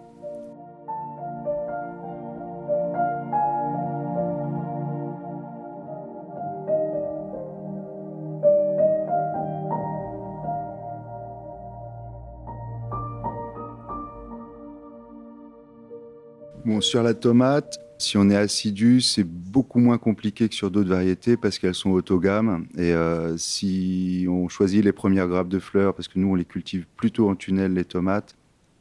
Sur 16.81 17.03
la 17.03 17.15
tomate, 17.15 17.79
si 17.99 18.19
on 18.19 18.29
est 18.29 18.37
assidu, 18.37 19.01
c'est 19.01 19.25
beaucoup 19.25 19.79
moins 19.79 19.99
compliqué 19.99 20.49
que 20.49 20.55
sur 20.55 20.71
d'autres 20.71 20.91
variétés 20.91 21.37
parce 21.37 21.59
qu'elles 21.59 21.75
sont 21.75 21.91
autogames. 21.91 22.67
Et 22.77 22.93
euh, 22.93 23.37
si 23.37 24.27
on 24.29 24.49
choisit 24.49 24.85
les 24.85 24.93
premières 24.93 25.29
grappes 25.29 25.49
de 25.49 25.59
fleurs, 25.59 25.95
parce 25.95 26.09
que 26.09 26.19
nous, 26.19 26.29
on 26.29 26.35
les 26.35 26.45
cultive 26.45 26.87
plutôt 26.97 27.31
en 27.31 27.35
tunnel, 27.35 27.73
les 27.75 27.85
tomates, 27.85 28.35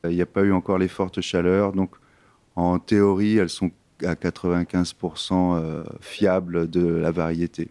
euh, 0.06 0.12
il 0.12 0.16
n'y 0.16 0.22
a 0.22 0.26
pas 0.26 0.44
eu 0.44 0.52
encore 0.52 0.78
les 0.78 0.88
fortes 0.88 1.22
chaleurs. 1.22 1.72
Donc, 1.72 1.92
en 2.56 2.80
théorie, 2.80 3.38
elles 3.38 3.50
sont 3.50 3.72
à 4.04 4.16
95% 4.16 5.58
euh, 5.58 5.84
fiables 6.02 6.70
de 6.70 6.86
la 6.86 7.12
variété. 7.12 7.70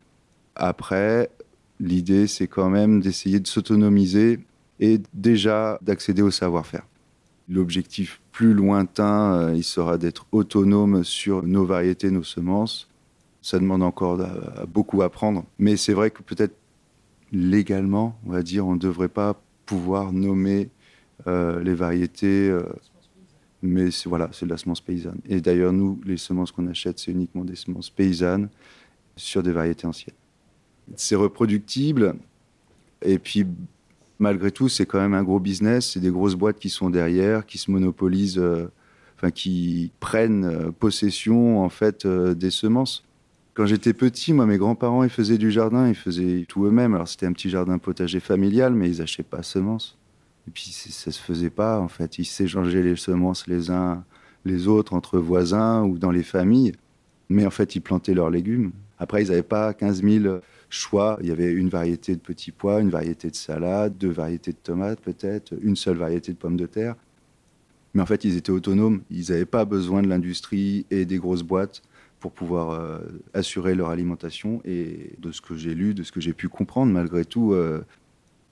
Après, 0.55 1.29
l'idée, 1.79 2.27
c'est 2.27 2.47
quand 2.47 2.71
même 2.71 3.01
d'essayer 3.01 3.41
de 3.41 3.47
s'autonomiser 3.47 4.39
et 4.81 5.01
déjà 5.13 5.79
d'accéder 5.83 6.23
au 6.23 6.31
savoir-faire. 6.31 6.87
L'objectif 7.48 8.20
plus 8.33 8.54
lointain, 8.54 9.35
euh, 9.35 9.54
il 9.54 9.64
sera 9.64 9.98
d'être 9.98 10.26
autonome 10.33 11.04
sur 11.04 11.42
nos 11.42 11.64
variétés, 11.66 12.11
nos 12.11 12.22
semences. 12.22 12.88
Ça 13.42 13.59
demande 13.59 13.83
encore 13.83 14.20
à, 14.22 14.64
beaucoup 14.66 15.02
apprendre. 15.02 15.44
Mais 15.59 15.76
c'est 15.76 15.92
vrai 15.92 16.11
que 16.11 16.22
peut-être 16.22 16.57
légalement, 17.33 18.18
on 18.26 18.30
va 18.30 18.42
dire, 18.42 18.66
on 18.66 18.74
ne 18.74 18.78
devrait 18.78 19.09
pas 19.09 19.38
pouvoir 19.66 20.12
nommer 20.12 20.70
euh, 21.26 21.62
les 21.62 21.74
variétés. 21.74 22.48
Euh, 22.48 22.62
mais 23.62 23.90
voilà, 24.07 24.30
c'est 24.33 24.46
de 24.46 24.50
la 24.50 24.57
semence 24.57 24.80
paysanne. 24.80 25.20
Et 25.28 25.40
d'ailleurs, 25.40 25.72
nous, 25.72 26.00
les 26.04 26.16
semences 26.16 26.50
qu'on 26.50 26.66
achète, 26.66 26.98
c'est 26.98 27.11
uniquement 27.11 27.44
des 27.44 27.57
semences 27.57 27.90
paysannes 27.90 28.48
sur 29.16 29.42
des 29.42 29.52
variétés 29.52 29.87
anciennes. 29.87 30.16
C'est 30.96 31.16
reproductible. 31.16 32.16
Et 33.02 33.18
puis, 33.18 33.46
malgré 34.18 34.50
tout, 34.50 34.68
c'est 34.68 34.87
quand 34.87 35.00
même 35.00 35.14
un 35.14 35.22
gros 35.22 35.40
business. 35.40 35.92
C'est 35.92 36.00
des 36.00 36.11
grosses 36.11 36.35
boîtes 36.35 36.59
qui 36.59 36.70
sont 36.70 36.90
derrière, 36.90 37.46
qui 37.46 37.59
se 37.59 37.70
monopolisent, 37.70 38.38
euh, 38.38 38.66
enfin, 39.16 39.31
qui 39.31 39.90
prennent 40.00 40.44
euh, 40.44 40.70
possession 40.70 41.62
en 41.62 41.68
fait 41.68 42.07
euh, 42.07 42.35
des 42.35 42.50
semences. 42.50 43.05
Quand 43.55 43.66
j'étais 43.66 43.92
petit, 43.92 44.33
moi, 44.33 44.46
mes 44.46 44.59
grands-parents, 44.59 45.05
ils 45.05 45.11
faisaient 45.11 45.38
du 45.38 45.53
jardin, 45.53 45.88
ils 45.88 45.94
faisaient 45.94 46.44
tout 46.48 46.64
eux-mêmes. 46.64 46.94
Alors, 46.94 47.07
c'était 47.07 47.27
un 47.27 47.33
petit 47.33 47.50
jardin 47.50 47.79
potager 47.79 48.18
familial, 48.18 48.74
mais 48.74 48.90
ils 48.90 48.98
n'achetaient 48.98 49.22
pas 49.22 49.44
semences. 49.44 49.96
Et 50.48 50.50
puis, 50.50 50.64
ça 50.64 51.12
se 51.12 51.20
faisait 51.20 51.50
pas, 51.50 51.79
en 51.79 51.87
fait. 51.87 52.18
Ils 52.18 52.24
s'échangeaient 52.24 52.83
les 52.83 52.96
semences 52.96 53.46
les 53.46 53.70
uns 53.70 54.05
les 54.44 54.68
autres 54.68 54.92
entre 54.92 55.18
voisins 55.18 55.85
ou 55.85 55.98
dans 55.98 56.11
les 56.11 56.22
familles. 56.22 56.72
Mais 57.29 57.46
en 57.46 57.50
fait, 57.50 57.77
ils 57.77 57.81
plantaient 57.81 58.14
leurs 58.14 58.31
légumes. 58.31 58.72
Après, 58.98 59.22
ils 59.22 59.29
n'avaient 59.29 59.42
pas 59.42 59.72
15 59.72 60.03
000 60.03 60.40
choix. 60.75 61.19
Il 61.21 61.29
y 61.29 61.33
avait 61.33 61.53
une 61.53 61.69
variété 61.69 62.15
de 62.15 62.21
petits 62.21 62.53
pois, 62.53 62.81
une 62.81 62.91
variété 62.91 63.31
de 63.31 63.37
salade, 63.37 63.97
deux 63.99 64.11
variétés 64.11 64.53
de 64.53 64.59
tomates 64.59 65.01
peut-être, 65.01 65.55
une 65.63 65.77
seule 65.77 65.97
variété 65.97 66.33
de 66.33 66.39
pommes 66.39 66.57
de 66.57 66.67
terre. 66.67 66.97
Mais 67.95 68.03
en 68.03 68.07
fait, 68.07 68.25
ils 68.25 68.37
étaient 68.37 68.51
autonomes. 68.51 69.03
Ils 69.11 69.31
n'avaient 69.31 69.47
pas 69.47 69.65
besoin 69.65 70.03
de 70.03 70.09
l'industrie 70.09 70.85
et 70.91 71.05
des 71.05 71.19
grosses 71.19 71.45
boîtes 71.45 71.83
pour 72.19 72.33
pouvoir 72.33 72.71
euh, 72.71 72.99
assurer 73.35 73.75
leur 73.75 73.91
alimentation. 73.91 74.61
Et 74.65 75.13
de 75.19 75.31
ce 75.31 75.41
que 75.41 75.55
j'ai 75.55 75.75
lu, 75.75 75.95
de 75.95 76.03
ce 76.03 76.11
que 76.11 76.21
j'ai 76.21 76.33
pu 76.33 76.49
comprendre, 76.49 76.93
malgré 76.93 77.25
tout, 77.25 77.53
euh, 77.53 77.83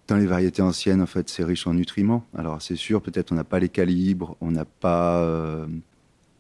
dans 0.07 0.17
les 0.17 0.27
variétés 0.27 0.63
anciennes, 0.63 1.03
en 1.03 1.07
fait, 1.07 1.29
c'est 1.29 1.45
riche 1.45 1.67
en 1.67 1.75
nutriments. 1.75 2.25
Alors, 2.37 2.63
c'est 2.63 2.77
sûr, 2.77 3.03
peut-être 3.03 3.33
on 3.33 3.35
n'a 3.35 3.45
pas 3.45 3.59
les 3.59 3.69
calibres, 3.69 4.37
on 4.41 4.53
n'a 4.53 4.65
pas 4.65 5.23
euh, 5.23 5.67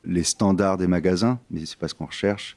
les 0.04 0.22
standards 0.22 0.76
des 0.76 0.86
magasins, 0.86 1.40
mais 1.50 1.66
c'est 1.66 1.78
pas 1.78 1.88
ce 1.88 1.94
qu'on 1.94 2.06
recherche. 2.06 2.56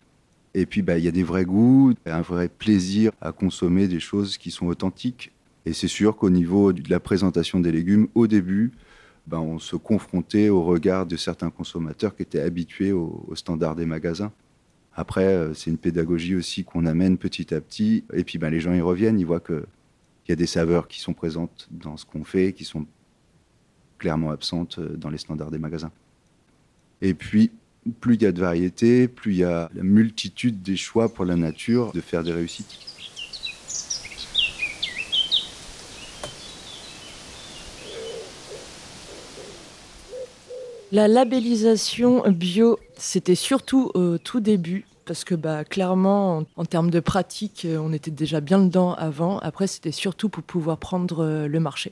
Et 0.57 0.65
puis, 0.65 0.81
bah, 0.81 0.97
il 0.97 1.03
y 1.03 1.09
a 1.09 1.11
des 1.11 1.21
vrais 1.21 1.43
goûts, 1.43 1.93
un 2.05 2.21
vrai 2.21 2.47
plaisir 2.47 3.11
à 3.19 3.33
consommer 3.33 3.89
des 3.89 3.99
choses 3.99 4.37
qui 4.37 4.51
sont 4.51 4.67
authentiques. 4.67 5.33
Et 5.65 5.73
c'est 5.73 5.89
sûr 5.89 6.15
qu'au 6.15 6.29
niveau 6.29 6.71
de 6.71 6.89
la 6.89 7.01
présentation 7.01 7.59
des 7.59 7.73
légumes, 7.73 8.07
au 8.15 8.25
début, 8.25 8.71
bah, 9.27 9.41
on 9.41 9.59
se 9.59 9.75
confrontait 9.75 10.47
au 10.47 10.63
regard 10.63 11.07
de 11.07 11.17
certains 11.17 11.49
consommateurs 11.49 12.15
qui 12.15 12.21
étaient 12.21 12.39
habitués 12.39 12.93
aux, 12.93 13.33
standards 13.35 13.75
des 13.75 13.85
magasins. 13.85 14.31
Après, 14.93 15.25
euh, 15.25 15.53
c'est 15.53 15.69
une 15.69 15.77
pédagogie 15.77 16.35
aussi 16.35 16.63
qu'on 16.63 16.85
amène 16.85 17.17
petit 17.17 17.53
à 17.53 17.59
petit. 17.59 18.05
Et 18.13 18.23
puis, 18.23 18.37
bah, 18.37 18.49
les 18.49 18.61
gens 18.61 18.73
y 18.73 18.79
reviennent, 18.79 19.19
ils 19.19 19.25
voient 19.25 19.41
qu'il 19.41 19.65
y 20.29 20.31
a 20.31 20.37
des 20.37 20.45
saveurs 20.45 20.87
qui 20.87 21.01
sont 21.01 21.13
présentes 21.13 21.67
dans 21.69 21.97
ce 21.97 22.05
qu'on 22.05 22.23
fait, 22.23 22.53
qui 22.53 22.63
sont 22.63 22.85
clairement 23.97 24.31
absentes 24.31 24.79
euh, 24.79 24.95
dans 24.95 25.09
les 25.09 25.17
standards 25.17 25.51
des 25.51 25.59
magasins. 25.59 25.91
Et 27.01 27.13
puis, 27.13 27.51
plus 27.99 28.15
il 28.15 28.23
y 28.23 28.25
a 28.25 28.31
de 28.31 28.39
variété, 28.39 29.07
plus 29.07 29.33
il 29.33 29.37
y 29.39 29.43
a 29.43 29.69
la 29.73 29.83
multitude 29.83 30.61
des 30.61 30.75
choix 30.75 31.09
pour 31.09 31.25
la 31.25 31.35
nature 31.35 31.91
de 31.93 32.01
faire 32.01 32.23
des 32.23 32.33
réussites. 32.33 32.79
La 40.91 41.07
labellisation 41.07 42.23
bio, 42.31 42.79
c'était 42.95 43.35
surtout 43.35 43.91
au 43.95 44.17
tout 44.17 44.39
début, 44.39 44.85
parce 45.05 45.25
que 45.25 45.35
bah, 45.35 45.65
clairement, 45.65 46.45
en, 46.55 46.65
termes 46.65 46.89
de 46.89 46.99
pratique, 46.99 47.67
on 47.69 47.91
était 47.91 48.11
déjà 48.11 48.39
bien 48.39 48.59
dedans 48.59 48.93
avant. 48.93 49.39
Après, 49.39 49.67
c'était 49.67 49.91
surtout 49.91 50.29
pour 50.29 50.43
pouvoir 50.43 50.77
prendre 50.77 51.23
euh, 51.23 51.47
le 51.47 51.59
marché, 51.59 51.91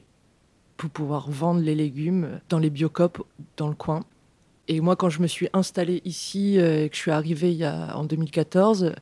pour 0.78 0.90
pouvoir 0.90 1.30
vendre 1.30 1.60
les 1.60 1.76
légumes 1.76 2.40
dans 2.50 2.60
les 2.60 2.70
biocopes 2.70 3.22
dans 3.58 3.68
le 3.68 3.76
coin. 3.76 4.06
Et 4.68 4.80
moi, 4.80 4.96
quand 4.96 5.10
je 5.10 5.22
me 5.22 5.28
suis 5.28 5.50
installée 5.54 6.02
ici 6.06 6.58
euh, 6.58 6.86
et 6.86 6.90
que 6.90 6.96
je 6.96 7.02
suis 7.02 7.12
arrivée 7.12 7.58
en 7.94 8.06
2014, 8.06 8.94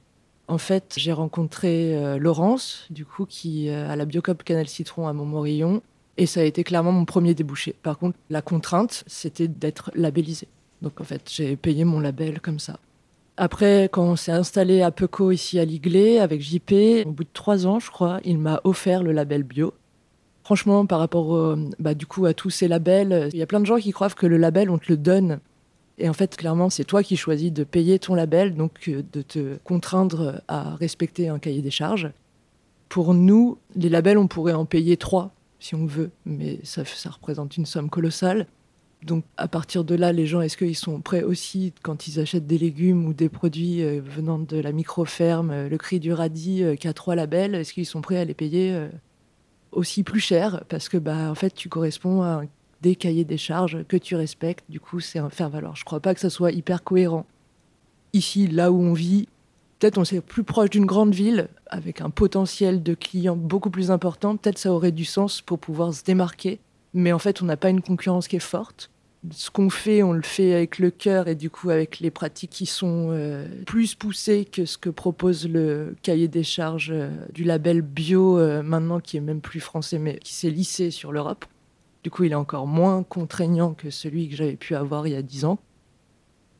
en 0.48 0.58
fait, 0.58 0.96
j'ai 0.98 1.14
rencontré 1.14 1.96
euh, 1.96 2.18
Laurence, 2.18 2.88
du 2.90 3.06
coup, 3.06 3.26
qui 3.26 3.70
euh, 3.70 3.90
a 3.90 3.96
la 3.96 4.06
Biocop 4.06 4.44
Canal 4.44 4.68
Citron 4.68 5.08
à 5.08 5.14
Montmorillon. 5.14 5.82
Et 6.18 6.26
ça 6.26 6.42
a 6.42 6.44
été 6.44 6.64
clairement 6.64 6.92
mon 6.92 7.06
premier 7.06 7.34
débouché. 7.34 7.76
Par 7.84 7.98
contre, 7.98 8.18
la 8.30 8.42
contrainte, 8.42 9.04
c'était 9.08 9.48
d'être 9.48 9.92
labellisé. 9.96 10.48
Donc, 10.82 11.00
en 11.00 11.04
fait, 11.04 11.30
j'ai 11.32 11.56
payé 11.56 11.86
mon 11.86 12.00
label 12.00 12.42
comme 12.42 12.60
ça. 12.60 12.80
Après, 13.38 13.88
quand 13.92 14.04
on 14.04 14.16
s'est 14.16 14.32
installé 14.32 14.82
à 14.82 14.92
Peco, 14.92 15.32
ici 15.32 15.58
à 15.60 15.64
Liglé, 15.66 16.20
avec 16.20 16.42
JP, 16.42 17.06
au 17.06 17.12
bout 17.12 17.24
de 17.24 17.30
trois 17.32 17.66
ans, 17.66 17.80
je 17.80 17.90
crois, 17.90 18.20
il 18.26 18.38
m'a 18.38 18.60
offert 18.64 19.04
le 19.04 19.14
label 19.14 19.44
bio. 19.44 19.74
Franchement, 20.44 20.86
par 20.86 21.00
rapport 21.00 21.56
bah, 21.80 21.94
du 21.94 22.06
coup 22.06 22.26
à 22.26 22.34
tous 22.34 22.50
ces 22.50 22.68
labels, 22.68 23.30
il 23.32 23.40
y 23.40 23.42
a 23.42 23.46
plein 23.46 23.62
de 23.62 23.66
gens 23.66 23.78
qui 23.78 23.92
croient 23.92 24.10
que 24.10 24.28
le 24.28 24.38
label, 24.38 24.70
on 24.70 24.80
te 24.80 24.90
le 24.90 24.98
donne 24.98 25.40
et 26.02 26.10
en 26.10 26.14
fait, 26.14 26.36
clairement, 26.36 26.72
c'est 26.72 26.84
toi 26.84 27.04
qui 27.04 27.16
choisis 27.16 27.54
de 27.54 27.64
payer 27.64 28.00
ton 28.00 28.16
label, 28.16 28.56
donc 28.56 28.72
euh, 28.88 29.04
de 29.14 29.22
te 29.22 29.58
contraindre 29.64 30.42
à 30.48 30.76
respecter 30.76 31.30
un 31.30 31.38
cahier 31.38 31.62
des 31.62 31.70
charges. 31.70 32.12
Pour 32.90 33.14
nous, 33.14 33.60
les 33.76 33.88
labels, 33.88 34.18
on 34.18 34.28
pourrait 34.28 34.54
en 34.54 34.66
payer 34.66 34.98
trois 34.98 35.32
si 35.60 35.76
on 35.76 35.86
veut, 35.86 36.10
mais 36.26 36.60
ça, 36.64 36.82
représente 37.12 37.56
une 37.56 37.68
somme 37.68 37.92
colossale. 37.92 38.48
Donc 39.04 39.24
à 39.38 39.48
partir 39.48 39.84
de 39.84 39.94
là, 39.94 40.12
les 40.12 40.26
gens, 40.26 40.42
est-ce 40.42 40.58
qu'ils 40.58 40.76
sont 40.76 41.02
prêts 41.02 41.22
aussi, 41.22 41.72
quand 41.84 42.08
ils 42.08 42.20
achètent 42.20 42.48
des 42.48 42.58
légumes 42.58 43.06
ou 43.06 43.14
des 43.14 43.30
produits 43.30 43.84
euh, 43.84 44.02
venant 44.04 44.40
de 44.40 44.58
la 44.58 44.72
micro-ferme, 44.72 45.52
euh, 45.52 45.70
le 45.70 45.78
cri 45.78 46.00
du 46.00 46.14
radis 46.14 46.64
qui 46.80 46.88
a 46.88 46.94
trois 46.94 47.14
labels, 47.14 47.54
est-ce 47.54 47.74
qu'ils 47.74 47.86
sont 47.86 48.02
prêts 48.02 48.18
à 48.18 48.26
les 48.26 48.34
payer 48.34 48.88
aussi 49.72 50.02
plus 50.02 50.20
cher? 50.20 50.64
Parce 50.68 50.90
que 50.90 50.98
bah, 50.98 51.30
en 51.30 51.36
fait, 51.36 51.54
tu 51.54 51.70
corresponds 51.70 52.24
à 52.24 52.42
des 52.82 52.96
cahiers 52.96 53.26
des 53.26 53.38
charges 53.38 53.84
que 53.88 53.98
tu 53.98 54.16
respectes. 54.16 54.66
Du 54.70 54.80
coup, 54.80 55.00
c'est 55.00 55.20
un 55.20 55.30
faire-valoir. 55.30 55.76
Je 55.76 55.82
ne 55.82 55.86
crois 55.86 56.00
pas 56.00 56.14
que 56.14 56.20
ça 56.20 56.30
soit 56.30 56.52
hyper 56.52 56.84
cohérent. 56.84 57.26
Ici, 58.14 58.48
là 58.48 58.72
où 58.72 58.82
on 58.82 58.94
vit, 58.94 59.28
peut-être 59.80 59.98
on 59.98 60.04
est 60.04 60.22
plus 60.22 60.44
proche 60.44 60.70
d'une 60.70 60.86
grande 60.86 61.14
ville 61.14 61.48
avec 61.68 62.02
un 62.02 62.10
potentiel 62.10 62.84
de 62.84 62.94
clients 62.94 63.36
beaucoup 63.36 63.70
plus 63.70 63.92
important. 63.92 64.38
Peut-être 64.38 64.58
ça 64.58 64.72
aurait 64.72 64.92
du 64.92 65.06
sens 65.06 65.42
pour 65.42 65.60
pouvoir 65.60 65.94
se 65.94 66.04
démarquer. 66.04 66.60
Mais 66.94 67.14
en 67.14 67.20
fait, 67.20 67.42
on 67.42 67.46
n'a 67.46 67.58
pas 67.58 67.70
une 67.70 67.82
concurrence 67.82 68.28
qui 68.28 68.36
est 68.36 68.40
forte. 68.40 68.90
Ce 69.30 69.52
qu'on 69.52 69.70
fait, 69.70 70.02
on 70.02 70.14
le 70.14 70.24
fait 70.24 70.56
avec 70.56 70.80
le 70.80 70.90
cœur 70.90 71.28
et 71.28 71.36
du 71.36 71.52
coup 71.52 71.70
avec 71.70 72.00
les 72.00 72.10
pratiques 72.10 72.50
qui 72.50 72.66
sont 72.66 73.10
euh, 73.12 73.46
plus 73.66 73.94
poussées 73.94 74.46
que 74.46 74.66
ce 74.66 74.80
que 74.80 74.90
propose 74.90 75.48
le 75.48 75.96
cahier 76.02 76.28
des 76.28 76.42
charges 76.42 76.90
euh, 76.92 77.12
du 77.32 77.44
label 77.44 77.84
bio 77.84 78.40
euh, 78.40 78.64
maintenant, 78.64 79.00
qui 79.00 79.18
est 79.18 79.22
même 79.22 79.40
plus 79.40 79.60
français, 79.60 80.00
mais 80.00 80.18
qui 80.18 80.34
s'est 80.34 80.50
lissé 80.50 80.90
sur 80.90 81.12
l'Europe. 81.12 81.46
Du 82.04 82.10
coup, 82.10 82.24
il 82.24 82.32
est 82.32 82.36
encore 82.36 82.68
moins 82.68 83.04
contraignant 83.04 83.74
que 83.74 83.90
celui 83.90 84.28
que 84.28 84.36
j'avais 84.36 84.56
pu 84.56 84.76
avoir 84.76 85.08
il 85.08 85.14
y 85.14 85.16
a 85.16 85.22
dix 85.22 85.46
ans. 85.46 85.60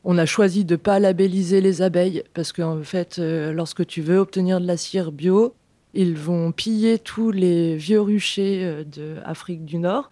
On 0.04 0.18
a 0.18 0.26
choisi 0.26 0.64
de 0.64 0.74
ne 0.74 0.76
pas 0.76 0.98
labelliser 0.98 1.60
les 1.60 1.82
abeilles 1.82 2.24
parce 2.34 2.52
qu'en 2.52 2.82
fait, 2.82 3.18
euh, 3.18 3.52
lorsque 3.52 3.86
tu 3.86 4.02
veux 4.02 4.18
obtenir 4.18 4.60
de 4.60 4.66
la 4.66 4.76
cire 4.76 5.12
bio, 5.12 5.54
ils 5.94 6.16
vont 6.16 6.52
piller 6.52 6.98
tous 6.98 7.30
les 7.30 7.76
vieux 7.76 8.00
ruchers 8.00 8.64
euh, 8.64 8.84
d'Afrique 8.84 9.64
du 9.64 9.78
Nord 9.78 10.10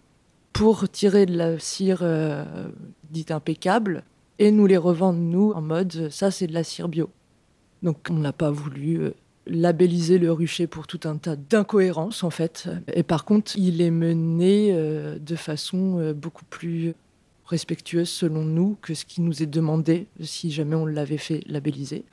pour 0.52 0.88
tirer 0.88 1.26
de 1.26 1.36
la 1.36 1.58
cire 1.58 2.00
euh, 2.02 2.44
dite 3.10 3.30
impeccable 3.30 4.04
et 4.38 4.52
nous 4.52 4.66
les 4.66 4.76
revendre, 4.76 5.18
nous, 5.18 5.52
en 5.52 5.60
mode 5.60 6.08
ça, 6.10 6.30
c'est 6.30 6.46
de 6.46 6.54
la 6.54 6.64
cire 6.64 6.88
bio. 6.88 7.10
Donc, 7.82 7.98
on 8.10 8.14
n'a 8.14 8.32
pas 8.32 8.50
voulu 8.50 9.12
labelliser 9.46 10.18
le 10.18 10.32
rucher 10.32 10.66
pour 10.66 10.86
tout 10.86 11.00
un 11.04 11.16
tas 11.16 11.36
d'incohérences 11.36 12.22
en 12.22 12.30
fait. 12.30 12.68
Et 12.92 13.02
par 13.02 13.24
contre, 13.24 13.52
il 13.56 13.80
est 13.80 13.90
mené 13.90 14.70
euh, 14.72 15.18
de 15.18 15.36
façon 15.36 15.98
euh, 15.98 16.12
beaucoup 16.12 16.44
plus 16.44 16.94
respectueuse 17.46 18.08
selon 18.08 18.44
nous 18.44 18.76
que 18.80 18.94
ce 18.94 19.04
qui 19.04 19.20
nous 19.20 19.42
est 19.42 19.46
demandé 19.46 20.06
si 20.22 20.50
jamais 20.50 20.76
on 20.76 20.86
l'avait 20.86 21.18
fait 21.18 21.42
labelliser. 21.46 22.04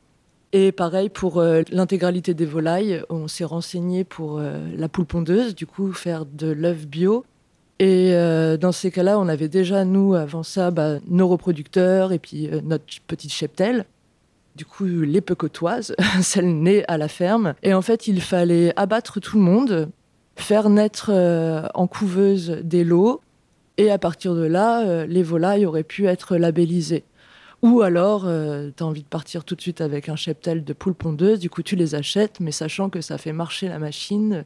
Et 0.53 0.71
pareil 0.71 1.09
pour 1.09 1.39
euh, 1.39 1.61
l'intégralité 1.69 2.33
des 2.33 2.45
volailles, 2.45 3.03
on 3.09 3.27
s'est 3.27 3.45
renseigné 3.45 4.03
pour 4.03 4.39
la 4.39 4.89
poule 4.89 5.05
pondeuse, 5.05 5.53
du 5.53 5.67
coup 5.67 5.93
faire 5.93 6.25
de 6.25 6.47
l'œuf 6.47 6.87
bio. 6.87 7.25
Et 7.79 8.13
dans 8.59 8.71
ces 8.71 8.89
cas-là, 8.89 9.19
on 9.19 9.27
avait 9.27 9.49
déjà, 9.49 9.85
nous, 9.85 10.15
avant 10.15 10.41
ça, 10.41 10.71
bah, 10.71 10.97
nos 11.07 11.27
reproducteurs 11.27 12.11
et 12.11 12.17
puis 12.17 12.49
notre 12.63 12.85
petite 13.05 13.31
cheptelle 13.31 13.85
du 14.57 14.65
coup 14.65 14.85
les 14.85 15.21
pecotoises, 15.21 15.95
celles 16.21 16.61
nées 16.61 16.83
à 16.87 16.97
la 16.97 17.07
ferme. 17.07 17.53
Et 17.63 17.73
en 17.73 17.81
fait, 17.81 18.07
il 18.07 18.19
fallait 18.19 18.73
abattre 18.75 19.21
tout 19.21 19.37
le 19.37 19.43
monde, 19.43 19.89
faire 20.35 20.69
naître 20.69 21.11
euh, 21.13 21.67
en 21.73 21.87
couveuse 21.87 22.59
des 22.63 22.83
lots, 22.83 23.21
et 23.77 23.91
à 23.91 23.99
partir 23.99 24.33
de 24.33 24.43
là, 24.43 24.85
euh, 24.85 25.05
les 25.05 25.23
volailles 25.23 25.65
auraient 25.65 25.83
pu 25.83 26.07
être 26.07 26.35
labellisées. 26.35 27.05
Ou 27.61 27.81
alors, 27.81 28.23
euh, 28.25 28.69
tu 28.75 28.83
as 28.83 28.85
envie 28.85 29.03
de 29.03 29.07
partir 29.07 29.43
tout 29.43 29.55
de 29.55 29.61
suite 29.61 29.81
avec 29.81 30.09
un 30.09 30.15
cheptel 30.15 30.63
de 30.63 30.73
poules 30.73 30.95
pondeuses, 30.95 31.39
du 31.39 31.49
coup 31.49 31.61
tu 31.61 31.75
les 31.75 31.95
achètes, 31.95 32.39
mais 32.39 32.51
sachant 32.51 32.89
que 32.89 33.01
ça 33.01 33.17
fait 33.17 33.33
marcher 33.33 33.67
la 33.67 33.79
machine, 33.79 34.43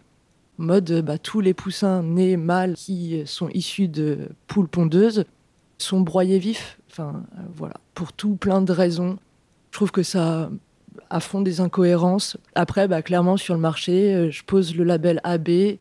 mode 0.57 1.01
bah, 1.01 1.17
tous 1.17 1.39
les 1.39 1.53
poussins 1.53 2.03
nés 2.03 2.37
mâles 2.37 2.75
qui 2.75 3.23
sont 3.25 3.49
issus 3.49 3.87
de 3.87 4.29
poules 4.47 4.67
pondeuses 4.67 5.25
sont 5.77 6.01
broyés 6.01 6.39
vifs. 6.39 6.79
Enfin, 6.89 7.23
voilà, 7.55 7.75
pour 7.95 8.13
tout 8.13 8.35
plein 8.35 8.61
de 8.61 8.71
raisons. 8.71 9.17
Je 9.71 9.77
trouve 9.77 9.91
que 9.91 10.03
ça 10.03 10.51
a 11.09 11.19
fond 11.21 11.41
des 11.41 11.61
incohérences. 11.61 12.37
Après, 12.55 12.87
bah, 12.87 13.01
clairement, 13.01 13.37
sur 13.37 13.53
le 13.53 13.59
marché, 13.59 14.13
euh, 14.13 14.29
je 14.29 14.43
pose 14.43 14.75
le 14.75 14.83
label 14.83 15.21
AB. 15.23 15.77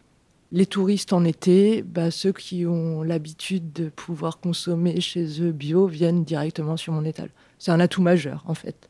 Les 0.52 0.66
touristes 0.66 1.12
en 1.12 1.24
été, 1.24 1.82
bah, 1.82 2.10
ceux 2.10 2.32
qui 2.32 2.66
ont 2.66 3.02
l'habitude 3.02 3.72
de 3.72 3.88
pouvoir 3.88 4.38
consommer 4.38 5.00
chez 5.00 5.42
eux 5.42 5.52
bio 5.52 5.86
viennent 5.86 6.24
directement 6.24 6.76
sur 6.76 6.92
mon 6.92 7.04
étal. 7.04 7.30
C'est 7.58 7.72
un 7.72 7.80
atout 7.80 8.02
majeur, 8.02 8.44
en 8.46 8.54
fait. 8.54 8.88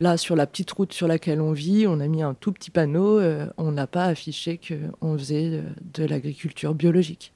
Là, 0.00 0.16
sur 0.16 0.36
la 0.36 0.46
petite 0.46 0.70
route 0.70 0.92
sur 0.92 1.08
laquelle 1.08 1.40
on 1.40 1.52
vit, 1.52 1.86
on 1.86 2.00
a 2.00 2.06
mis 2.06 2.22
un 2.22 2.34
tout 2.34 2.52
petit 2.52 2.70
panneau. 2.70 3.18
Euh, 3.18 3.46
on 3.56 3.72
n'a 3.72 3.86
pas 3.86 4.04
affiché 4.04 4.58
qu'on 4.58 5.18
faisait 5.18 5.50
euh, 5.54 5.62
de 5.94 6.04
l'agriculture 6.04 6.74
biologique 6.74 7.32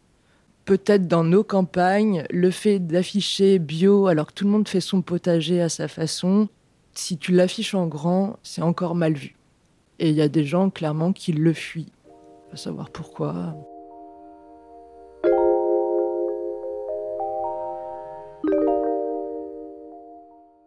peut-être 0.64 1.08
dans 1.08 1.24
nos 1.24 1.44
campagnes, 1.44 2.24
le 2.30 2.50
fait 2.50 2.78
d'afficher 2.78 3.58
bio 3.58 4.06
alors 4.06 4.28
que 4.28 4.34
tout 4.34 4.44
le 4.44 4.50
monde 4.50 4.68
fait 4.68 4.80
son 4.80 5.02
potager 5.02 5.60
à 5.60 5.68
sa 5.68 5.88
façon, 5.88 6.48
si 6.94 7.18
tu 7.18 7.32
l'affiches 7.32 7.74
en 7.74 7.86
grand, 7.86 8.38
c'est 8.42 8.62
encore 8.62 8.94
mal 8.94 9.14
vu. 9.14 9.36
Et 9.98 10.10
il 10.10 10.16
y 10.16 10.22
a 10.22 10.28
des 10.28 10.44
gens 10.44 10.70
clairement 10.70 11.12
qui 11.12 11.32
le 11.32 11.52
fuient. 11.52 11.92
Faut 12.50 12.56
savoir 12.56 12.90
pourquoi. 12.90 13.54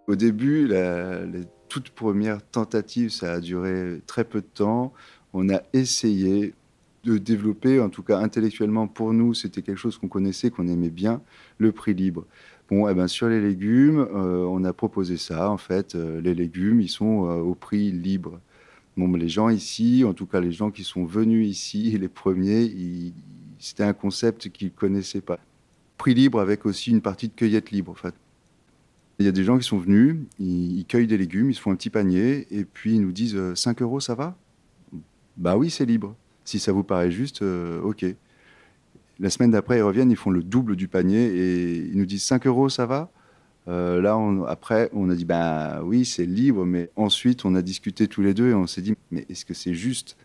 Au 0.07 0.15
début, 0.15 0.67
la, 0.67 1.21
toute 1.67 1.89
première 1.89 2.41
tentative, 2.41 3.09
ça 3.09 3.33
a 3.33 3.39
duré 3.39 4.01
très 4.07 4.23
peu 4.23 4.41
de 4.41 4.47
temps. 4.47 4.93
On 5.33 5.49
a 5.49 5.61
essayé, 5.73 6.53
de 7.05 7.17
développer, 7.19 7.79
en 7.79 7.89
tout 7.89 8.03
cas 8.03 8.19
intellectuellement 8.19 8.87
pour 8.87 9.13
nous, 9.13 9.33
c'était 9.33 9.61
quelque 9.61 9.77
chose 9.77 9.97
qu'on 9.97 10.07
connaissait, 10.07 10.49
qu'on 10.49 10.67
aimait 10.67 10.89
bien, 10.89 11.21
le 11.59 11.71
prix 11.71 11.93
libre. 11.93 12.25
Bon, 12.69 12.89
eh 12.89 12.95
ben, 12.95 13.07
sur 13.07 13.29
les 13.29 13.39
légumes, 13.39 13.99
euh, 13.99 14.43
on 14.49 14.63
a 14.63 14.73
proposé 14.73 15.17
ça. 15.17 15.51
En 15.51 15.57
fait, 15.57 15.93
euh, 15.93 16.19
les 16.19 16.33
légumes, 16.33 16.81
ils 16.81 16.89
sont 16.89 17.29
euh, 17.29 17.35
au 17.35 17.53
prix 17.53 17.91
libre. 17.91 18.39
Bon, 18.97 19.11
les 19.13 19.29
gens 19.29 19.49
ici, 19.49 20.03
en 20.03 20.13
tout 20.13 20.25
cas 20.25 20.39
les 20.39 20.51
gens 20.51 20.71
qui 20.71 20.83
sont 20.83 21.05
venus 21.05 21.47
ici, 21.47 21.95
les 21.99 22.07
premiers, 22.07 22.73
c'était 23.59 23.83
un 23.83 23.93
concept 23.93 24.49
qu'ils 24.49 24.69
ne 24.69 24.73
connaissaient 24.73 25.21
pas. 25.21 25.39
Prix 25.97 26.15
libre 26.15 26.39
avec 26.39 26.65
aussi 26.65 26.89
une 26.89 27.01
partie 27.01 27.27
de 27.27 27.33
cueillette 27.33 27.69
libre. 27.71 27.91
En 27.91 27.95
fait. 27.95 28.15
Il 29.19 29.25
y 29.25 29.29
a 29.29 29.31
des 29.31 29.43
gens 29.43 29.57
qui 29.57 29.65
sont 29.65 29.77
venus, 29.77 30.17
ils, 30.39 30.79
ils, 30.79 30.85
cueillent 30.85 31.07
des 31.07 31.17
légumes, 31.17 31.49
ils 31.51 31.55
se 31.55 31.61
font 31.61 31.71
un 31.71 31.75
petit 31.75 31.89
panier, 31.89 32.47
et 32.51 32.65
puis 32.65 32.95
ils 32.95 33.01
nous 33.01 33.13
disent 33.13 33.53
5 33.53 33.81
euros, 33.81 34.01
ça 34.01 34.13
va? 34.13 34.35
Bah 35.37 35.55
oui, 35.55 35.69
c'est 35.69 35.85
libre. 35.85 36.15
Si 36.45 36.59
ça 36.59 36.71
vous 36.71 36.83
paraît 36.83 37.11
juste, 37.11 37.41
euh, 37.41 37.81
ok. 37.81 38.05
La 39.19 39.29
semaine 39.29 39.51
d'après, 39.51 39.79
ils 39.79 39.81
reviennent, 39.81 40.11
ils 40.11 40.17
font 40.17 40.29
le 40.29 40.43
double 40.43 40.75
du 40.75 40.87
panier 40.87 41.25
et 41.25 41.77
ils 41.77 41.97
nous 41.97 42.05
disent 42.05 42.23
5 42.23 42.45
euros, 42.47 42.69
ça 42.69 42.85
va? 42.85 43.11
Euh, 43.67 43.99
Là, 43.99 44.15
après, 44.47 44.89
on 44.93 45.09
a 45.09 45.15
dit, 45.15 45.25
ben 45.25 45.81
oui, 45.83 46.05
c'est 46.05 46.25
libre, 46.25 46.65
mais 46.65 46.91
ensuite, 46.95 47.45
on 47.45 47.55
a 47.55 47.63
discuté 47.63 48.07
tous 48.07 48.21
les 48.21 48.35
deux 48.35 48.51
et 48.51 48.53
on 48.53 48.67
s'est 48.67 48.81
dit, 48.81 48.93
mais 49.09 49.25
est-ce 49.27 49.43
que 49.43 49.55
c'est 49.55 49.73
juste? 49.73 50.17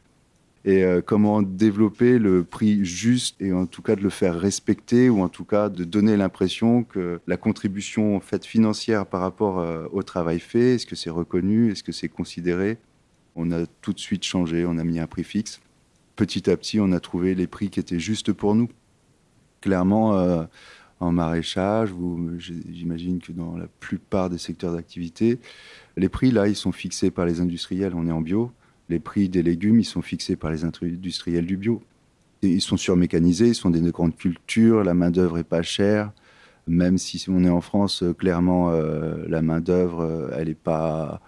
Et 0.67 0.85
euh, 0.85 1.01
comment 1.01 1.41
développer 1.41 2.19
le 2.19 2.45
prix 2.45 2.85
juste 2.85 3.41
et 3.41 3.55
en 3.55 3.65
tout 3.65 3.81
cas 3.81 3.97
de 3.97 4.03
le 4.03 4.11
faire 4.11 4.39
respecter 4.39 5.09
ou 5.09 5.23
en 5.23 5.31
tout 5.31 5.47
cas 5.47 5.71
de 5.71 5.85
donner 5.85 6.19
l'impression 6.19 6.85
que 6.85 7.19
la 7.27 7.39
contribution 7.39 8.15
en 8.15 8.21
fait 8.21 8.45
financière 8.45 9.07
par 9.07 9.23
rapport 9.23 9.65
au 9.91 10.03
travail 10.03 10.39
fait, 10.39 10.75
est-ce 10.75 10.85
que 10.85 10.97
c'est 10.97 11.09
reconnu, 11.09 11.73
est-ce 11.73 11.83
que 11.83 11.93
c'est 11.93 12.11
considéré? 12.11 12.77
On 13.37 13.53
a 13.53 13.65
tout 13.81 13.95
de 13.95 14.01
suite 14.01 14.25
changé, 14.25 14.67
on 14.67 14.77
a 14.77 14.85
mis 14.85 14.99
un 14.99 15.07
prix 15.07 15.25
fixe 15.25 15.63
petit 16.21 16.51
à 16.51 16.57
petit, 16.59 16.79
on 16.81 16.93
a 16.93 17.01
trouvé 17.01 17.35
les 17.35 17.47
prix 17.47 17.71
qui 17.71 17.81
étaient 17.81 17.99
justes 17.99 18.31
pour 18.31 18.55
nous. 18.55 18.69
Clairement, 19.63 20.19
euh, 20.19 20.45
en 21.01 21.13
maraîchage, 21.13 21.95
j'imagine 22.39 23.21
que 23.21 23.33
dans 23.33 23.57
la 23.57 23.69
plupart 23.81 24.29
des 24.29 24.37
secteurs 24.37 24.75
d'activité, 24.75 25.39
les 25.97 26.11
prix, 26.11 26.31
là, 26.31 26.47
ils 26.47 26.57
sont 26.57 26.73
fixés 26.73 27.11
par 27.11 27.25
les 27.25 27.41
industriels, 27.41 27.95
on 27.95 28.07
est 28.07 28.13
en 28.13 28.21
bio. 28.21 28.53
Les 28.91 28.99
prix 28.99 29.31
des 29.31 29.43
légumes, 29.43 29.81
ils 29.81 29.85
sont 29.87 30.03
fixés 30.03 30.37
par 30.37 30.51
les 30.51 30.67
industriels 30.67 31.47
du 31.47 31.57
bio. 31.57 31.83
ils 32.43 32.61
sont 32.61 32.77
surmécanisés, 32.77 33.49
ils 33.49 33.55
sont 33.55 33.71
des 33.71 33.81
grandes 33.91 34.15
cultures, 34.15 34.85
la 34.85 34.93
main-d'œuvre 34.93 35.39
est 35.39 35.45
pas 35.45 35.63
chère. 35.63 36.13
Même 36.67 36.99
si 36.99 37.25
on 37.31 37.45
est 37.45 37.49
en 37.49 37.63
France, 37.63 38.03
euh, 38.03 38.13
clairement, 38.13 38.69
euh, 38.73 39.25
la 39.27 39.41
main-d'œuvre, 39.41 40.31
elle 40.37 40.49
n'est 40.49 40.55
pas 40.55 41.23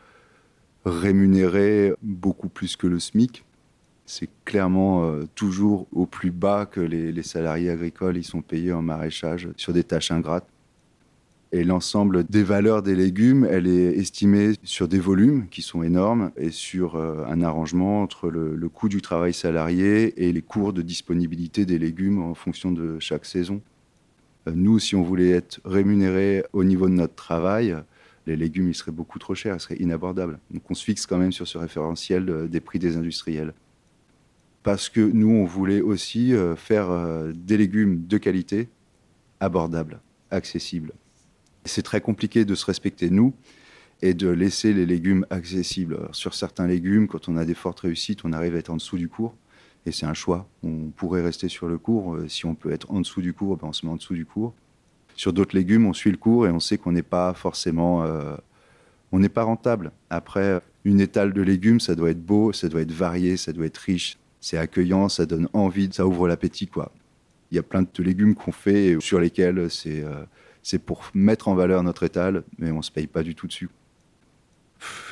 rémunérée 0.84 1.95
beaucoup 2.03 2.51
plus 2.51 2.76
que 2.76 2.86
le 2.86 3.01
SMIC 3.01 3.43
c'est 4.07 4.28
clairement 4.44 5.05
euh, 5.05 5.24
toujours 5.34 5.86
au 5.92 6.07
plus 6.07 6.30
bas 6.30 6.66
que 6.66 6.80
les, 6.80 7.22
salariés 7.22 7.70
agricoles 7.70 8.16
ils 8.16 8.24
sont 8.24 8.42
payés 8.42 8.72
en 8.72 8.82
maraîchage 8.82 9.48
sur 9.57 9.72
des 9.72 9.84
tâches 9.84 10.11
ingrates. 10.11 10.46
Et 11.55 11.64
l'ensemble 11.64 12.24
des 12.24 12.42
valeurs 12.42 12.82
des 12.82 12.94
légumes, 12.94 13.46
elle 13.48 13.66
est 13.66 13.98
estimée 13.98 14.55
sur 14.62 14.88
des 14.88 14.98
volumes 14.98 15.48
qui 15.50 15.61
sont 15.61 15.82
énormes 15.82 16.32
et 16.38 16.50
sur 16.50 16.96
euh, 16.96 17.24
un 17.28 17.42
arrangement 17.42 18.03
entre 18.03 18.30
le, 18.30 18.68
coût 18.70 18.88
du 18.88 19.03
travail 19.03 19.34
salarié 19.34 20.26
et 20.26 20.32
les 20.32 20.40
cours 20.40 20.72
de 20.72 20.80
disponibilité 20.80 21.66
des 21.66 21.78
légumes 21.78 22.22
en 22.22 22.34
fonction 22.34 22.72
de 22.72 22.98
chaque 23.00 23.26
saison. 23.26 23.61
Euh, 24.48 24.53
nous, 24.55 24.78
si 24.78 24.96
on 24.96 25.03
voulait 25.03 25.30
être 25.30 25.61
rémunérés 25.66 26.42
au 26.55 26.64
niveau 26.64 26.88
de 26.88 26.94
notre 26.94 27.14
travail, 27.14 27.76
les 28.26 28.36
légumes, 28.36 28.68
ils 28.68 28.74
seraient 28.74 28.90
beaucoup 28.90 29.18
trop 29.18 29.34
chers, 29.34 29.57
ils 29.57 29.61
seraient 29.61 29.76
inabordables. 29.76 30.38
Donc 30.50 30.62
on 30.70 30.74
se 30.74 30.82
fixe 30.82 31.05
quand 31.05 31.18
même 31.18 31.32
sur 31.32 31.46
ce 31.46 31.59
référentiel 31.59 32.48
des 32.48 32.61
prix 32.61 32.78
des 32.78 32.96
industriels 32.96 33.53
parce 34.63 34.89
que 34.89 35.01
nous, 35.01 35.31
on 35.31 35.45
voulait 35.45 35.81
aussi 35.81 36.35
euh, 36.35 36.55
faire 36.55 36.91
euh, 36.91 37.33
des 37.35 37.57
légumes 37.57 38.07
de 38.07 38.19
qualité 38.19 38.69
abordable, 39.41 40.01
accessible. 40.31 40.93
C'est 41.65 41.83
très 41.83 42.01
compliqué 42.01 42.45
de 42.45 42.55
se 42.55 42.65
respecter 42.65 43.11
nous 43.11 43.35
et 44.03 44.15
de 44.15 44.29
laisser 44.29 44.73
les 44.73 44.87
légumes 44.87 45.27
accessibles. 45.31 46.09
sur 46.13 46.35
certains 46.35 46.67
légumes, 46.67 47.07
quand 47.07 47.29
on 47.29 47.37
a 47.37 47.45
des 47.45 47.55
fortes 47.55 47.81
réussites, 47.81 48.25
on 48.25 48.33
arrive 48.33 48.55
à 48.55 48.59
être 48.59 48.71
en 48.71 48.77
dessous 48.77 48.99
du 48.99 49.09
cours. 49.09 49.37
Et 49.85 49.91
c'est 49.91 50.07
un 50.07 50.15
choix. 50.15 50.49
On 50.63 50.91
pourrait 50.91 51.23
rester 51.23 51.49
sur 51.49 51.67
le 51.67 51.79
cours. 51.79 52.15
Euh, 52.15 52.29
si 52.29 52.47
on 52.47 52.55
peut 52.55 52.71
être 52.73 52.91
en 52.91 53.01
dessous 53.01 53.21
du 53.21 53.33
cours, 53.33 53.57
ben 53.57 53.69
on 53.69 53.73
se 53.73 53.85
met 53.85 53.93
en 53.93 53.97
dessous 53.97 54.15
du 54.15 54.27
cours. 54.27 54.55
Sur 55.17 55.33
d'autres 55.33 55.57
légumes, 55.57 55.87
on 55.87 55.93
suit 55.93 56.11
le 56.11 56.17
cours 56.17 56.47
et 56.47 56.51
on 56.51 56.61
sait 56.61 56.79
qu'on 56.79 56.93
n'est 56.93 57.03
pas 57.03 57.35
forcément... 57.35 58.05
On 59.15 59.19
n'est 59.19 59.29
pas 59.29 59.43
rentable. 59.43 59.93
Après, 60.09 60.63
une 60.87 61.03
étale 61.03 61.35
de 61.35 61.43
légumes, 61.43 61.81
ça 61.81 61.95
doit 61.95 62.09
être 62.09 62.25
beau, 62.25 62.55
ça 62.55 62.71
doit 62.71 62.81
être 62.81 62.93
varié, 62.93 63.37
ça 63.37 63.53
doit 63.53 63.67
être 63.67 63.77
riche. 63.77 64.17
C'est 64.43 64.59
accueillant, 64.59 65.09
ça 65.09 65.24
donne 65.24 65.49
envie, 65.53 65.88
ça 65.93 66.05
ouvre 66.05 66.26
l'appétit. 66.26 66.68
Il 67.53 67.55
y 67.55 67.59
a 67.61 67.62
plein 67.62 67.82
de 67.82 68.03
légumes 68.03 68.34
qu'on 68.34 68.51
fait 68.51 68.97
sur 68.99 69.20
lesquels 69.20 69.70
c'est 69.70 70.03
euh, 70.03 70.78
pour 70.84 71.05
mettre 71.14 71.47
en 71.47 71.55
valeur 71.55 71.84
notre 71.84 72.03
étal, 72.03 72.43
mais 72.59 72.72
on 72.72 72.78
ne 72.78 72.82
se 72.82 72.90
paye 72.90 73.07
pas 73.07 73.22
du 73.22 73.36
tout 73.36 73.47
dessus. 73.47 73.70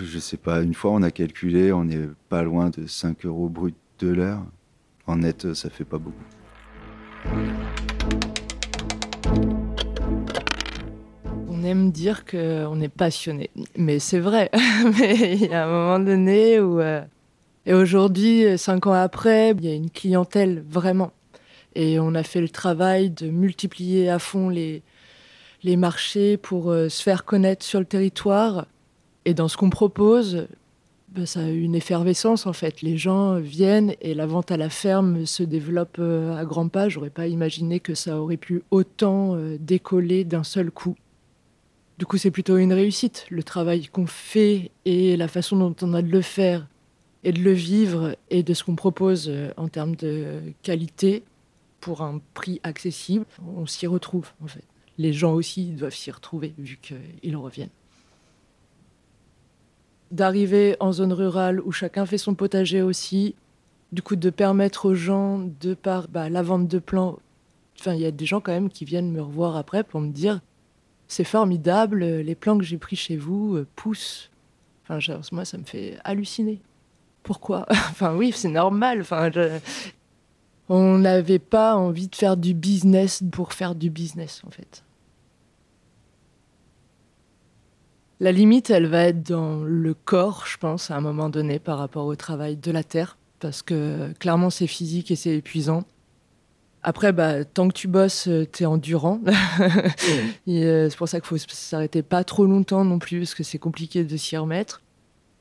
Je 0.03 0.19
sais 0.19 0.37
pas, 0.37 0.63
une 0.63 0.75
fois 0.75 0.91
on 0.91 1.03
a 1.03 1.13
calculé, 1.13 1.71
on 1.73 1.89
est 1.89 2.09
pas 2.29 2.43
loin 2.43 2.71
de 2.71 2.89
5 2.89 3.25
euros 3.25 3.49
brut 3.49 3.77
de 4.01 4.09
l'heure. 4.09 4.43
En 5.07 5.19
net, 5.19 5.55
ça 5.55 5.71
fait 5.71 5.85
pas 5.85 5.99
beaucoup. 5.99 6.25
On 11.49 11.63
aime 11.63 11.93
dire 11.93 12.25
qu'on 12.25 12.81
est 12.81 12.89
passionné, 12.89 13.51
mais 13.77 14.01
c'est 14.01 14.19
vrai. 14.19 14.51
mais 14.99 15.37
il 15.37 15.47
y 15.47 15.55
a 15.55 15.69
un 15.69 15.71
moment 15.71 16.05
donné 16.05 16.59
où, 16.59 16.81
euh, 16.81 17.03
et 17.67 17.75
aujourd'hui, 17.75 18.59
cinq 18.59 18.87
ans 18.87 18.93
après, 18.93 19.51
il 19.53 19.65
y 19.65 19.71
a 19.71 19.75
une 19.75 19.91
clientèle 19.91 20.65
vraiment. 20.69 21.13
Et 21.75 22.01
on 22.01 22.15
a 22.15 22.23
fait 22.23 22.41
le 22.41 22.49
travail 22.49 23.11
de 23.11 23.29
multiplier 23.29 24.09
à 24.09 24.19
fond 24.19 24.49
les, 24.49 24.83
les 25.63 25.77
marchés 25.77 26.37
pour 26.37 26.71
euh, 26.71 26.89
se 26.89 27.03
faire 27.03 27.25
connaître 27.25 27.65
sur 27.65 27.79
le 27.79 27.87
territoire. 27.87 28.67
Et 29.25 29.35
dans 29.35 29.49
ce 29.49 29.57
qu'on 29.57 29.71
propose, 29.71 30.47
bah, 31.09 31.27
ça 31.27 31.41
a 31.41 31.49
eu 31.49 31.61
une 31.61 31.75
effervescence 31.75 32.47
en 32.47 32.53
fait. 32.53 32.83
Les 32.83 32.97
gens 32.97 33.39
viennent 33.39 33.95
et 34.01 34.15
la 34.15 34.27
vente 34.27 34.51
à 34.51 34.57
la 34.57 34.71
ferme 34.71 35.27
se 35.27 35.43
développe 35.43 35.97
euh, 35.99 36.37
à 36.37 36.45
grands 36.45 36.69
pas. 36.69 36.89
J'aurais 36.89 37.11
pas 37.11 37.27
imaginé 37.27 37.81
que 37.81 37.95
ça 37.95 38.21
aurait 38.21 38.37
pu 38.37 38.63
autant 38.71 39.35
euh, 39.35 39.57
décoller 39.61 40.25
d'un 40.25 40.45
seul 40.45 40.71
coup. 40.71 40.97
Du 41.99 42.07
coup, 42.07 42.17
c'est 42.17 42.31
plutôt 42.31 42.57
une 42.57 42.73
réussite. 42.73 43.27
Le 43.29 43.43
travail 43.43 43.87
qu'on 43.89 44.07
fait 44.07 44.71
et 44.87 45.17
la 45.19 45.29
façon 45.29 45.57
dont 45.57 45.77
on 45.83 45.93
a 45.93 46.01
de 46.01 46.11
le 46.11 46.23
faire 46.23 46.67
et 47.25 47.33
de 47.33 47.41
le 47.41 47.53
vivre 47.53 48.17
et 48.31 48.43
de 48.43 48.55
ce 48.55 48.65
qu'on 48.65 48.77
propose 48.77 49.31
en 49.57 49.69
termes 49.69 49.97
de 49.97 50.41
qualité 50.63 51.23
pour 51.81 52.03
un 52.03 52.21
prix 52.35 52.61
accessible, 52.63 53.27
on 53.57 53.67
s'y 53.67 53.87
retrouve 53.87 54.31
en 54.43 54.47
fait 54.47 54.65
les 55.01 55.15
gens 55.15 55.33
aussi 55.33 55.71
doivent 55.71 55.95
s'y 55.95 56.11
retrouver 56.11 56.53
vu 56.59 56.79
qu'ils 56.79 57.37
reviennent. 57.37 57.71
D'arriver 60.11 60.77
en 60.79 60.93
zone 60.93 61.15
rurale 61.15 61.61
où 61.61 61.73
chacun 61.73 62.05
fait 62.05 62.19
son 62.19 62.35
potager 62.35 62.83
aussi, 62.83 63.35
du 63.93 64.03
coup 64.03 64.15
de 64.15 64.29
permettre 64.29 64.85
aux 64.85 64.95
gens, 64.95 65.39
de 65.39 65.73
par 65.73 66.09
bah, 66.09 66.29
la 66.29 66.43
vente 66.43 66.69
de 66.69 66.79
plants, 66.79 67.19
enfin 67.79 67.95
il 67.95 68.01
y 68.01 68.05
a 68.05 68.11
des 68.11 68.27
gens 68.27 68.43
quand 68.43 68.53
même 68.53 68.69
qui 68.69 68.85
viennent 68.85 69.11
me 69.11 69.23
revoir 69.23 69.57
après 69.57 69.85
pour 69.85 70.01
me 70.01 70.11
dire 70.11 70.43
c'est 71.09 71.25
formidable, 71.25 72.05
les 72.05 72.35
plants 72.35 72.59
que 72.59 72.65
j'ai 72.65 72.77
pris 72.77 72.97
chez 72.97 73.17
vous 73.17 73.57
euh, 73.57 73.67
poussent. 73.77 74.31
Enfin 74.87 74.99
moi 75.33 75.47
ça 75.47 75.57
me 75.57 75.65
fait 75.65 75.97
halluciner. 76.05 76.61
Pourquoi 77.23 77.67
Enfin 77.71 78.15
oui, 78.15 78.33
c'est 78.35 78.49
normal. 78.49 79.01
Enfin, 79.01 79.31
on 80.69 80.99
n'avait 80.99 81.39
pas 81.39 81.77
envie 81.77 82.09
de 82.09 82.17
faire 82.17 82.37
du 82.37 82.55
business 82.55 83.23
pour 83.33 83.53
faire 83.53 83.75
du 83.75 83.91
business 83.91 84.43
en 84.47 84.51
fait. 84.51 84.85
La 88.23 88.33
limite, 88.33 88.69
elle 88.69 88.87
va 88.87 89.05
être 89.05 89.23
dans 89.23 89.63
le 89.65 89.95
corps, 89.95 90.45
je 90.47 90.59
pense, 90.59 90.91
à 90.91 90.97
un 90.97 91.01
moment 91.01 91.31
donné, 91.31 91.59
par 91.59 91.79
rapport 91.79 92.05
au 92.05 92.17
travail 92.17 92.59
de 92.59 92.71
la 92.71 92.85
terre, 92.85 93.17
parce 93.39 93.63
que 93.63 94.13
clairement, 94.19 94.51
c'est 94.51 94.67
physique 94.67 95.11
et 95.11 95.17
c'est 95.17 95.35
épuisant. 95.39 95.85
Après, 96.83 97.13
bah, 97.13 97.47
tant 97.47 97.69
que 97.69 97.73
tu 97.73 97.89
bosses, 97.89 98.29
euh, 98.29 98.45
t'es 98.47 98.67
endurant. 98.67 99.21
Euh, 100.49 100.91
c'est 100.91 100.97
pour 100.97 101.09
ça 101.09 101.21
qu'il 101.21 101.29
faut 101.29 101.39
s'arrêter 101.39 102.03
pas 102.03 102.25
trop 102.25 102.45
longtemps 102.45 102.85
non 102.85 102.99
plus, 102.99 103.21
parce 103.21 103.35
que 103.35 103.45
c'est 103.45 103.59
compliqué 103.59 104.03
de 104.05 104.17
s'y 104.17 104.37
remettre. 104.37 104.83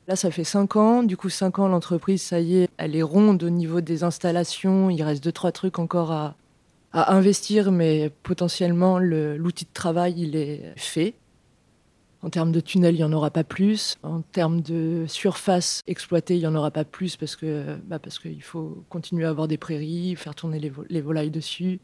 Là, 0.10 0.16
ça 0.16 0.32
fait 0.32 0.44
cinq 0.44 0.76
ans. 0.76 1.04
Du 1.04 1.18
coup, 1.18 1.30
cinq 1.30 1.60
ans, 1.60 1.68
l'entreprise, 1.68 2.24
ça 2.24 2.40
y 2.40 2.64
est, 2.64 2.70
elle 2.78 2.96
est 2.96 3.04
ronde 3.04 3.44
au 3.44 3.52
niveau 3.52 3.80
des 3.80 4.04
installations. 4.04 4.90
Il 4.90 5.04
reste 5.04 5.24
deux, 5.24 5.32
trois 5.32 5.52
trucs 5.52 5.78
encore 5.78 6.12
à, 6.12 6.36
investir, 6.92 7.72
mais 7.72 8.12
potentiellement, 8.24 8.98
l'outil 8.98 9.66
de 9.66 9.70
travail, 9.72 10.16
il 10.18 10.36
est 10.36 10.74
fait. 10.78 11.14
En 12.24 12.32
termes 12.32 12.52
de 12.52 12.60
tunnels, 12.60 12.96
il 12.96 12.98
n'y 12.98 13.04
en 13.04 13.14
aura 13.14 13.30
pas 13.30 13.44
plus. 13.44 13.98
En 14.02 14.22
termes 14.22 14.62
de 14.62 15.06
surface 15.08 15.84
exploitée, 15.86 16.38
il 16.38 16.40
n'y 16.40 16.48
en 16.48 16.56
aura 16.56 16.72
pas 16.72 16.86
plus 16.86 17.16
parce 17.16 17.36
que 17.36 17.78
bah 17.86 18.00
parce 18.00 18.18
qu'il 18.18 18.42
faut 18.42 18.84
continuer 18.90 19.26
à 19.26 19.30
avoir 19.30 19.48
des 19.48 19.60
prairies, 19.60 20.16
faire 20.16 20.34
tourner 20.34 20.60
les, 20.60 21.02
volailles 21.02 21.30
dessus. 21.30 21.80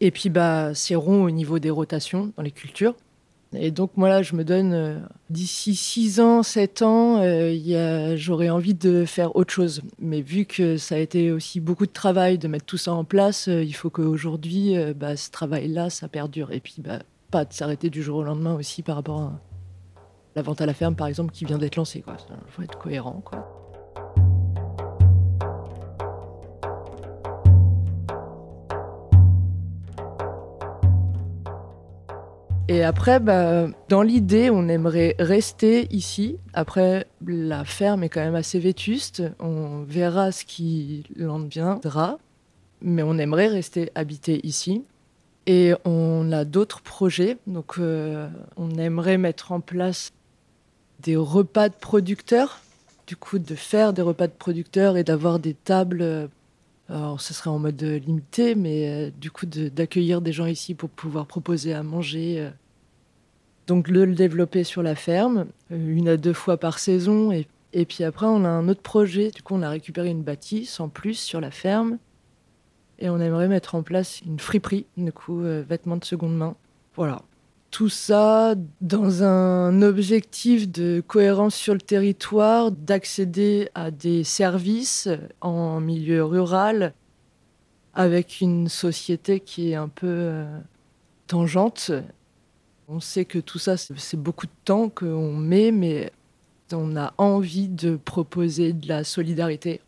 Et 0.00 0.12
puis 0.12 0.30
bah 0.30 0.74
c'est 0.74 0.94
rond 0.94 1.24
au 1.24 1.30
niveau 1.32 1.58
des 1.58 1.70
rotations 1.70 2.32
dans 2.36 2.44
les 2.44 2.52
cultures. 2.52 2.94
Et 3.54 3.70
donc 3.70 3.96
moi 3.96 4.08
là, 4.08 4.22
je 4.22 4.34
me 4.34 4.44
donne 4.44 4.74
euh, 4.74 4.98
d'ici 5.30 5.74
6 5.74 6.20
ans, 6.20 6.42
7 6.42 6.82
ans, 6.82 7.18
euh, 7.22 8.14
j'aurais 8.16 8.50
envie 8.50 8.74
de 8.74 9.06
faire 9.06 9.34
autre 9.36 9.52
chose. 9.52 9.82
Mais 9.98 10.20
vu 10.20 10.44
que 10.44 10.76
ça 10.76 10.96
a 10.96 10.98
été 10.98 11.32
aussi 11.32 11.58
beaucoup 11.60 11.86
de 11.86 11.92
travail 11.92 12.36
de 12.36 12.46
mettre 12.46 12.66
tout 12.66 12.76
ça 12.76 12.92
en 12.92 13.04
place, 13.04 13.48
euh, 13.48 13.62
il 13.62 13.72
faut 13.72 13.88
qu'aujourd'hui, 13.88 14.74
bah, 14.94 15.16
ce 15.16 15.30
travail-là, 15.30 15.88
ça 15.88 16.08
perdure. 16.08 16.52
Et 16.52 16.60
puis 16.60 16.76
bah, 16.78 16.98
pas 17.30 17.46
de 17.46 17.52
s'arrêter 17.52 17.88
du 17.88 18.02
jour 18.02 18.18
au 18.18 18.22
lendemain 18.22 18.54
aussi 18.54 18.82
par 18.82 18.96
rapport 18.96 19.20
à, 19.20 19.40
la 20.36 20.42
vente 20.42 20.60
à 20.60 20.66
la 20.66 20.74
ferme, 20.74 20.94
par 20.94 21.06
exemple, 21.06 21.32
qui 21.32 21.46
vient 21.46 21.58
d'être 21.58 21.76
lancée. 21.76 22.04
Il 22.06 22.52
faut 22.52 22.62
être 22.62 22.78
cohérent. 22.78 23.22
Quoi. 23.24 23.57
Et 32.70 32.84
après, 32.84 33.18
bah, 33.18 33.66
dans 33.88 34.02
l'idée, 34.02 34.50
on 34.50 34.68
aimerait 34.68 35.16
rester 35.18 35.88
ici. 35.90 36.36
Après, 36.52 37.06
la 37.26 37.64
ferme 37.64 38.04
est 38.04 38.10
quand 38.10 38.20
même 38.20 38.34
assez 38.34 38.58
vétuste. 38.58 39.22
On 39.40 39.84
verra 39.84 40.32
ce 40.32 40.44
qui 40.44 41.04
l'en 41.16 41.38
viendra. 41.38 42.18
Mais 42.82 43.02
on 43.02 43.16
aimerait 43.16 43.48
rester 43.48 43.90
habité 43.94 44.46
ici. 44.46 44.84
Et 45.46 45.72
on 45.86 46.30
a 46.30 46.44
d'autres 46.44 46.82
projets. 46.82 47.38
Donc, 47.46 47.78
euh, 47.78 48.28
on 48.58 48.70
aimerait 48.76 49.16
mettre 49.16 49.50
en 49.50 49.60
place 49.60 50.12
des 51.00 51.16
repas 51.16 51.70
de 51.70 51.74
producteurs, 51.74 52.60
du 53.06 53.16
coup 53.16 53.38
de 53.38 53.54
faire 53.54 53.94
des 53.94 54.02
repas 54.02 54.26
de 54.26 54.32
producteurs 54.32 54.98
et 54.98 55.04
d'avoir 55.04 55.38
des 55.38 55.54
tables. 55.54 56.28
Euh, 56.90 56.96
alors 56.96 57.20
ce 57.20 57.34
serait 57.34 57.50
en 57.50 57.58
mode 57.58 57.82
limité, 57.82 58.54
mais 58.54 58.88
euh, 58.88 59.10
du 59.10 59.30
coup 59.30 59.46
d'accueillir 59.46 60.20
des 60.20 60.32
gens 60.32 60.46
ici 60.46 60.74
pour 60.74 60.90
pouvoir 60.90 61.26
proposer 61.26 61.74
à 61.74 61.82
manger. 61.82 62.40
Euh. 62.40 62.50
Donc 63.66 63.90
de 63.90 64.02
le 64.02 64.14
développer 64.14 64.64
sur 64.64 64.82
la 64.82 64.94
ferme, 64.94 65.46
une 65.70 66.08
à 66.08 66.16
deux 66.16 66.32
fois 66.32 66.56
par 66.56 66.78
saison. 66.78 67.32
Et, 67.32 67.46
et 67.74 67.84
puis 67.84 68.02
après, 68.04 68.26
on 68.26 68.44
a 68.44 68.48
un 68.48 68.68
autre 68.68 68.80
projet. 68.80 69.30
Du 69.30 69.42
coup, 69.42 69.54
on 69.54 69.62
a 69.62 69.68
récupéré 69.68 70.08
une 70.08 70.22
bâtisse 70.22 70.80
en 70.80 70.88
plus 70.88 71.14
sur 71.14 71.40
la 71.40 71.50
ferme. 71.50 71.98
Et 72.98 73.10
on 73.10 73.20
aimerait 73.20 73.46
mettre 73.46 73.74
en 73.74 73.82
place 73.82 74.22
une 74.22 74.40
friperie, 74.40 74.86
du 74.96 75.12
coup, 75.12 75.40
vêtements 75.40 75.98
de 75.98 76.04
seconde 76.04 76.36
main. 76.36 76.56
Voilà 76.96 77.22
tout 77.70 77.88
ça 77.88 78.54
dans 78.80 79.22
un 79.22 79.82
objectif 79.82 80.70
de 80.70 81.02
cohérence 81.06 81.54
sur 81.54 81.74
le 81.74 81.80
territoire, 81.80 82.70
d'accéder 82.70 83.68
à 83.74 83.90
des 83.90 84.24
services 84.24 85.08
en 85.40 85.80
milieu 85.80 86.24
rural 86.24 86.94
avec 87.94 88.40
une 88.40 88.68
société 88.68 89.40
qui 89.40 89.70
est 89.70 89.74
un 89.74 89.88
peu 89.88 90.06
euh, 90.06 90.58
tangente. 91.26 91.90
On 92.86 93.00
sait 93.00 93.24
que 93.24 93.38
tout 93.38 93.58
ça, 93.58 93.76
c'est 93.76 94.16
beaucoup 94.16 94.46
de 94.46 94.52
temps 94.64 94.88
qu'on 94.88 95.34
met, 95.34 95.72
mais 95.72 96.12
on 96.72 96.96
a 96.96 97.12
envie 97.18 97.68
de 97.68 97.96
proposer 97.96 98.72
de 98.72 98.88
la 98.88 99.04
solidarité 99.04 99.80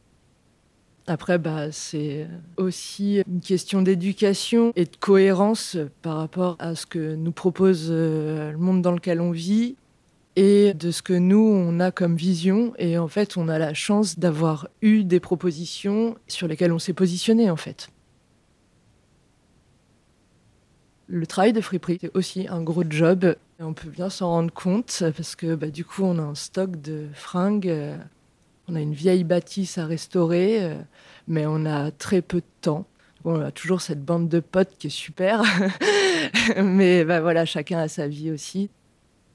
après, 1.07 1.39
bah, 1.39 1.73
c'est 1.73 2.29
aussi 2.57 3.23
une 3.27 3.41
question 3.41 3.83
d'éducation 3.83 4.73
et 4.77 4.85
de 4.85 4.97
cohérence 4.99 5.77
par 6.03 6.17
rapport 6.17 6.57
à 6.59 6.75
ce 6.75 6.87
que 6.87 7.15
nous 7.15 7.33
propose 7.33 7.89
euh, 7.91 8.53
le 8.53 8.59
monde 8.59 8.83
dans 8.83 8.93
lequel 8.93 9.21
on 9.21 9.31
vit 9.31 9.77
et 10.37 10.73
de 10.75 10.91
ce 10.91 11.03
que 11.03 11.13
nous, 11.13 11.39
on 11.39 11.81
a 11.81 11.91
comme 11.91 12.17
vision. 12.17 12.73
Et 12.79 12.97
en 12.97 13.09
fait, 13.09 13.37
on 13.37 13.49
a 13.49 13.59
la 13.59 13.75
chance 13.75 14.19
d'avoir 14.19 14.69
eu 14.83 15.05
des 15.05 15.21
propositions 15.21 16.17
sur 16.29 16.47
lesquelles 16.47 16.73
on 16.73 16.79
s'est 16.79 16.93
positionné, 16.93 17.51
en 17.51 17.57
fait. 17.57 17.89
Le 21.09 21.27
travail 21.27 21.53
de 21.53 21.61
friperie, 21.61 21.99
c'est 22.01 22.17
aussi 22.17 22.47
un 22.49 22.63
gros 22.63 22.85
job. 22.89 23.35
Et 23.59 23.63
on 23.63 23.75
peut 23.75 23.91
bien 23.91 24.11
s'en 24.11 24.29
rendre 24.29 24.53
compte 24.53 25.03
parce 25.17 25.35
que 25.35 25.57
bah, 25.57 25.69
du 25.71 25.85
coup, 25.85 26.05
on 26.05 26.19
a 26.19 26.23
un 26.23 26.37
stock 26.37 26.81
de 26.81 27.09
fringues 27.13 27.69
euh, 27.69 27.97
on 28.71 28.77
a 28.77 28.81
une 28.81 28.95
vieille 28.95 29.25
bâtisse 29.25 29.79
à 29.79 29.87
restaurer, 29.87 30.63
euh, 30.63 30.75
mais 31.27 31.45
on 31.47 31.67
a 31.67 31.91
très 31.91 32.23
peu 32.23 32.39
de 32.39 32.47
temps. 32.61 32.87
On 33.25 33.41
a 33.41 33.51
toujours 33.51 33.81
cette 33.81 34.03
bande 34.03 34.29
de 34.29 34.41
potes 34.41 34.77
qui 34.79 34.87
est 34.87 34.91
super, 34.91 35.43
mais 36.63 37.05
bah, 37.05 37.21
voilà, 37.21 37.45
chacun 37.45 37.79
a 37.79 37.89
sa 37.89 38.09
vie 38.09 38.31
aussi. 38.31 38.71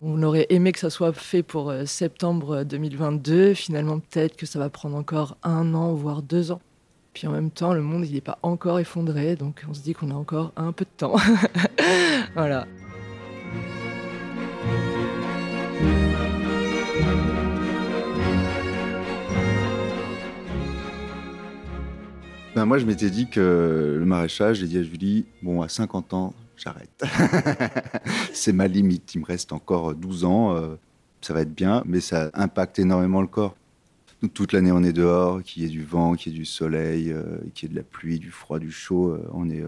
On 0.02 0.24
aurait 0.24 0.48
aimé 0.50 0.72
que 0.72 0.80
ça 0.80 0.90
soit 0.90 1.14
fait 1.14 1.44
pour 1.44 1.70
euh, 1.70 1.86
septembre 1.86 2.64
2022. 2.64 3.54
Finalement, 3.54 4.00
peut-être 4.00 4.36
que 4.36 4.46
ça 4.46 4.60
va 4.60 4.70
prendre 4.70 4.96
encore 4.96 5.38
un 5.44 5.74
an, 5.74 5.94
voire 5.94 6.22
deux 6.22 6.52
ans. 6.52 6.62
Puis 7.14 7.28
en 7.28 7.32
même 7.32 7.52
temps, 7.52 7.74
le 7.74 7.82
monde, 7.82 8.06
n'est 8.10 8.22
pas 8.22 8.40
encore 8.42 8.80
effondré, 8.80 9.36
donc 9.36 9.64
on 9.70 9.74
se 9.74 9.82
dit 9.82 9.94
qu'on 9.94 10.12
a 10.12 10.16
encore 10.16 10.52
un 10.58 10.72
peu 10.72 10.86
de 10.86 10.98
temps. 10.98 11.16
voilà. 12.36 12.68
Ben 22.56 22.64
moi, 22.64 22.78
je 22.78 22.86
m'étais 22.86 23.10
dit 23.10 23.28
que 23.28 23.98
le 24.00 24.06
maraîchage, 24.06 24.60
j'ai 24.60 24.68
dit 24.68 24.78
à 24.78 24.84
Julie, 24.84 25.26
bon, 25.44 25.62
à 25.62 25.68
50 25.68 26.14
ans, 26.14 26.34
j'arrête. 26.56 27.04
c'est 28.34 28.54
ma 28.54 28.70
limite. 28.70 29.14
Il 29.14 29.20
me 29.20 29.26
reste 29.26 29.52
encore 29.52 29.94
12 29.94 30.24
ans. 30.24 30.56
Euh, 30.56 30.76
ça 31.20 31.34
va 31.34 31.42
être 31.42 31.54
bien, 31.54 31.84
mais 31.86 32.00
ça 32.00 32.32
impacte 32.34 32.80
énormément 32.80 33.20
le 33.20 33.28
corps. 33.28 33.58
toute 34.34 34.54
l'année, 34.54 34.72
on 34.72 34.84
est 34.84 34.94
dehors, 34.94 35.44
qu'il 35.44 35.64
y 35.64 35.66
ait 35.66 35.70
du 35.70 35.84
vent, 35.84 36.14
qu'il 36.14 36.32
y 36.32 36.36
ait 36.36 36.40
du 36.40 36.46
soleil, 36.46 37.12
euh, 37.12 37.40
qu'il 37.54 37.68
y 37.68 37.72
ait 37.72 37.74
de 37.74 37.78
la 37.78 37.84
pluie, 37.84 38.20
du 38.20 38.32
froid, 38.32 38.58
du 38.58 38.72
chaud. 38.72 39.10
Euh, 39.10 39.30
on, 39.34 39.50
est, 39.50 39.62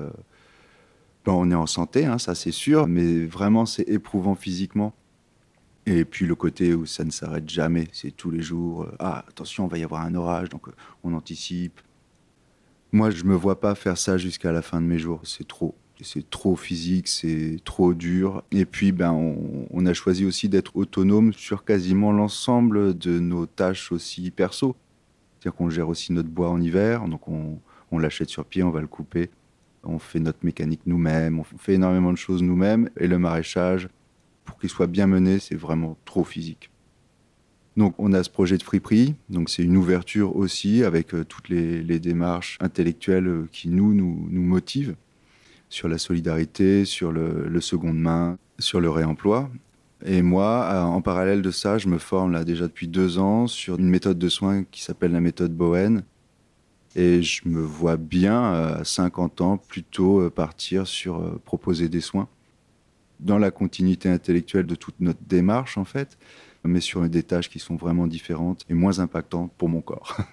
ben, 1.26 1.34
on 1.34 1.52
est 1.52 1.56
en 1.56 1.68
santé, 1.68 2.06
hein, 2.06 2.18
ça 2.18 2.36
c'est 2.36 2.54
sûr, 2.54 2.88
mais 2.88 3.26
vraiment, 3.26 3.66
c'est 3.66 3.90
éprouvant 3.90 4.36
physiquement. 4.36 4.94
Et 5.86 6.06
puis 6.06 6.26
le 6.26 6.36
côté 6.36 6.74
où 6.74 6.86
ça 6.86 7.04
ne 7.04 7.12
s'arrête 7.12 7.50
jamais, 7.50 7.90
c'est 7.92 8.12
tous 8.16 8.32
les 8.32 8.42
jours. 8.42 8.88
ah, 9.00 9.26
attention, 9.28 9.66
on 9.66 9.68
va 9.68 9.78
y 9.78 9.84
avoir 9.84 10.04
un 10.04 10.16
orage, 10.16 10.48
donc 10.48 10.68
on 11.04 11.14
anticipe. 11.14 11.82
Moi, 12.92 13.10
je 13.10 13.24
me 13.26 13.36
vois 13.36 13.60
pas 13.60 13.76
faire 13.76 13.98
ça 13.98 14.18
jusqu'à 14.18 14.52
la 14.52 14.62
fin 14.62 14.80
de 14.80 14.86
mes 14.86 14.98
jours. 14.98 15.22
C'est 15.24 15.48
trop. 15.48 15.76
C'est 16.02 16.30
trop 16.30 16.56
physique, 16.56 17.08
c'est 17.08 17.58
trop 17.64 17.94
dur. 17.94 18.44
Et 18.52 18.66
puis, 18.66 18.92
ben, 18.92 19.12
on, 19.12 19.86
a 19.86 19.94
choisi 19.94 20.26
aussi 20.26 20.48
d'être 20.48 20.76
autonome 20.76 21.34
sur 21.34 21.66
quasiment 21.66 22.12
l'ensemble 22.12 22.96
de 22.98 23.20
nos 23.20 23.48
tâches 23.48 23.92
aussi 23.92 24.30
perso. 24.30 24.76
C'est-à-dire 25.40 25.58
qu'on 25.58 25.70
gère 25.70 25.90
aussi 25.90 26.14
notre 26.14 26.30
bois 26.30 26.50
en 26.50 26.62
hiver, 26.62 27.08
donc 27.08 27.28
on, 27.28 27.60
on 27.92 28.00
l'achète 28.00 28.30
sur 28.30 28.46
pied, 28.46 28.64
on 28.64 28.70
va 28.70 28.82
le 28.82 28.88
couper. 28.88 29.32
On 29.84 30.00
fait 30.00 30.20
notre 30.20 30.40
mécanique 30.44 30.82
nous-mêmes, 30.86 31.40
on 31.40 31.44
fait 31.44 31.74
énormément 31.74 32.12
de 32.12 32.18
choses 32.18 32.44
nous-mêmes. 32.44 32.90
Et 33.00 33.08
le 33.08 33.18
maraîchage, 33.18 33.90
pour 34.46 34.60
qu'il 34.60 34.70
soit 34.70 34.88
bien 34.88 35.08
mené, 35.08 35.40
c'est 35.40 35.56
vraiment 35.56 35.98
trop 36.06 36.24
physique. 36.24 36.70
Donc 37.78 37.94
on 38.00 38.12
a 38.12 38.24
ce 38.24 38.30
projet 38.32 38.58
de 38.58 38.64
friperie, 38.64 39.14
donc 39.30 39.52
c'est 39.52 39.64
une 39.64 39.78
ouverture 39.78 40.36
aussi 40.36 40.84
avec 40.84 41.14
euh, 41.14 41.24
toutes 41.24 41.48
les, 41.48 42.00
démarches 42.00 42.58
intellectuelles 42.60 43.28
euh, 43.28 43.48
qui 43.52 43.70
nous, 43.70 43.94
nous, 43.94 44.42
motivent 44.42 44.96
sur 45.70 45.88
la 45.88 46.00
solidarité, 46.00 46.86
sur 46.86 47.12
le, 47.12 47.48
le 47.48 47.62
seconde 47.62 48.00
main, 48.00 48.40
sur 48.58 48.80
le 48.80 48.90
réemploi. 48.90 49.52
Et 50.04 50.24
moi, 50.24 50.68
euh, 50.72 50.82
en 50.82 51.02
parallèle 51.04 51.44
de 51.44 51.52
ça, 51.52 51.78
je 51.78 51.88
me 51.88 52.00
forme 52.00 52.32
là 52.32 52.44
déjà 52.44 52.66
depuis 52.66 52.88
deux 52.88 53.20
ans 53.20 53.46
sur 53.46 53.78
une 53.78 53.90
méthode 53.90 54.18
de 54.18 54.30
soins 54.30 54.64
qui 54.64 54.82
s'appelle 54.82 55.12
la 55.12 55.22
méthode 55.22 55.56
Bowen. 55.56 56.04
Et 56.96 57.22
je 57.22 57.48
me 57.48 57.62
vois 57.62 57.98
bien 57.98 58.42
à 58.42 58.84
50 58.84 59.42
ans 59.42 59.58
plutôt 59.58 60.32
partir 60.32 60.88
sur 60.88 61.40
proposer 61.42 61.90
des 61.90 62.02
soins 62.02 62.28
dans 63.20 63.38
la 63.38 63.52
continuité 63.52 64.10
intellectuelle 64.10 64.66
de 64.66 64.74
toute 64.74 65.00
notre 65.00 65.20
démarche 65.28 65.78
en 65.78 65.86
fait 65.86 66.18
mais 66.68 66.82
sur 66.82 67.08
des 67.10 67.24
tâches 67.24 67.50
qui 67.50 67.60
sont 67.60 67.76
vraiment 67.76 68.08
différentes 68.08 68.66
et 68.70 68.74
moins 68.74 69.00
impactantes 69.00 69.52
pour 69.58 69.70
mon 69.70 69.82
corps. 69.82 70.18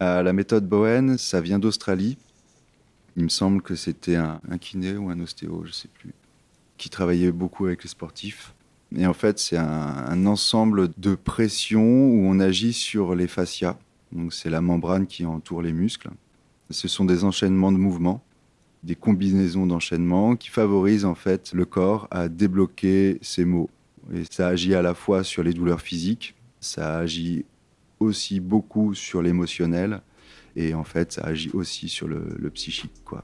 la 0.00 0.32
méthode 0.32 0.68
Bowen, 0.68 1.18
ça 1.18 1.40
vient 1.40 1.58
d'Australie. 1.58 2.16
Il 3.16 3.24
me 3.24 3.28
semble 3.28 3.62
que 3.62 3.74
c'était 3.74 4.14
un, 4.14 4.40
kiné 4.60 4.96
ou 4.96 5.10
un 5.10 5.18
ostéo, 5.18 5.62
je 5.64 5.70
ne 5.70 5.72
sais 5.72 5.88
plus, 5.88 6.14
qui 6.76 6.88
travaillait 6.88 7.32
beaucoup 7.32 7.66
avec 7.66 7.82
les 7.82 7.88
sportifs. 7.88 8.54
Et 8.96 9.06
en 9.06 9.12
fait, 9.12 9.38
c'est 9.38 9.56
un, 9.56 10.24
ensemble 10.26 10.90
de 10.96 11.14
pressions 11.16 11.82
où 11.82 12.26
on 12.26 12.38
agit 12.38 12.72
sur 12.72 13.14
les 13.14 13.26
fascias. 13.26 13.76
Donc, 14.12 14.32
c'est 14.32 14.50
la 14.50 14.60
membrane 14.60 15.06
qui 15.06 15.26
entoure 15.26 15.62
les 15.62 15.72
muscles. 15.72 16.10
Ce 16.70 16.86
sont 16.86 17.04
des 17.04 17.24
enchaînements 17.24 17.72
de 17.72 17.76
mouvements, 17.76 18.22
des 18.84 18.94
combinaisons 18.94 19.66
d'enchaînements 19.66 20.36
qui 20.36 20.48
favorisent 20.48 21.04
en 21.04 21.14
fait 21.14 21.52
le 21.52 21.64
corps 21.64 22.06
à 22.10 22.28
débloquer 22.28 23.18
ses 23.20 23.44
mots, 23.44 23.68
et 24.12 24.22
ça 24.30 24.48
agit 24.48 24.74
à 24.74 24.82
la 24.82 24.94
fois 24.94 25.24
sur 25.24 25.42
les 25.42 25.52
douleurs 25.52 25.80
physiques, 25.80 26.34
ça 26.60 26.98
agit 26.98 27.44
aussi 28.00 28.40
beaucoup 28.40 28.94
sur 28.94 29.22
l'émotionnel, 29.22 30.00
et 30.56 30.74
en 30.74 30.84
fait, 30.84 31.12
ça 31.12 31.22
agit 31.22 31.50
aussi 31.52 31.88
sur 31.88 32.08
le, 32.08 32.50
psychique, 32.50 33.04
quoi. 33.04 33.22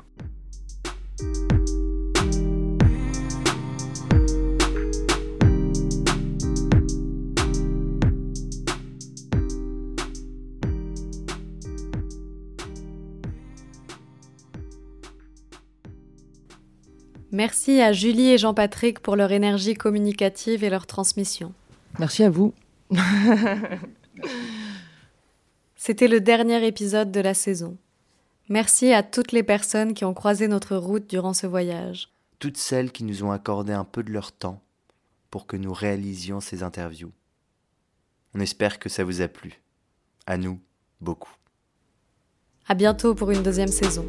Merci 17.35 17.81
à 17.81 17.93
Julie 17.93 18.31
et 18.31 18.39
Jean-Patrick 18.39 19.01
pour 19.01 19.17
leur 19.17 19.33
énergie 19.33 19.75
communicative 19.75 20.63
et 20.63 20.71
leur 20.71 20.87
transmission. 20.87 21.53
Merci 21.99 22.23
à 22.23 22.31
vous. 22.31 22.55
C'était 25.75 26.07
le 26.07 26.21
dernier 26.21 26.65
épisode 26.65 27.11
de 27.11 27.19
la 27.19 27.35
saison. 27.35 27.77
Merci 28.49 28.93
à 28.93 29.03
toutes 29.03 29.33
les 29.33 29.43
personnes 29.43 29.95
qui 29.95 30.05
ont 30.05 30.15
croisé 30.15 30.47
notre 30.47 30.77
route 30.77 31.11
durant 31.11 31.35
ce 31.35 31.49
voyage. 31.49 32.09
Toutes 32.39 32.57
celles 32.57 32.93
qui 32.93 33.03
nous 33.03 33.25
ont 33.25 33.33
accordé 33.33 33.73
un 33.73 33.85
peu 33.85 34.05
de 34.05 34.13
leur 34.13 34.31
temps 34.31 34.63
pour 35.33 35.49
que 35.49 35.57
nous 35.57 35.73
réalisions 35.73 36.39
ces 36.39 36.63
interviews. 36.63 37.11
On 38.37 38.39
espère 38.39 38.79
que 38.79 38.89
ça 38.89 39.03
vous 39.03 39.23
a 39.23 39.27
plu. 39.27 39.61
À 40.29 40.37
nous, 40.37 40.61
beaucoup. 41.01 41.35
À 42.69 42.75
bientôt 42.75 43.17
pour 43.17 43.33
une 43.33 43.43
deuxième 43.43 43.67
saison. 43.67 44.07